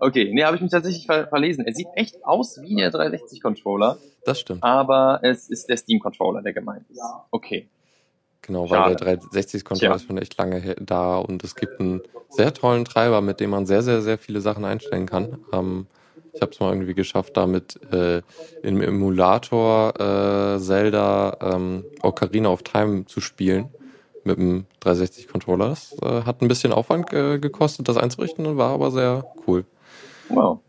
Okay, 0.00 0.32
nee, 0.34 0.42
habe 0.42 0.56
ich 0.56 0.62
mich 0.62 0.72
tatsächlich 0.72 1.06
ver 1.06 1.28
verlesen. 1.28 1.64
Er 1.64 1.72
sieht 1.74 1.86
echt 1.94 2.24
aus 2.24 2.60
wie 2.60 2.74
der 2.74 2.92
360-Controller, 2.92 3.98
Das 4.24 4.40
stimmt. 4.40 4.64
aber 4.64 5.20
es 5.22 5.48
ist 5.48 5.68
der 5.68 5.76
Steam-Controller, 5.76 6.42
der 6.42 6.52
gemeint 6.52 6.84
ist. 6.90 7.00
Okay. 7.30 7.68
Genau, 8.46 8.68
weil 8.68 8.98
Schade. 8.98 9.04
der 9.04 9.18
360-Controller 9.20 9.78
Tja. 9.78 9.94
ist 9.94 10.06
schon 10.06 10.18
echt 10.18 10.36
lange 10.36 10.76
da 10.78 11.16
und 11.16 11.42
es 11.44 11.54
gibt 11.54 11.80
einen 11.80 12.02
sehr 12.28 12.52
tollen 12.52 12.84
Treiber, 12.84 13.22
mit 13.22 13.40
dem 13.40 13.50
man 13.50 13.64
sehr, 13.64 13.82
sehr, 13.82 14.02
sehr 14.02 14.18
viele 14.18 14.40
Sachen 14.42 14.64
einstellen 14.66 15.06
kann. 15.06 15.38
Ähm, 15.52 15.86
ich 16.34 16.42
habe 16.42 16.52
es 16.52 16.60
mal 16.60 16.72
irgendwie 16.72 16.94
geschafft, 16.94 17.36
damit 17.36 17.80
äh, 17.90 18.20
im 18.62 18.82
Emulator 18.82 19.94
äh, 19.98 20.58
Zelda 20.58 21.38
ähm, 21.40 21.84
Ocarina 22.02 22.50
of 22.50 22.62
Time 22.64 23.06
zu 23.06 23.20
spielen 23.20 23.70
mit 24.24 24.36
dem 24.36 24.66
360-Controller. 24.82 25.68
Das 25.68 25.96
äh, 26.02 26.22
hat 26.24 26.42
ein 26.42 26.48
bisschen 26.48 26.72
Aufwand 26.72 27.12
äh, 27.14 27.38
gekostet, 27.38 27.88
das 27.88 27.96
einzurichten, 27.96 28.58
war 28.58 28.74
aber 28.74 28.90
sehr 28.90 29.24
cool. 29.46 29.64
Wow. 30.28 30.60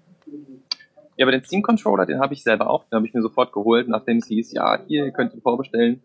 Ja, 1.18 1.26
aber 1.26 1.32
den 1.32 1.44
Steam-Controller, 1.44 2.06
den 2.06 2.20
habe 2.20 2.34
ich 2.34 2.44
selber 2.44 2.70
auch. 2.70 2.86
Den 2.86 2.98
habe 2.98 3.08
ich 3.08 3.14
mir 3.14 3.22
sofort 3.22 3.52
geholt, 3.52 3.88
nachdem 3.90 4.18
es 4.18 4.28
hieß, 4.28 4.54
ja, 4.54 4.80
hier, 4.88 5.06
ihr 5.06 5.12
könnt 5.12 5.34
ihn 5.34 5.42
vorbestellen. 5.42 6.02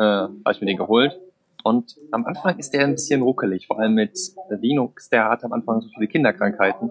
Äh, 0.00 0.02
habe 0.02 0.52
ich 0.52 0.60
mir 0.62 0.66
den 0.66 0.78
geholt. 0.78 1.20
Und 1.62 1.94
am 2.10 2.24
Anfang 2.24 2.58
ist 2.58 2.72
der 2.72 2.84
ein 2.84 2.92
bisschen 2.92 3.20
ruckelig, 3.20 3.66
vor 3.66 3.78
allem 3.78 3.92
mit 3.92 4.18
Linux. 4.48 5.10
Der 5.10 5.28
hat 5.28 5.44
am 5.44 5.52
Anfang 5.52 5.82
so 5.82 5.88
viele 5.94 6.08
Kinderkrankheiten, 6.08 6.90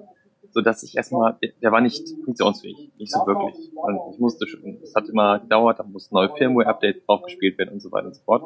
so 0.51 0.61
dass 0.61 0.83
ich 0.83 0.95
erstmal, 0.95 1.39
der, 1.63 1.71
war 1.71 1.81
nicht 1.81 2.07
funktionsfähig, 2.23 2.91
nicht 2.99 3.11
so 3.11 3.25
wirklich. 3.25 3.55
Also 3.81 4.11
ich 4.13 4.19
musste 4.19 4.45
schon, 4.45 4.77
es 4.83 4.93
hat 4.93 5.09
immer 5.09 5.39
gedauert, 5.39 5.79
da 5.79 5.83
mussten 5.83 6.13
neue 6.13 6.29
Firmware-Updates 6.29 7.03
draufgespielt 7.07 7.57
werden 7.57 7.73
und 7.73 7.79
so 7.79 7.91
weiter 7.91 8.05
und 8.05 8.15
so 8.15 8.21
fort. 8.21 8.43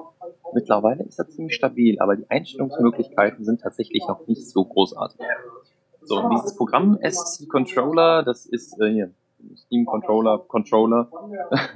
Mittlerweile 0.53 1.03
ist 1.03 1.20
er 1.20 1.28
ziemlich 1.28 1.55
stabil, 1.55 1.99
aber 1.99 2.16
die 2.16 2.30
Einstellungsmöglichkeiten 2.30 3.43
sind 3.43 3.59
tatsächlich 3.59 4.07
noch 4.07 4.26
nicht 4.28 4.49
so 4.49 4.64
großartig. 4.64 5.20
So, 6.03 6.22
und 6.22 6.30
dieses 6.36 6.55
Programm 6.55 6.97
SC 7.03 7.49
Controller, 7.49 8.24
das 8.24 8.45
ist 8.45 8.80
äh, 8.80 8.93
hier, 8.93 9.14
Steam 9.56 9.86
Controller, 9.86 10.39
Controller, 10.48 11.10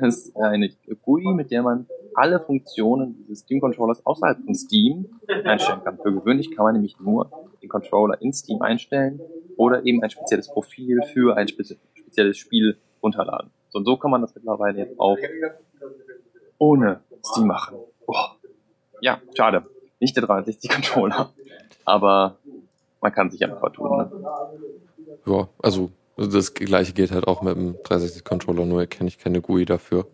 ist 0.02 0.36
eine 0.36 0.70
GUI, 1.02 1.34
mit 1.34 1.52
der 1.52 1.64
man 1.64 1.88
alle 2.14 2.40
Funktionen 2.40 3.16
dieses 3.28 3.40
Steam 3.40 3.62
Controllers 3.62 4.06
außerhalb 4.06 4.40
von 4.44 4.56
Steam 4.56 5.06
einstellen 5.44 5.84
kann. 5.84 5.98
Für 5.98 6.14
gewöhnlich 6.14 6.56
kann 6.56 6.66
man 6.66 6.74
nämlich 6.74 7.00
nur 7.00 7.30
den 7.62 7.70
Controller 7.70 8.22
in 8.22 8.34
Steam 8.34 8.62
einstellen 8.62 9.22
oder 9.56 9.86
eben 9.86 10.02
ein 10.04 10.10
spezielles 10.10 10.48
Profil 10.48 11.02
für 11.14 11.38
ein 11.38 11.48
spezi 11.48 11.78
spezielles 11.94 12.38
Spiel 12.38 12.78
runterladen. 13.04 13.52
So, 13.70 13.80
und 13.80 13.86
so 13.86 13.98
kann 13.98 14.12
man 14.12 14.22
das 14.22 14.34
mittlerweile 14.34 14.80
jetzt 14.80 15.00
auch 15.00 15.18
ohne 16.58 17.02
Steam 17.24 17.48
machen. 17.48 17.78
Boah. 18.06 18.38
Ja, 19.02 19.22
schade. 19.36 19.66
Nicht 20.00 20.16
der 20.16 20.24
360 20.24 20.70
Controller. 20.70 21.32
Aber 21.86 22.38
man 23.02 23.12
kann 23.12 23.30
sich 23.30 23.40
ja 23.40 23.48
noch 23.48 23.60
vertun. 23.60 23.98
Ne? 23.98 24.12
Ja, 25.26 25.48
also 25.60 25.92
das 26.18 26.54
gleiche 26.54 26.94
geht 26.94 27.12
halt 27.12 27.28
auch 27.28 27.42
mit 27.42 27.56
dem 27.56 27.76
360-Controller, 27.84 28.66
nur 28.66 28.86
kenne 28.88 29.08
ich 29.08 29.18
keine 29.20 29.42
GUI 29.42 29.66
dafür. 29.66 30.08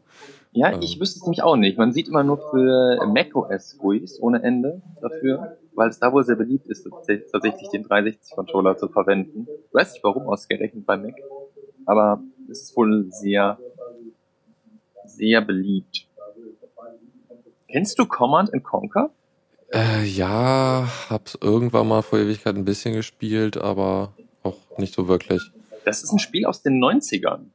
Ja, 0.51 0.71
Ähm. 0.71 0.81
ich 0.81 0.99
wüsste 0.99 1.19
es 1.19 1.23
nämlich 1.23 1.41
auch 1.43 1.55
nicht. 1.55 1.77
Man 1.77 1.93
sieht 1.93 2.07
immer 2.07 2.23
nur 2.23 2.37
für 2.51 3.05
macOS 3.07 3.77
GUIs 3.77 4.19
ohne 4.21 4.43
Ende 4.43 4.81
dafür, 5.01 5.57
weil 5.73 5.89
es 5.89 5.99
da 5.99 6.11
wohl 6.13 6.23
sehr 6.23 6.35
beliebt 6.35 6.67
ist, 6.67 6.85
tats- 6.85 7.31
tatsächlich 7.31 7.69
den 7.69 7.85
360-Controller 7.87 8.77
zu 8.77 8.87
verwenden. 8.89 9.47
Ich 9.67 9.73
weiß 9.73 9.93
nicht 9.93 10.03
warum 10.03 10.27
ausgerechnet 10.27 10.85
bei 10.85 10.97
Mac, 10.97 11.15
aber 11.85 12.21
es 12.51 12.61
ist 12.63 12.77
wohl 12.77 13.07
sehr, 13.09 13.57
sehr 15.05 15.41
beliebt. 15.41 16.07
Kennst 17.67 17.97
du 17.97 18.05
Command 18.05 18.53
and 18.53 18.63
Conquer? 18.63 19.09
Äh, 19.73 20.03
ja, 20.05 20.87
hab's 21.09 21.35
irgendwann 21.41 21.87
mal 21.87 22.03
vor 22.03 22.19
Ewigkeit 22.19 22.55
ein 22.55 22.65
bisschen 22.65 22.93
gespielt, 22.93 23.57
aber 23.57 24.13
auch 24.43 24.57
nicht 24.77 24.93
so 24.93 25.07
wirklich. 25.07 25.41
Das 25.85 26.03
ist 26.03 26.11
ein 26.11 26.19
Spiel 26.19 26.45
aus 26.45 26.61
den 26.61 26.79
90ern. 26.79 27.51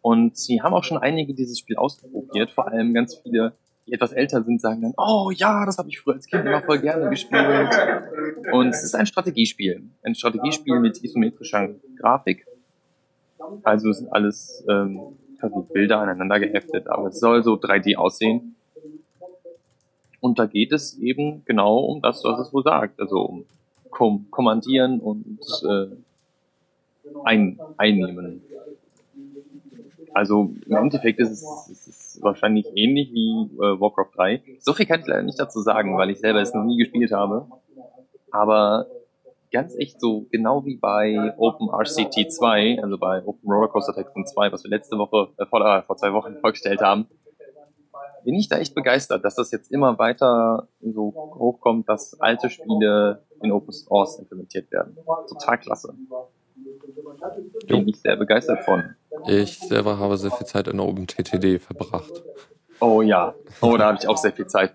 und 0.00 0.36
sie 0.36 0.62
haben 0.62 0.72
auch 0.72 0.84
schon 0.84 0.98
einige 0.98 1.34
dieses 1.34 1.58
Spiel 1.58 1.74
ausprobiert. 1.74 2.52
Vor 2.52 2.68
allem 2.68 2.94
ganz 2.94 3.16
viele, 3.16 3.54
die 3.88 3.92
etwas 3.92 4.12
älter 4.12 4.44
sind, 4.44 4.60
sagen 4.60 4.82
dann, 4.82 4.94
oh 4.98 5.32
ja, 5.34 5.66
das 5.66 5.78
habe 5.78 5.88
ich 5.88 5.98
früher 5.98 6.14
als 6.14 6.28
Kind 6.28 6.46
immer 6.46 6.62
voll 6.62 6.78
gerne 6.78 7.10
gespielt. 7.10 7.76
Und 8.52 8.68
es 8.68 8.84
ist 8.84 8.94
ein 8.94 9.06
Strategiespiel. 9.06 9.82
Ein 10.04 10.14
Strategiespiel 10.14 10.78
mit 10.78 11.02
isometrischer 11.02 11.70
Grafik. 11.98 12.46
Also 13.64 13.90
sind 13.90 14.12
alles 14.12 14.64
ähm, 14.70 15.00
quasi 15.40 15.56
Bilder 15.72 15.98
aneinander 15.98 16.38
geheftet, 16.38 16.86
aber 16.86 17.08
es 17.08 17.18
soll 17.18 17.42
so 17.42 17.54
3D 17.54 17.96
aussehen. 17.96 18.54
Und 20.20 20.38
da 20.38 20.46
geht 20.46 20.72
es 20.72 20.98
eben 20.98 21.44
genau 21.44 21.78
um 21.78 22.02
das, 22.02 22.24
was 22.24 22.40
es 22.40 22.52
wohl 22.52 22.62
sagt. 22.62 23.00
Also 23.00 23.20
um 23.20 23.44
Kom 23.90 24.26
Kommandieren 24.30 25.00
und 25.00 25.38
äh, 25.68 25.86
ein 27.24 27.58
Einnehmen. 27.76 28.42
Also 30.12 30.52
im 30.66 30.76
Endeffekt 30.76 31.20
ist 31.20 31.30
es, 31.30 31.68
es 31.70 31.86
ist 31.86 32.22
wahrscheinlich 32.22 32.66
ähnlich 32.74 33.12
wie 33.12 33.48
äh, 33.56 33.80
Warcraft 33.80 34.10
3. 34.16 34.42
So 34.60 34.72
viel 34.72 34.86
kann 34.86 35.00
ich 35.00 35.06
leider 35.06 35.22
nicht 35.22 35.38
dazu 35.38 35.60
sagen, 35.60 35.96
weil 35.96 36.10
ich 36.10 36.18
selber 36.18 36.40
es 36.40 36.52
noch 36.52 36.64
nie 36.64 36.76
gespielt 36.76 37.12
habe. 37.12 37.46
Aber 38.30 38.86
ganz 39.52 39.76
echt 39.76 40.00
so, 40.00 40.26
genau 40.30 40.64
wie 40.64 40.76
bei 40.76 41.34
OpenRCT 41.36 42.32
2, 42.32 42.82
also 42.82 42.98
bei 42.98 43.24
Open 43.24 43.50
Rollercoaster 43.50 43.94
Tycoon 43.94 44.26
2, 44.26 44.52
was 44.52 44.64
wir 44.64 44.70
letzte 44.70 44.98
Woche, 44.98 45.28
äh, 45.38 45.46
vor, 45.46 45.64
äh, 45.64 45.82
vor 45.82 45.96
zwei 45.96 46.12
Wochen 46.12 46.36
vorgestellt 46.40 46.80
haben, 46.80 47.06
bin 48.28 48.34
ich 48.34 48.50
da 48.50 48.58
echt 48.58 48.74
begeistert, 48.74 49.24
dass 49.24 49.36
das 49.36 49.50
jetzt 49.52 49.72
immer 49.72 49.98
weiter 49.98 50.68
so 50.82 51.14
hochkommt, 51.14 51.88
dass 51.88 52.20
alte 52.20 52.50
Spiele 52.50 53.24
in 53.42 53.50
Open 53.50 53.72
Source 53.72 54.18
implementiert 54.18 54.70
werden. 54.70 54.98
Total 55.26 55.58
klasse. 55.58 55.94
Bin 57.66 57.88
ich 57.88 58.02
sehr 58.02 58.16
begeistert 58.16 58.64
von. 58.64 58.94
Ich 59.26 59.58
selber 59.60 59.98
habe 59.98 60.18
sehr 60.18 60.30
viel 60.30 60.46
Zeit 60.46 60.68
in 60.68 60.78
OpenTTD 60.78 61.58
verbracht. 61.58 62.22
Oh 62.80 63.00
ja, 63.00 63.34
oh, 63.62 63.78
da 63.78 63.86
habe 63.86 63.98
ich 63.98 64.06
auch 64.06 64.18
sehr 64.18 64.34
viel 64.34 64.46
Zeit. 64.46 64.74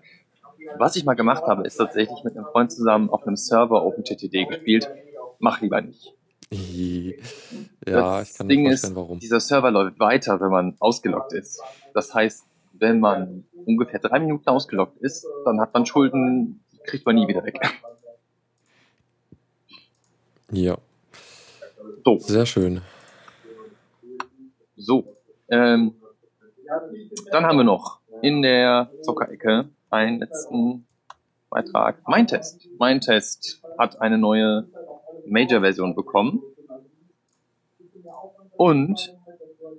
Was 0.76 0.96
ich 0.96 1.04
mal 1.04 1.14
gemacht 1.14 1.44
habe, 1.46 1.64
ist 1.64 1.76
tatsächlich 1.76 2.24
mit 2.24 2.36
einem 2.36 2.46
Freund 2.46 2.72
zusammen 2.72 3.08
auf 3.08 3.24
einem 3.24 3.36
Server 3.36 3.86
OpenTTD 3.86 4.46
gespielt. 4.48 4.90
Mach 5.38 5.60
lieber 5.60 5.80
nicht. 5.80 6.12
Ja, 7.86 8.18
das 8.18 8.30
ich 8.32 8.36
kann 8.36 8.48
Ding 8.48 8.66
vorstellen, 8.66 8.92
ist, 8.94 8.96
warum. 8.96 9.18
dieser 9.20 9.38
Server 9.38 9.70
läuft 9.70 10.00
weiter, 10.00 10.40
wenn 10.40 10.50
man 10.50 10.74
ausgeloggt 10.80 11.32
ist. 11.32 11.62
Das 11.94 12.12
heißt, 12.12 12.46
wenn 12.78 13.00
man 13.00 13.44
ungefähr 13.66 14.00
drei 14.00 14.18
Minuten 14.18 14.48
ausgeloggt 14.48 14.98
ist, 14.98 15.26
dann 15.44 15.60
hat 15.60 15.72
man 15.74 15.86
Schulden, 15.86 16.60
die 16.72 16.78
kriegt 16.78 17.06
man 17.06 17.14
nie 17.16 17.26
wieder 17.28 17.44
weg. 17.44 17.60
Ja, 20.50 20.76
So, 22.04 22.18
sehr 22.18 22.46
schön. 22.46 22.80
so. 24.76 25.16
Ähm, 25.48 25.94
dann 27.30 27.44
haben 27.44 27.58
wir 27.58 27.64
noch 27.64 28.00
in 28.22 28.42
der 28.42 28.90
Zockerecke 29.02 29.68
einen 29.90 30.20
letzten 30.20 30.86
Beitrag. 31.50 31.98
Mein 32.06 32.26
Test. 32.26 32.68
Mein 32.78 33.00
Test 33.00 33.62
hat 33.78 34.00
eine 34.00 34.18
neue 34.18 34.66
Major-Version 35.26 35.94
bekommen. 35.94 36.42
Und 38.56 39.14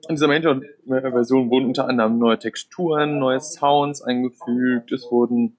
in 0.07 0.15
dieser 0.15 0.27
Major-Version 0.27 1.49
wurden 1.49 1.65
unter 1.67 1.87
anderem 1.87 2.17
neue 2.17 2.39
Texturen, 2.39 3.19
neue 3.19 3.39
Sounds 3.39 4.01
eingefügt, 4.01 4.91
es 4.91 5.09
wurden 5.11 5.57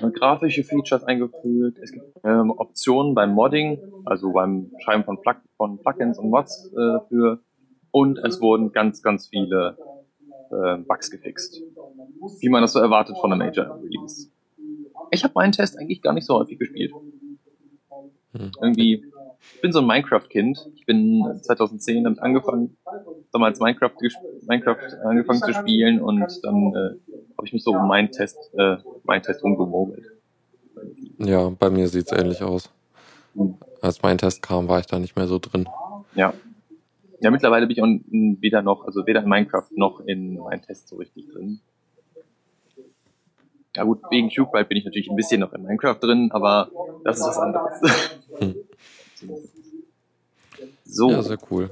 äh, 0.00 0.10
grafische 0.10 0.64
Features 0.64 1.04
eingefügt, 1.04 1.78
es 1.78 1.92
gibt 1.92 2.06
ähm, 2.24 2.50
Optionen 2.50 3.14
beim 3.14 3.32
Modding, 3.32 3.78
also 4.04 4.32
beim 4.32 4.70
Schreiben 4.80 5.04
von, 5.04 5.20
Plug 5.20 5.36
von 5.56 5.78
Plugins 5.78 6.18
und 6.18 6.30
Mods 6.30 6.72
äh, 6.72 6.76
dafür 6.76 7.40
und 7.90 8.18
es 8.18 8.40
wurden 8.40 8.72
ganz, 8.72 9.02
ganz 9.02 9.28
viele 9.28 9.76
äh, 10.50 10.78
Bugs 10.78 11.10
gefixt, 11.10 11.62
wie 12.40 12.48
man 12.48 12.62
das 12.62 12.72
so 12.72 12.80
erwartet 12.80 13.18
von 13.18 13.32
einer 13.32 13.44
Major-Release. 13.44 14.30
Ich 15.10 15.24
habe 15.24 15.32
meinen 15.34 15.52
Test 15.52 15.78
eigentlich 15.78 16.02
gar 16.02 16.12
nicht 16.12 16.26
so 16.26 16.34
häufig 16.34 16.58
gespielt. 16.58 16.92
Hm. 18.32 18.52
Irgendwie, 18.60 19.04
ich 19.54 19.60
bin 19.60 19.72
so 19.72 19.80
ein 19.80 19.86
Minecraft-Kind. 19.86 20.70
Ich 20.74 20.86
bin 20.86 21.24
2010 21.42 22.04
damit 22.04 22.20
angefangen, 22.20 22.76
damals 23.32 23.60
Minecraft, 23.60 23.92
Minecraft 24.46 24.78
angefangen 25.04 25.40
zu 25.40 25.52
spielen 25.54 26.00
und 26.00 26.20
dann 26.42 26.74
äh, 26.74 27.14
habe 27.36 27.46
ich 27.46 27.52
mich 27.52 27.64
so 27.64 27.72
um 27.72 27.86
meinen 27.86 28.10
Test, 28.10 28.36
äh, 28.54 28.76
meinen 29.04 29.22
Test 29.22 29.42
rumgemogelt. 29.42 30.04
Ja, 31.18 31.50
bei 31.50 31.70
mir 31.70 31.88
sieht's 31.88 32.12
ähnlich 32.12 32.42
aus. 32.42 32.70
Hm. 33.34 33.56
Als 33.80 34.02
mein 34.02 34.18
Test 34.18 34.42
kam, 34.42 34.68
war 34.68 34.80
ich 34.80 34.86
da 34.86 34.98
nicht 34.98 35.16
mehr 35.16 35.26
so 35.26 35.38
drin. 35.38 35.68
Ja. 36.14 36.34
Ja, 37.20 37.30
mittlerweile 37.30 37.66
bin 37.66 37.76
ich 37.76 37.82
auch 37.82 38.40
weder 38.40 38.62
noch, 38.62 38.86
also 38.86 39.06
weder 39.06 39.22
in 39.22 39.28
Minecraft 39.28 39.68
noch 39.72 40.00
in 40.00 40.38
meinen 40.38 40.62
Test 40.62 40.88
so 40.88 40.96
richtig 40.96 41.28
drin. 41.28 41.60
Ja 43.76 43.84
gut, 43.84 44.00
wegen 44.10 44.30
Cube 44.30 44.64
bin 44.64 44.78
ich 44.78 44.84
natürlich 44.84 45.10
ein 45.10 45.16
bisschen 45.16 45.40
noch 45.40 45.52
in 45.52 45.62
Minecraft 45.62 45.98
drin, 46.00 46.30
aber 46.32 46.70
das 47.04 47.20
ist 47.20 47.26
was 47.26 47.38
anderes. 47.38 47.80
Hm. 48.38 48.54
so. 50.84 51.10
Ja, 51.10 51.22
sehr 51.22 51.38
cool. 51.50 51.70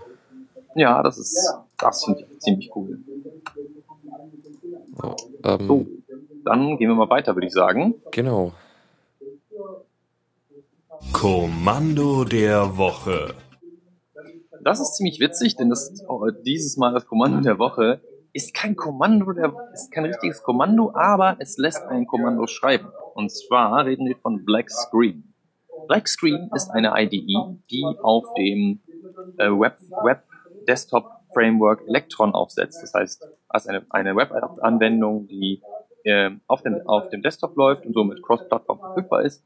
Ja, 0.78 1.02
das 1.02 1.18
ist, 1.18 1.54
das 1.76 2.04
finde 2.04 2.20
ich 2.20 2.38
ziemlich 2.38 2.70
cool. 2.76 3.00
So, 4.94 5.16
ähm, 5.42 5.66
So, 5.66 5.86
dann 6.44 6.76
gehen 6.76 6.88
wir 6.88 6.94
mal 6.94 7.10
weiter, 7.10 7.34
würde 7.34 7.48
ich 7.48 7.52
sagen. 7.52 7.96
Genau. 8.12 8.52
Kommando 11.12 12.22
der 12.24 12.76
Woche. 12.76 13.34
Das 14.62 14.78
ist 14.78 14.94
ziemlich 14.94 15.18
witzig, 15.18 15.56
denn 15.56 15.68
das 15.68 16.04
oh, 16.06 16.30
dieses 16.30 16.76
Mal 16.76 16.92
das 16.92 17.06
Kommando 17.06 17.40
der 17.40 17.58
Woche 17.58 18.00
ist 18.32 18.54
kein 18.54 18.76
Kommando, 18.76 19.32
der, 19.32 19.52
ist 19.72 19.90
kein 19.90 20.04
richtiges 20.04 20.44
Kommando, 20.44 20.92
aber 20.94 21.36
es 21.40 21.58
lässt 21.58 21.82
ein 21.82 22.06
Kommando 22.06 22.46
schreiben. 22.46 22.88
Und 23.14 23.32
zwar 23.32 23.84
reden 23.84 24.06
wir 24.06 24.16
von 24.16 24.44
Black 24.44 24.70
Screen. 24.70 25.34
Black 25.88 26.06
Screen 26.06 26.50
ist 26.54 26.70
eine 26.70 26.92
IDE, 26.94 27.58
die 27.68 27.84
auf 28.00 28.26
dem 28.34 28.80
äh, 29.38 29.48
Web, 29.48 29.78
Web 30.04 30.22
Desktop 30.68 31.06
Framework 31.32 31.82
Electron 31.88 32.34
aufsetzt. 32.34 32.82
Das 32.82 32.94
heißt, 32.94 33.26
als 33.48 33.66
eine, 33.66 33.84
eine 33.90 34.14
Web-Anwendung, 34.14 35.26
die 35.26 35.62
äh, 36.04 36.30
auf, 36.46 36.62
dem, 36.62 36.80
auf 36.86 37.08
dem 37.08 37.22
Desktop 37.22 37.56
läuft 37.56 37.84
und 37.86 37.92
somit 37.94 38.22
cross-plattform 38.22 38.78
verfügbar 38.78 39.22
ist. 39.22 39.44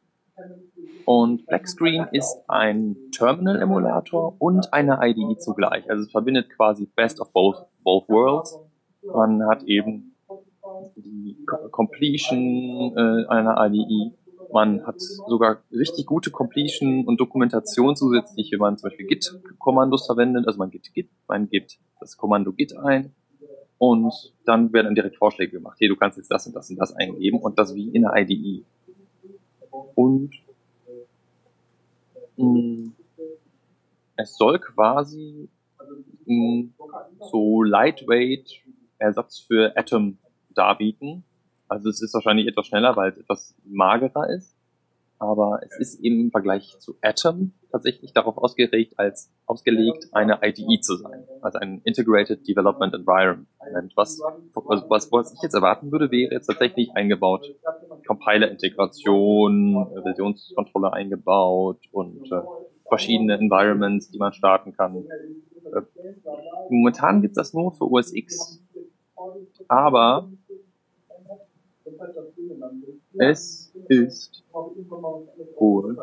Und 1.04 1.46
Black 1.46 1.66
Screen 1.68 2.06
ist 2.12 2.36
ein 2.48 2.96
Terminal-Emulator 3.12 4.36
und 4.38 4.72
eine 4.72 4.98
IDE 5.02 5.36
zugleich. 5.38 5.88
Also 5.90 6.04
es 6.04 6.10
verbindet 6.10 6.50
quasi 6.50 6.86
Best 6.86 7.20
of 7.20 7.32
both, 7.32 7.66
both 7.82 8.08
Worlds. 8.08 8.58
Man 9.02 9.46
hat 9.48 9.64
eben 9.64 10.14
die 10.96 11.36
Co- 11.46 11.68
Completion 11.70 12.96
äh, 12.96 13.26
einer 13.28 13.56
IDE. 13.66 14.16
Man 14.52 14.86
hat 14.86 15.00
sogar 15.00 15.62
richtig 15.72 16.06
gute 16.06 16.30
Completion 16.30 17.06
und 17.06 17.18
Dokumentation 17.18 17.96
zusätzlich, 17.96 18.52
wenn 18.52 18.58
man 18.58 18.76
zum 18.76 18.90
Beispiel 18.90 19.06
Git-Kommandos 19.06 20.06
verwendet. 20.06 20.46
Also 20.46 20.58
man 20.58 20.70
gibt 20.70 20.92
Git, 20.92 21.08
man 21.26 21.48
gibt 21.48 21.78
das 22.00 22.16
Kommando 22.16 22.52
Git 22.52 22.76
ein 22.76 23.14
und 23.78 24.12
dann 24.44 24.72
werden 24.72 24.94
direkt 24.94 25.16
Vorschläge 25.16 25.52
gemacht. 25.52 25.78
Hey, 25.80 25.88
du 25.88 25.96
kannst 25.96 26.18
jetzt 26.18 26.30
das 26.30 26.46
und 26.46 26.54
das 26.54 26.70
und 26.70 26.76
das 26.76 26.94
eingeben 26.94 27.40
und 27.40 27.58
das 27.58 27.74
wie 27.74 27.88
in 27.88 28.02
der 28.02 28.14
IDE. 28.14 28.64
Und 29.94 30.30
mh, 32.36 32.90
es 34.16 34.36
soll 34.36 34.58
quasi 34.58 35.48
mh, 36.26 36.68
so 37.30 37.62
lightweight 37.62 38.62
Ersatz 38.98 39.38
für 39.38 39.76
Atom 39.76 40.18
darbieten. 40.54 41.24
Also 41.72 41.88
es 41.88 42.02
ist 42.02 42.12
wahrscheinlich 42.12 42.46
etwas 42.46 42.66
schneller, 42.66 42.96
weil 42.96 43.12
es 43.12 43.16
etwas 43.16 43.54
magerer 43.64 44.28
ist. 44.28 44.54
Aber 45.18 45.60
es 45.64 45.78
ist 45.78 46.00
eben 46.00 46.20
im 46.20 46.30
Vergleich 46.30 46.76
zu 46.80 46.96
Atom 47.00 47.52
tatsächlich 47.70 48.12
darauf 48.12 48.36
ausgelegt, 48.36 48.98
als 48.98 49.32
ausgelegt, 49.46 50.08
eine 50.12 50.40
IDE 50.42 50.80
zu 50.80 50.96
sein. 50.96 51.24
Also 51.40 51.60
ein 51.60 51.80
Integrated 51.84 52.46
Development 52.46 52.92
Environment. 52.92 53.46
Was, 53.94 54.20
also 54.66 54.90
was, 54.90 55.10
was 55.12 55.32
ich 55.32 55.40
jetzt 55.42 55.54
erwarten 55.54 55.90
würde, 55.90 56.10
wäre 56.10 56.34
jetzt 56.34 56.48
tatsächlich 56.48 56.94
eingebaut 56.94 57.46
Compiler-Integration, 58.06 60.02
Versionskontrolle 60.02 60.92
eingebaut 60.92 61.78
und 61.90 62.30
äh, 62.30 62.42
verschiedene 62.86 63.38
Environments, 63.38 64.10
die 64.10 64.18
man 64.18 64.34
starten 64.34 64.76
kann. 64.76 64.96
Äh, 64.96 65.80
momentan 66.68 67.22
gibt 67.22 67.32
es 67.32 67.36
das 67.36 67.54
nur 67.54 67.72
für 67.72 67.90
OS 67.90 68.12
X. 68.12 68.62
Aber 69.68 70.28
es 73.18 73.72
ist 73.88 74.44
wohl 75.58 75.98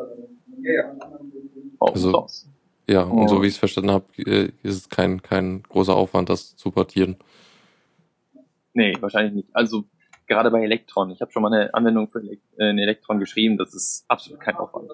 Also-. 1.78 2.48
Ja, 2.88 3.04
und 3.04 3.28
so 3.28 3.40
wie 3.40 3.46
ich 3.46 3.52
es 3.52 3.58
verstanden 3.58 3.92
habe, 3.92 4.04
äh, 4.18 4.50
ist 4.64 4.76
es 4.76 4.88
kein, 4.88 5.22
kein 5.22 5.62
großer 5.62 5.94
Aufwand, 5.94 6.28
das 6.28 6.56
zu 6.56 6.72
portieren. 6.72 7.16
Nee, 8.74 8.96
wahrscheinlich 9.00 9.32
nicht. 9.32 9.48
Also 9.52 9.84
gerade 10.26 10.50
bei 10.50 10.62
Electron. 10.64 11.10
Ich 11.10 11.20
habe 11.20 11.30
schon 11.30 11.42
mal 11.42 11.52
eine 11.52 11.72
Anwendung 11.72 12.08
für 12.08 12.20
äh, 12.20 12.70
in 12.70 12.78
Electron 12.78 13.20
geschrieben. 13.20 13.58
Das 13.58 13.74
ist 13.74 14.04
absolut 14.08 14.40
kein 14.40 14.56
Aufwand. 14.56 14.90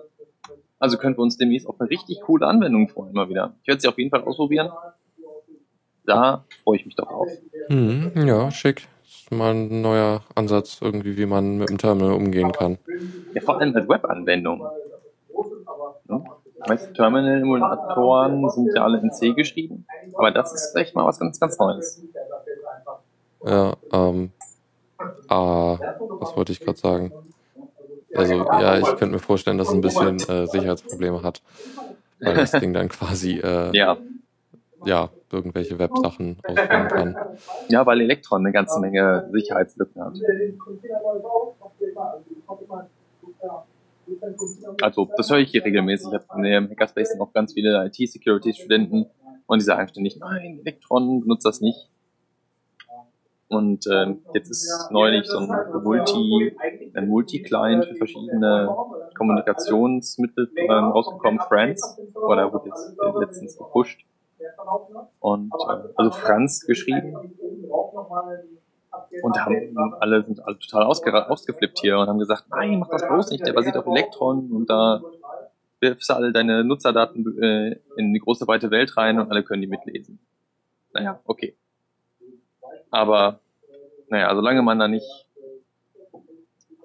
Also 0.78 0.98
können 0.98 1.16
wir 1.16 1.22
uns 1.22 1.38
demnächst 1.38 1.66
auf 1.66 1.80
eine 1.80 1.88
richtig 1.88 2.20
coole 2.20 2.46
Anwendung 2.46 2.88
freuen 2.88 3.14
mal 3.14 3.30
wieder. 3.30 3.54
Ich 3.62 3.68
werde 3.68 3.80
sie 3.80 3.88
auf 3.88 3.98
jeden 3.98 4.10
Fall 4.10 4.22
ausprobieren. 4.24 4.70
Da 6.04 6.44
freue 6.62 6.76
ich 6.76 6.84
mich 6.84 6.96
doch 6.96 7.08
drauf. 7.08 7.28
Mhm, 7.68 8.12
ja, 8.26 8.50
schick. 8.50 8.86
Mal 9.30 9.54
ein 9.54 9.80
neuer 9.80 10.22
Ansatz 10.34 10.78
irgendwie, 10.80 11.16
wie 11.16 11.26
man 11.26 11.58
mit 11.58 11.68
dem 11.68 11.78
Terminal 11.78 12.12
umgehen 12.12 12.52
kann. 12.52 12.78
Ja, 13.34 13.42
vor 13.42 13.60
allem 13.60 13.72
mit 13.72 13.88
Webanwendungen. 13.88 14.66
Die 16.08 16.70
meisten 16.70 16.94
Terminal-Emulatoren 16.94 18.48
sind 18.50 18.70
ja 18.74 18.84
alle 18.84 18.98
in 18.98 19.12
C 19.12 19.32
geschrieben. 19.32 19.86
Aber 20.14 20.30
das 20.30 20.52
ist 20.52 20.74
echt 20.76 20.94
mal 20.94 21.06
was 21.06 21.18
ganz, 21.18 21.38
ganz 21.38 21.58
Neues. 21.58 22.02
Ja, 23.44 23.74
ähm, 23.92 24.30
ah, 25.28 25.78
was 26.20 26.36
wollte 26.36 26.52
ich 26.52 26.60
gerade 26.60 26.78
sagen? 26.78 27.12
Also, 28.14 28.34
ja, 28.34 28.78
ich 28.78 28.86
könnte 28.96 29.08
mir 29.08 29.18
vorstellen, 29.18 29.58
dass 29.58 29.68
es 29.68 29.74
ein 29.74 29.80
bisschen 29.82 30.18
äh, 30.28 30.46
Sicherheitsprobleme 30.46 31.22
hat, 31.22 31.42
weil 32.20 32.34
das 32.34 32.52
Ding 32.52 32.72
dann 32.72 32.88
quasi, 32.88 33.38
äh, 33.38 33.76
Ja, 33.76 33.98
ja, 34.84 35.10
irgendwelche 35.32 35.78
Websachen 35.78 36.38
ausführen 36.44 36.88
kann. 36.88 37.16
ja, 37.68 37.86
weil 37.86 38.00
Electron 38.00 38.40
eine 38.40 38.52
ganze 38.52 38.80
Menge 38.80 39.28
Sicherheitslücken 39.32 40.02
hat. 40.02 40.14
Also, 44.82 45.08
das 45.16 45.30
höre 45.30 45.38
ich 45.38 45.50
hier 45.50 45.64
regelmäßig. 45.64 46.08
Ich 46.08 46.14
habe 46.14 46.24
in 46.36 46.42
dem 46.42 46.70
Hackerspace 46.70 47.18
auch 47.18 47.32
ganz 47.32 47.54
viele 47.54 47.84
IT-Security-Studenten 47.86 49.06
und 49.46 49.60
die 49.60 49.64
sagen 49.64 49.88
ständig, 49.88 50.18
nein, 50.18 50.60
Electron 50.60 51.20
benutzt 51.20 51.46
das 51.46 51.60
nicht. 51.60 51.88
Und 53.48 53.86
ähm, 53.86 54.22
jetzt 54.34 54.50
ist 54.50 54.88
neulich 54.90 55.24
so 55.26 55.38
ein 55.38 55.48
Multi, 55.82 56.56
ein 56.94 57.08
Multi-Client 57.08 57.84
für 57.84 57.94
verschiedene 57.94 58.74
Kommunikationsmittel 59.16 60.50
ähm, 60.56 60.68
rausgekommen, 60.68 61.40
Friends, 61.40 61.96
oder 62.14 62.52
wurde 62.52 62.70
jetzt 62.70 62.96
letztens 63.20 63.56
gepusht. 63.56 64.04
Und 65.20 65.52
äh, 65.52 65.88
also 65.96 66.10
Franz 66.10 66.66
geschrieben. 66.66 67.14
Und 69.22 69.44
haben 69.44 69.94
alle 70.00 70.24
sind 70.24 70.44
alle 70.44 70.58
total 70.58 70.84
ausgeflippt 70.84 71.78
hier 71.80 71.98
und 71.98 72.08
haben 72.08 72.18
gesagt, 72.18 72.44
nein, 72.50 72.78
mach 72.78 72.88
das 72.88 73.06
bloß 73.06 73.30
nicht, 73.30 73.46
der 73.46 73.52
basiert 73.52 73.76
auf 73.76 73.86
Elektron 73.86 74.50
und 74.50 74.70
da 74.70 75.02
wirfst 75.80 76.08
du 76.08 76.14
alle 76.14 76.32
deine 76.32 76.64
Nutzerdaten 76.64 77.42
äh, 77.42 77.78
in 77.96 78.14
die 78.14 78.20
große 78.20 78.48
weite 78.48 78.70
Welt 78.70 78.96
rein 78.96 79.20
und 79.20 79.30
alle 79.30 79.42
können 79.42 79.60
die 79.60 79.68
mitlesen. 79.68 80.18
Naja, 80.94 81.20
okay. 81.24 81.56
Aber 82.90 83.40
naja, 84.08 84.34
solange 84.34 84.62
man 84.62 84.78
da 84.78 84.88
nicht 84.88 85.26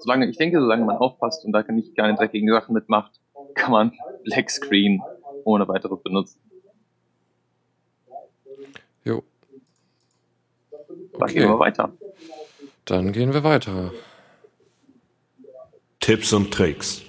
solange, 0.02 0.28
ich 0.28 0.38
denke, 0.38 0.60
solange 0.60 0.86
man 0.86 0.98
aufpasst 0.98 1.46
und 1.46 1.54
da 1.54 1.64
nicht 1.72 1.96
keine 1.96 2.16
dreckigen 2.16 2.50
Sachen 2.52 2.74
mitmacht, 2.74 3.20
kann 3.54 3.72
man 3.72 3.94
Black 4.24 4.50
Screen 4.50 5.02
ohne 5.44 5.68
weiteres 5.68 6.02
benutzen. 6.02 6.40
Jo, 9.04 9.24
Dann 11.18 11.28
gehen 11.30 11.48
wir 11.48 11.56
okay, 11.56 11.60
weiter. 11.60 11.92
dann 12.86 13.12
gehen 13.12 13.34
wir 13.34 13.44
weiter. 13.44 13.92
Tipps 16.00 16.34
und 16.34 16.52
Tricks. 16.54 17.04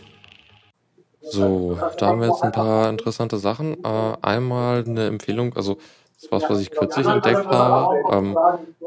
So, 1.22 1.78
da 1.98 2.08
haben 2.08 2.20
wir 2.20 2.28
jetzt 2.28 2.42
ein 2.42 2.52
paar 2.52 2.90
interessante 2.90 3.38
Sachen. 3.38 3.82
Äh, 3.84 4.16
einmal 4.22 4.84
eine 4.86 5.06
Empfehlung, 5.06 5.54
also 5.56 5.76
das 6.14 6.24
ist 6.24 6.32
was, 6.32 6.42
was 6.50 6.60
ich 6.60 6.70
kürzlich 6.70 7.06
entdeckt 7.06 7.46
habe. 7.46 8.14
Ähm, 8.14 8.38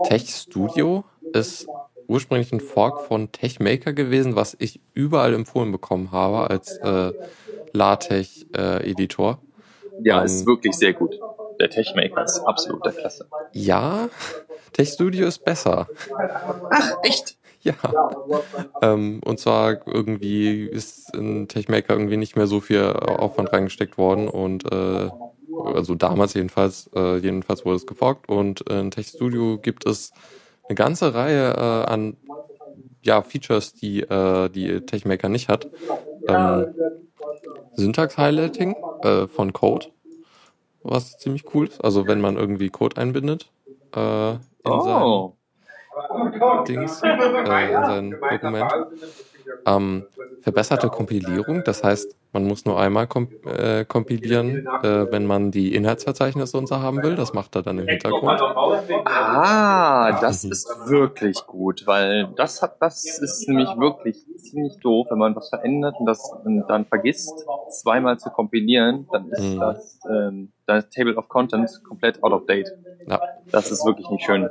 Tech 0.03 0.29
Studio 0.29 1.03
ist 1.33 1.67
ursprünglich 2.07 2.51
ein 2.53 2.59
Fork 2.59 3.01
von 3.01 3.31
TechMaker 3.31 3.93
gewesen, 3.93 4.35
was 4.35 4.55
ich 4.59 4.79
überall 4.93 5.33
empfohlen 5.33 5.71
bekommen 5.71 6.11
habe 6.11 6.49
als 6.49 6.77
äh, 6.77 7.13
LaTeX-Editor. 7.73 9.39
Ja, 10.03 10.19
Ähm, 10.19 10.25
ist 10.25 10.45
wirklich 10.45 10.75
sehr 10.75 10.93
gut. 10.93 11.19
Der 11.59 11.69
Techmaker 11.69 12.23
ist 12.23 12.39
absolut 12.39 12.85
der 12.85 12.93
Klasse. 12.93 13.27
ja, 13.53 14.09
Tech 14.73 14.89
Studio 14.89 15.27
ist 15.27 15.45
besser. 15.45 15.87
Ach, 16.69 16.93
echt? 17.03 17.37
Ja. 17.61 17.73
Ähm, 18.81 19.21
und 19.25 19.39
zwar 19.39 19.87
irgendwie 19.87 20.65
ist 20.65 21.15
in 21.15 21.47
TechMaker 21.47 21.93
irgendwie 21.93 22.17
nicht 22.17 22.35
mehr 22.35 22.45
so 22.45 22.59
viel 22.59 22.83
Aufwand 22.83 23.51
reingesteckt 23.53 23.97
worden 23.97 24.27
und 24.27 24.71
äh, 24.71 25.09
also 25.73 25.95
damals 25.95 26.33
jedenfalls, 26.33 26.89
äh, 26.95 27.17
jedenfalls 27.17 27.65
wurde 27.65 27.77
es 27.77 27.87
geforkt 27.87 28.29
und 28.29 28.61
in 28.69 28.91
Tech 28.91 29.07
Studio 29.07 29.57
gibt 29.57 29.87
es 29.87 30.11
eine 30.67 30.75
ganze 30.75 31.13
Reihe 31.13 31.53
äh, 31.53 31.89
an 31.91 32.17
ja, 33.01 33.21
Features, 33.21 33.73
die 33.73 34.01
äh, 34.01 34.49
die 34.49 34.81
TechMaker 34.81 35.29
nicht 35.29 35.47
hat. 35.47 35.67
Ähm, 36.27 36.73
Syntax-Highlighting 37.75 38.75
äh, 39.03 39.27
von 39.27 39.53
Code, 39.53 39.87
was 40.85 41.17
ziemlich 41.17 41.53
cool 41.53 41.67
ist. 41.67 41.83
Also 41.83 42.07
wenn 42.07 42.21
man 42.21 42.37
irgendwie 42.37 42.69
Code 42.69 42.97
einbindet 42.97 43.51
äh, 43.95 44.31
in 44.31 44.39
Oh, 44.63 45.35
sein 46.05 46.65
Dings, 46.67 47.01
äh, 47.03 47.73
in 47.73 47.85
sein 47.85 48.11
Dokument. 48.11 48.71
Ähm, 49.65 50.05
verbesserte 50.41 50.89
Kompilierung, 50.91 51.63
das 51.63 51.83
heißt, 51.83 52.15
man 52.31 52.45
muss 52.45 52.65
nur 52.65 52.79
einmal 52.79 53.07
kom 53.07 53.29
äh, 53.45 53.83
kompilieren, 53.85 54.67
äh, 54.83 55.07
wenn 55.09 55.25
man 55.25 55.49
die 55.51 55.73
Inhaltsverzeichnisse 55.73 56.57
und 56.57 56.67
so 56.67 56.77
haben 56.81 57.01
will. 57.01 57.15
Das 57.15 57.33
macht 57.33 57.55
er 57.55 57.63
dann 57.63 57.79
im 57.79 57.87
Hintergrund. 57.87 58.39
Ah, 59.05 60.19
das 60.21 60.43
ist 60.43 60.67
wirklich 60.87 61.45
gut, 61.47 61.87
weil 61.87 62.27
das 62.35 62.61
hat, 62.61 62.77
das 62.81 63.17
ist 63.19 63.47
nämlich 63.47 63.69
wirklich 63.77 64.23
ziemlich 64.35 64.77
doof, 64.81 65.07
wenn 65.09 65.17
man 65.17 65.35
was 65.35 65.49
verändert 65.49 65.95
und 65.99 66.05
das 66.05 66.31
und 66.43 66.65
dann 66.67 66.85
vergisst, 66.85 67.33
zweimal 67.81 68.19
zu 68.19 68.29
kompilieren, 68.29 69.07
dann 69.11 69.29
ist 69.29 69.41
Mhm. 69.41 69.59
das, 69.59 69.99
ähm, 70.09 70.51
das 70.67 70.89
Table 70.89 71.15
of 71.17 71.27
Contents 71.29 71.81
komplett 71.83 72.21
out 72.23 72.33
of 72.33 72.45
date. 72.45 72.69
Ja, 73.07 73.19
Das 73.51 73.71
ist 73.71 73.85
wirklich 73.85 74.09
nicht 74.09 74.25
schön. 74.25 74.49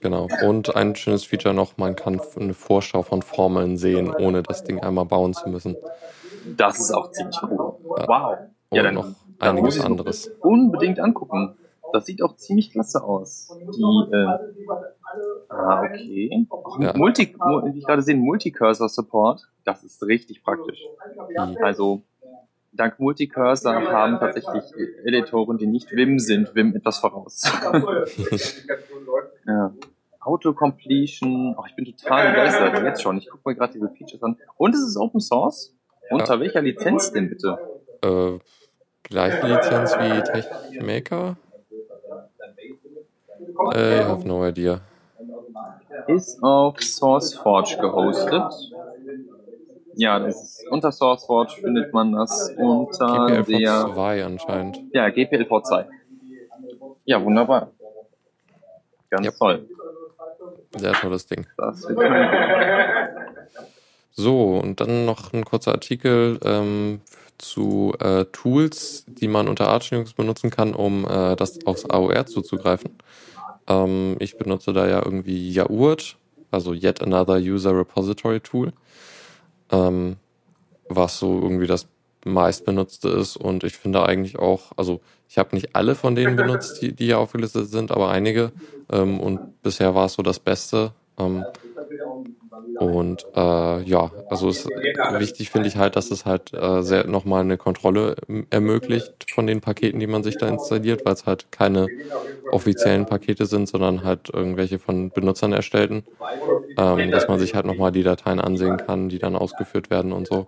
Genau. 0.00 0.28
Und 0.44 0.74
ein 0.76 0.94
schönes 0.96 1.24
Feature 1.24 1.54
noch, 1.54 1.76
man 1.76 1.96
kann 1.96 2.20
eine 2.38 2.54
Vorschau 2.54 3.02
von 3.02 3.22
Formeln 3.22 3.76
sehen, 3.76 4.12
ohne 4.14 4.42
das 4.42 4.64
Ding 4.64 4.80
einmal 4.80 5.04
bauen 5.06 5.34
zu 5.34 5.48
müssen. 5.48 5.76
Das 6.56 6.78
ist 6.78 6.92
auch 6.92 7.10
ziemlich 7.10 7.36
cool. 7.42 7.74
Ja. 7.98 8.08
Wow. 8.08 8.36
Und 8.70 8.76
Ja, 8.76 8.82
dann, 8.82 8.94
noch 8.94 9.06
dann 9.38 9.56
einiges 9.56 9.80
anderes. 9.80 10.28
unbedingt 10.40 11.00
angucken. 11.00 11.56
Das 11.92 12.06
sieht 12.06 12.22
auch 12.22 12.34
ziemlich 12.36 12.72
klasse 12.72 13.04
aus. 13.04 13.56
Die, 13.76 13.82
äh, 14.12 14.26
ah, 15.48 15.82
okay. 15.84 16.46
Ja. 16.80 16.92
Multi, 16.96 17.36
wie 17.36 17.78
ich 17.78 17.86
gerade 17.86 18.02
sehe, 18.02 18.16
Multicursor 18.16 18.88
Support. 18.88 19.42
Das 19.64 19.84
ist 19.84 20.02
richtig 20.02 20.42
praktisch. 20.42 20.80
Die, 21.30 21.38
Also, 21.62 22.02
dank 22.76 22.98
Multicursor 22.98 23.74
haben 23.74 24.18
tatsächlich 24.18 24.64
Editoren, 25.04 25.58
die 25.58 25.66
nicht 25.66 25.90
Vim 25.92 26.18
sind, 26.18 26.54
Vim 26.54 26.74
etwas 26.74 26.98
voraus. 26.98 27.42
ja. 29.46 29.72
Autocompletion. 30.20 31.54
Oh, 31.58 31.64
ich 31.66 31.76
bin 31.76 31.84
total 31.84 32.30
begeistert. 32.30 32.82
Jetzt 32.82 33.02
schon. 33.02 33.18
Ich 33.18 33.28
gucke 33.28 33.46
mir 33.46 33.54
gerade 33.56 33.74
diese 33.74 33.90
Features 33.90 34.22
an. 34.22 34.38
Und 34.56 34.74
es 34.74 34.80
ist 34.80 34.96
Open 34.96 35.20
Source. 35.20 35.74
Unter 36.10 36.40
welcher 36.40 36.62
Lizenz 36.62 37.12
denn 37.12 37.28
bitte? 37.28 37.58
äh, 38.02 38.38
gleiche 39.02 39.46
Lizenz 39.46 39.94
wie 39.96 40.22
TechMaker? 40.22 41.36
Äh, 43.74 44.00
I 44.00 44.04
have 44.04 44.26
no 44.26 44.46
idea. 44.46 44.80
Ist 46.06 46.42
auf 46.42 46.80
SourceForge 46.80 47.78
gehostet. 47.80 48.73
Ja, 49.96 50.18
das 50.18 50.62
unter 50.70 50.90
SourceForge 50.92 51.54
findet 51.60 51.92
man 51.92 52.12
das 52.12 52.52
unter 52.56 53.26
der 53.28 53.44
GPLv2 53.44 54.24
anscheinend. 54.24 54.80
ja, 54.92 55.06
GPLv2. 55.06 55.86
Ja, 57.04 57.22
wunderbar. 57.22 57.70
Ganz 59.10 59.26
Ja. 59.26 59.32
toll. 59.32 59.68
Sehr 60.76 60.92
tolles 60.92 61.26
Ding. 61.26 61.46
So, 64.12 64.56
und 64.58 64.80
dann 64.80 65.04
noch 65.06 65.32
ein 65.32 65.44
kurzer 65.44 65.72
Artikel 65.72 66.38
ähm, 66.44 67.00
zu 67.38 67.94
äh, 67.98 68.24
Tools, 68.26 69.04
die 69.08 69.26
man 69.28 69.48
unter 69.48 69.68
Arch 69.68 69.90
Linux 69.90 70.12
benutzen 70.12 70.50
kann, 70.50 70.72
um 70.72 71.04
äh, 71.04 71.34
das 71.36 71.64
aufs 71.66 71.84
AOR 71.88 72.26
zuzugreifen. 72.26 72.96
Ähm, 73.66 74.16
ich 74.20 74.38
benutze 74.38 74.72
da 74.72 74.86
ja 74.88 75.02
irgendwie 75.04 75.50
Yaurt, 75.50 76.16
also 76.52 76.72
Yet 76.72 77.02
Another 77.02 77.36
User 77.36 77.76
Repository 77.76 78.38
Tool, 78.40 78.72
ähm, 79.74 80.16
was 80.88 81.18
so 81.18 81.40
irgendwie 81.40 81.66
das 81.66 81.88
meistbenutzte 82.24 83.08
ist. 83.08 83.36
Und 83.36 83.64
ich 83.64 83.76
finde 83.76 84.04
eigentlich 84.04 84.38
auch, 84.38 84.72
also 84.76 85.00
ich 85.28 85.38
habe 85.38 85.54
nicht 85.54 85.74
alle 85.74 85.94
von 85.94 86.14
denen 86.14 86.36
benutzt, 86.36 86.80
die, 86.80 86.92
die 86.92 87.06
hier 87.06 87.18
aufgelistet 87.18 87.68
sind, 87.68 87.90
aber 87.90 88.10
einige. 88.10 88.52
Ähm, 88.90 89.20
und 89.20 89.62
bisher 89.62 89.94
war 89.94 90.06
es 90.06 90.14
so 90.14 90.22
das 90.22 90.38
Beste. 90.38 90.92
Ähm, 91.18 91.44
und 92.84 93.24
äh, 93.34 93.82
ja, 93.82 94.10
also 94.30 94.48
es, 94.48 94.66
wichtig 94.66 95.50
finde 95.50 95.68
ich 95.68 95.76
halt, 95.76 95.96
dass 95.96 96.10
es 96.10 96.24
halt 96.24 96.52
äh, 96.54 96.82
sehr 96.82 97.06
nochmal 97.06 97.40
eine 97.42 97.56
Kontrolle 97.56 98.16
ähm, 98.28 98.46
ermöglicht 98.50 99.30
von 99.32 99.46
den 99.46 99.60
Paketen, 99.60 100.00
die 100.00 100.06
man 100.06 100.22
sich 100.22 100.36
da 100.38 100.46
installiert, 100.48 101.04
weil 101.04 101.14
es 101.14 101.26
halt 101.26 101.50
keine 101.52 101.88
offiziellen 102.50 103.06
Pakete 103.06 103.46
sind, 103.46 103.68
sondern 103.68 104.04
halt 104.04 104.30
irgendwelche 104.32 104.78
von 104.78 105.10
Benutzern 105.10 105.52
erstellten, 105.52 106.04
ähm, 106.78 107.10
dass 107.10 107.28
man 107.28 107.38
sich 107.38 107.54
halt 107.54 107.66
nochmal 107.66 107.92
die 107.92 108.02
Dateien 108.02 108.40
ansehen 108.40 108.76
kann, 108.76 109.08
die 109.08 109.18
dann 109.18 109.36
ausgeführt 109.36 109.90
werden 109.90 110.12
und 110.12 110.26
so. 110.28 110.46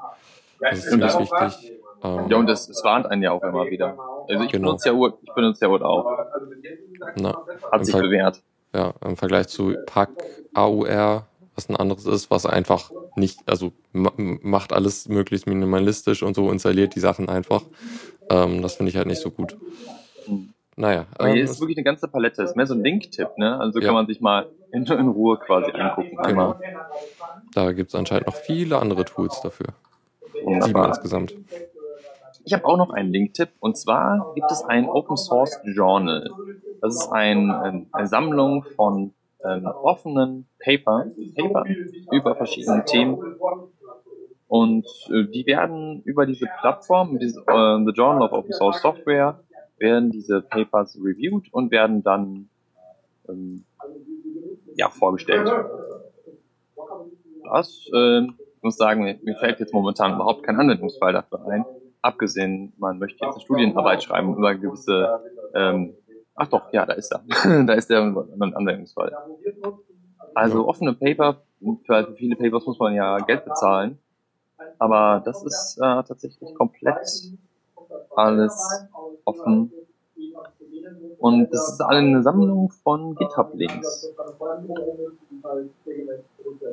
Das 0.61 0.78
ist 0.78 0.89
ziemlich 0.91 1.18
wichtig. 1.18 1.72
Ähm, 2.05 2.26
Ja, 2.28 2.37
und 2.37 2.47
das, 2.47 2.66
das 2.66 2.82
warnt 2.84 3.07
einen 3.07 3.22
ja 3.22 3.32
auch 3.32 3.43
immer 3.43 3.68
wieder. 3.70 3.97
Also 4.28 4.45
ich 4.45 4.53
Genau. 4.53 4.68
benutze 4.68 4.89
ja 4.89 4.95
Ur, 4.95 5.18
ich 5.22 5.32
benutze 5.34 5.64
ja 5.64 5.70
Ur 5.70 5.84
auch. 5.84 6.18
na, 7.16 7.34
Hat 7.72 7.84
sich 7.84 7.93
Fall- 7.93 8.03
bewährt. 8.03 8.43
ja, 8.74 8.93
im 9.05 9.16
Vergleich 9.16 9.49
zu 9.49 9.74
Pack 9.87 10.11
AUR, 10.55 11.26
was 11.57 11.69
ein 11.69 11.77
anderes 11.77 12.05
ist, 12.07 12.31
was 12.31 12.47
einfach 12.47 12.91
nicht, 13.17 13.41
also 13.47 13.73
ma 13.93 14.13
macht 14.17 14.73
alles 14.73 15.09
möglichst 15.09 15.47
minimalistisch 15.47 16.23
und 16.23 16.35
so 16.35 16.51
installiert 16.53 16.95
die 16.95 17.01
Sachen 17.01 17.29
einfach. 17.29 17.63
Ähm, 18.31 18.63
das 18.63 18.75
finde 18.75 18.91
ich 18.91 18.97
halt 18.97 19.07
nicht 19.07 19.21
so 19.21 19.31
gut. 19.31 19.57
Naja, 20.77 21.07
Aber 21.17 21.31
hier 21.31 21.39
ähm, 21.45 21.45
ist 21.51 21.59
wirklich 21.61 21.79
eine 21.79 21.85
ganze 21.85 22.07
Palette. 22.07 22.43
Das 22.43 22.51
ist 22.51 22.57
mehr 22.57 22.67
so 22.67 22.75
ein 22.75 22.83
Link-Tipp, 22.83 23.31
ne? 23.39 23.59
Also 23.59 23.81
Ja. 23.81 23.87
kann 23.87 23.95
man 23.95 24.07
sich 24.07 24.21
mal 24.21 24.47
in, 24.73 24.85
in 24.85 25.09
Ruhe 25.09 25.39
quasi 25.39 25.71
angucken. 25.73 26.19
Einmal. 26.19 26.61
da 27.55 27.73
gibt 27.73 27.89
es 27.89 27.95
anscheinend 27.95 28.27
noch 28.27 28.35
viele 28.35 28.79
andere 28.79 29.07
Tools 29.07 29.41
dafür. 29.41 29.69
Sieben 30.35 30.47
Wunderbar. 30.47 30.89
insgesamt. 30.89 31.35
Ich 32.45 32.53
habe 32.53 32.65
auch 32.67 32.77
noch 32.77 32.91
einen 32.91 33.11
Link-Tipp 33.11 33.49
und 33.59 33.77
zwar 33.79 34.33
gibt 34.35 34.51
es 34.53 34.63
ein 34.63 34.87
Open 34.89 35.17
Source 35.17 35.59
Journal. 35.65 36.31
Das 36.83 36.95
ist 36.95 37.11
ein, 37.11 37.89
eine 37.91 38.07
Sammlung 38.07 38.65
von 38.77 39.15
ähm, 39.47 39.66
offenen 39.66 40.47
Paper, 40.62 41.07
Paper 41.36 41.64
über 42.12 42.34
verschiedene 42.36 42.84
Themen 42.84 43.18
und 44.49 44.86
äh, 45.11 45.24
die 45.24 45.44
werden 45.47 46.03
über 46.05 46.26
diese 46.26 46.47
Plattform, 46.61 47.18
diese, 47.18 47.40
äh, 47.40 47.84
The 47.84 47.92
Journal 47.92 48.22
of 48.22 48.32
Open 48.32 48.53
Source 48.53 48.80
Software, 48.80 49.40
werden 49.78 50.11
diese 50.11 50.40
Papers 50.40 50.99
reviewed 51.03 51.53
und 51.53 51.70
werden 51.70 52.03
dann 52.03 52.49
ähm, 53.28 53.64
ja, 54.76 54.88
vorgestellt. 54.88 55.51
Das, 57.44 57.88
ich 57.92 58.62
muss 58.62 58.76
sagen, 58.76 59.05
mir, 59.05 59.18
mir 59.22 59.36
fällt 59.36 59.61
jetzt 59.61 59.72
momentan 59.72 60.14
überhaupt 60.14 60.42
kein 60.42 60.57
Anwendungsfall 60.57 61.12
dafür 61.12 61.47
ein. 61.49 61.64
Abgesehen, 62.03 62.72
man 62.78 62.99
möchte 62.99 63.24
jetzt 63.24 63.34
eine 63.34 63.40
Studienarbeit 63.40 64.03
schreiben 64.03 64.34
über 64.36 64.55
gewisse, 64.55 65.20
ähm, 65.55 65.94
ach 66.37 66.49
doch, 66.49 66.72
ja, 66.72 66.87
da 66.87 66.93
ist 66.95 67.12
er. 67.12 67.64
da 67.64 67.72
ist 67.74 67.91
der 67.91 68.01
Anwendungsfall. 68.01 69.12
Also 70.34 70.68
offene 70.68 70.93
Paper, 70.95 71.43
für 71.84 72.14
viele 72.16 72.37
Papers 72.37 72.66
muss 72.66 72.78
man 72.78 72.95
ja 72.95 73.18
Geld 73.18 73.45
bezahlen. 73.45 73.99
Aber 74.78 75.22
das 75.24 75.43
ist 75.45 75.78
äh, 75.78 76.03
tatsächlich 76.03 76.55
komplett 76.55 76.99
alles 78.14 78.87
offen. 79.24 79.72
Und 81.18 81.53
das 81.53 81.72
ist 81.72 81.80
eine 81.80 82.22
Sammlung 82.22 82.70
von 82.70 83.14
GitHub-Links. 83.16 84.12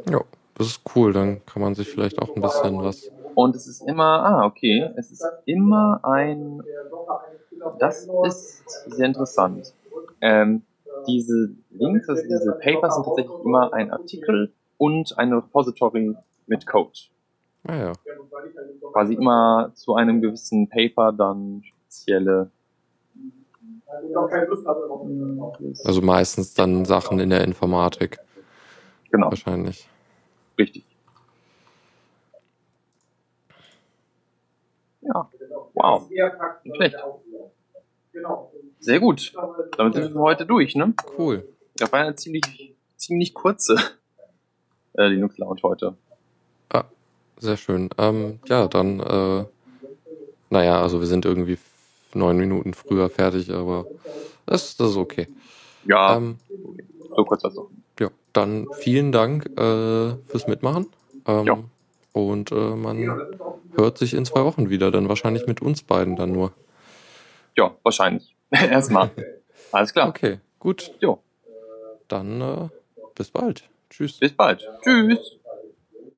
Ja, 0.09 0.22
das 0.55 0.68
ist 0.68 0.82
cool, 0.95 1.14
dann 1.14 1.45
kann 1.45 1.61
man 1.61 1.76
sich 1.76 1.89
vielleicht 1.89 2.22
auch 2.22 2.36
ein 2.36 2.41
bisschen 2.41 2.84
was. 2.84 3.11
Und 3.36 3.55
es 3.55 3.68
ist 3.68 3.88
immer, 3.88 4.24
ah, 4.24 4.45
okay, 4.45 4.91
es 4.95 5.11
ist 5.11 5.26
immer 5.45 5.99
ein, 6.03 6.61
das 7.80 8.08
ist 8.26 8.64
sehr 8.95 9.06
interessant. 9.08 9.74
Ähm, 10.22 10.64
diese 11.08 11.56
Links, 11.72 12.08
also 12.08 12.24
diese 12.24 12.54
Papers 12.62 12.95
sind 12.95 13.06
tatsächlich 13.06 13.36
immer 13.43 13.74
ein 13.74 13.91
Artikel 13.91 14.54
und 14.78 15.18
ein 15.18 15.34
Repository 15.34 16.16
mit 16.47 16.66
Code. 16.66 16.97
Ah 17.66 17.76
ja, 17.76 17.93
Quasi 18.91 19.14
immer 19.16 19.72
zu 19.76 19.95
einem 19.95 20.22
gewissen 20.22 20.68
Paper 20.70 21.12
dann 21.12 21.64
spezielle. 21.64 22.51
also 25.84 26.01
meistens 26.01 26.54
dann 26.54 26.86
Sachen 26.86 27.20
in 27.20 27.30
der 27.30 27.43
Informatik 27.43 28.18
Genau, 29.12 29.30
wahrscheinlich. 29.30 29.88
richtig. 30.58 30.84
Ja, 35.01 35.30
wow, 35.84 36.10
nicht 36.64 36.76
schlecht. 36.76 36.96
Sehr 38.80 39.00
gut. 39.00 39.34
Damit 39.78 39.94
sind 39.94 40.04
wir 40.04 40.12
für 40.12 40.20
heute 40.20 40.46
durch, 40.46 40.76
ne? 40.76 40.94
Cool. 41.18 41.48
Das 41.78 41.92
war 41.92 42.00
eine 42.02 42.16
ziemlich, 42.16 42.76
ziemlich 42.98 43.34
kurze 43.34 43.76
äh, 44.98 45.08
Linux 45.08 45.38
Lounge 45.38 45.62
heute. 45.64 45.96
Sehr 47.44 47.58
schön. 47.58 47.90
Ähm, 47.98 48.40
ja, 48.48 48.70
dann, 48.70 49.02
äh, 49.02 49.44
naja, 50.50 50.82
also 50.82 51.02
wir 51.02 51.08
sind 51.08 51.26
irgendwie 51.26 51.58
neun 52.14 52.38
Minuten 52.38 52.74
früher 52.74 53.10
fertig, 53.10 53.52
aber 53.52 53.86
das, 54.46 54.78
das 54.78 54.92
ist 54.92 54.96
okay. 54.98 55.28
Ja, 55.86 56.16
Ähm, 56.16 56.38
so 57.14 57.26
kurz 57.26 57.44
noch. 57.44 57.70
ja, 58.00 58.10
dann 58.32 58.68
vielen 58.80 59.12
Dank 59.12 59.46
äh, 59.60 60.16
fürs 60.28 60.48
Mitmachen. 60.48 60.88
Ähm, 61.28 61.46
Ja. 61.46 61.58
Und 62.14 62.51
äh, 62.51 62.76
man 62.76 63.38
hört 63.76 63.97
sich 63.97 64.14
in 64.14 64.24
zwei 64.26 64.45
Wochen 64.45 64.70
wieder, 64.70 64.91
dann 64.91 65.09
wahrscheinlich 65.09 65.47
mit 65.47 65.61
uns 65.61 65.82
beiden 65.82 66.16
dann 66.16 66.32
nur. 66.32 66.53
Ja, 67.57 67.76
wahrscheinlich. 67.84 68.36
Erstmal. 68.51 69.09
Alles 69.72 69.93
klar. 69.93 70.09
Okay, 70.09 70.39
gut. 70.59 70.93
Jo. 70.99 71.20
Dann 72.07 72.41
äh, 72.41 72.70
bis 73.16 73.32
bald. 73.32 73.68
Tschüss. 73.89 74.20
Bis 74.20 74.34
bald. 74.34 74.68
Tschüss. 74.84 75.39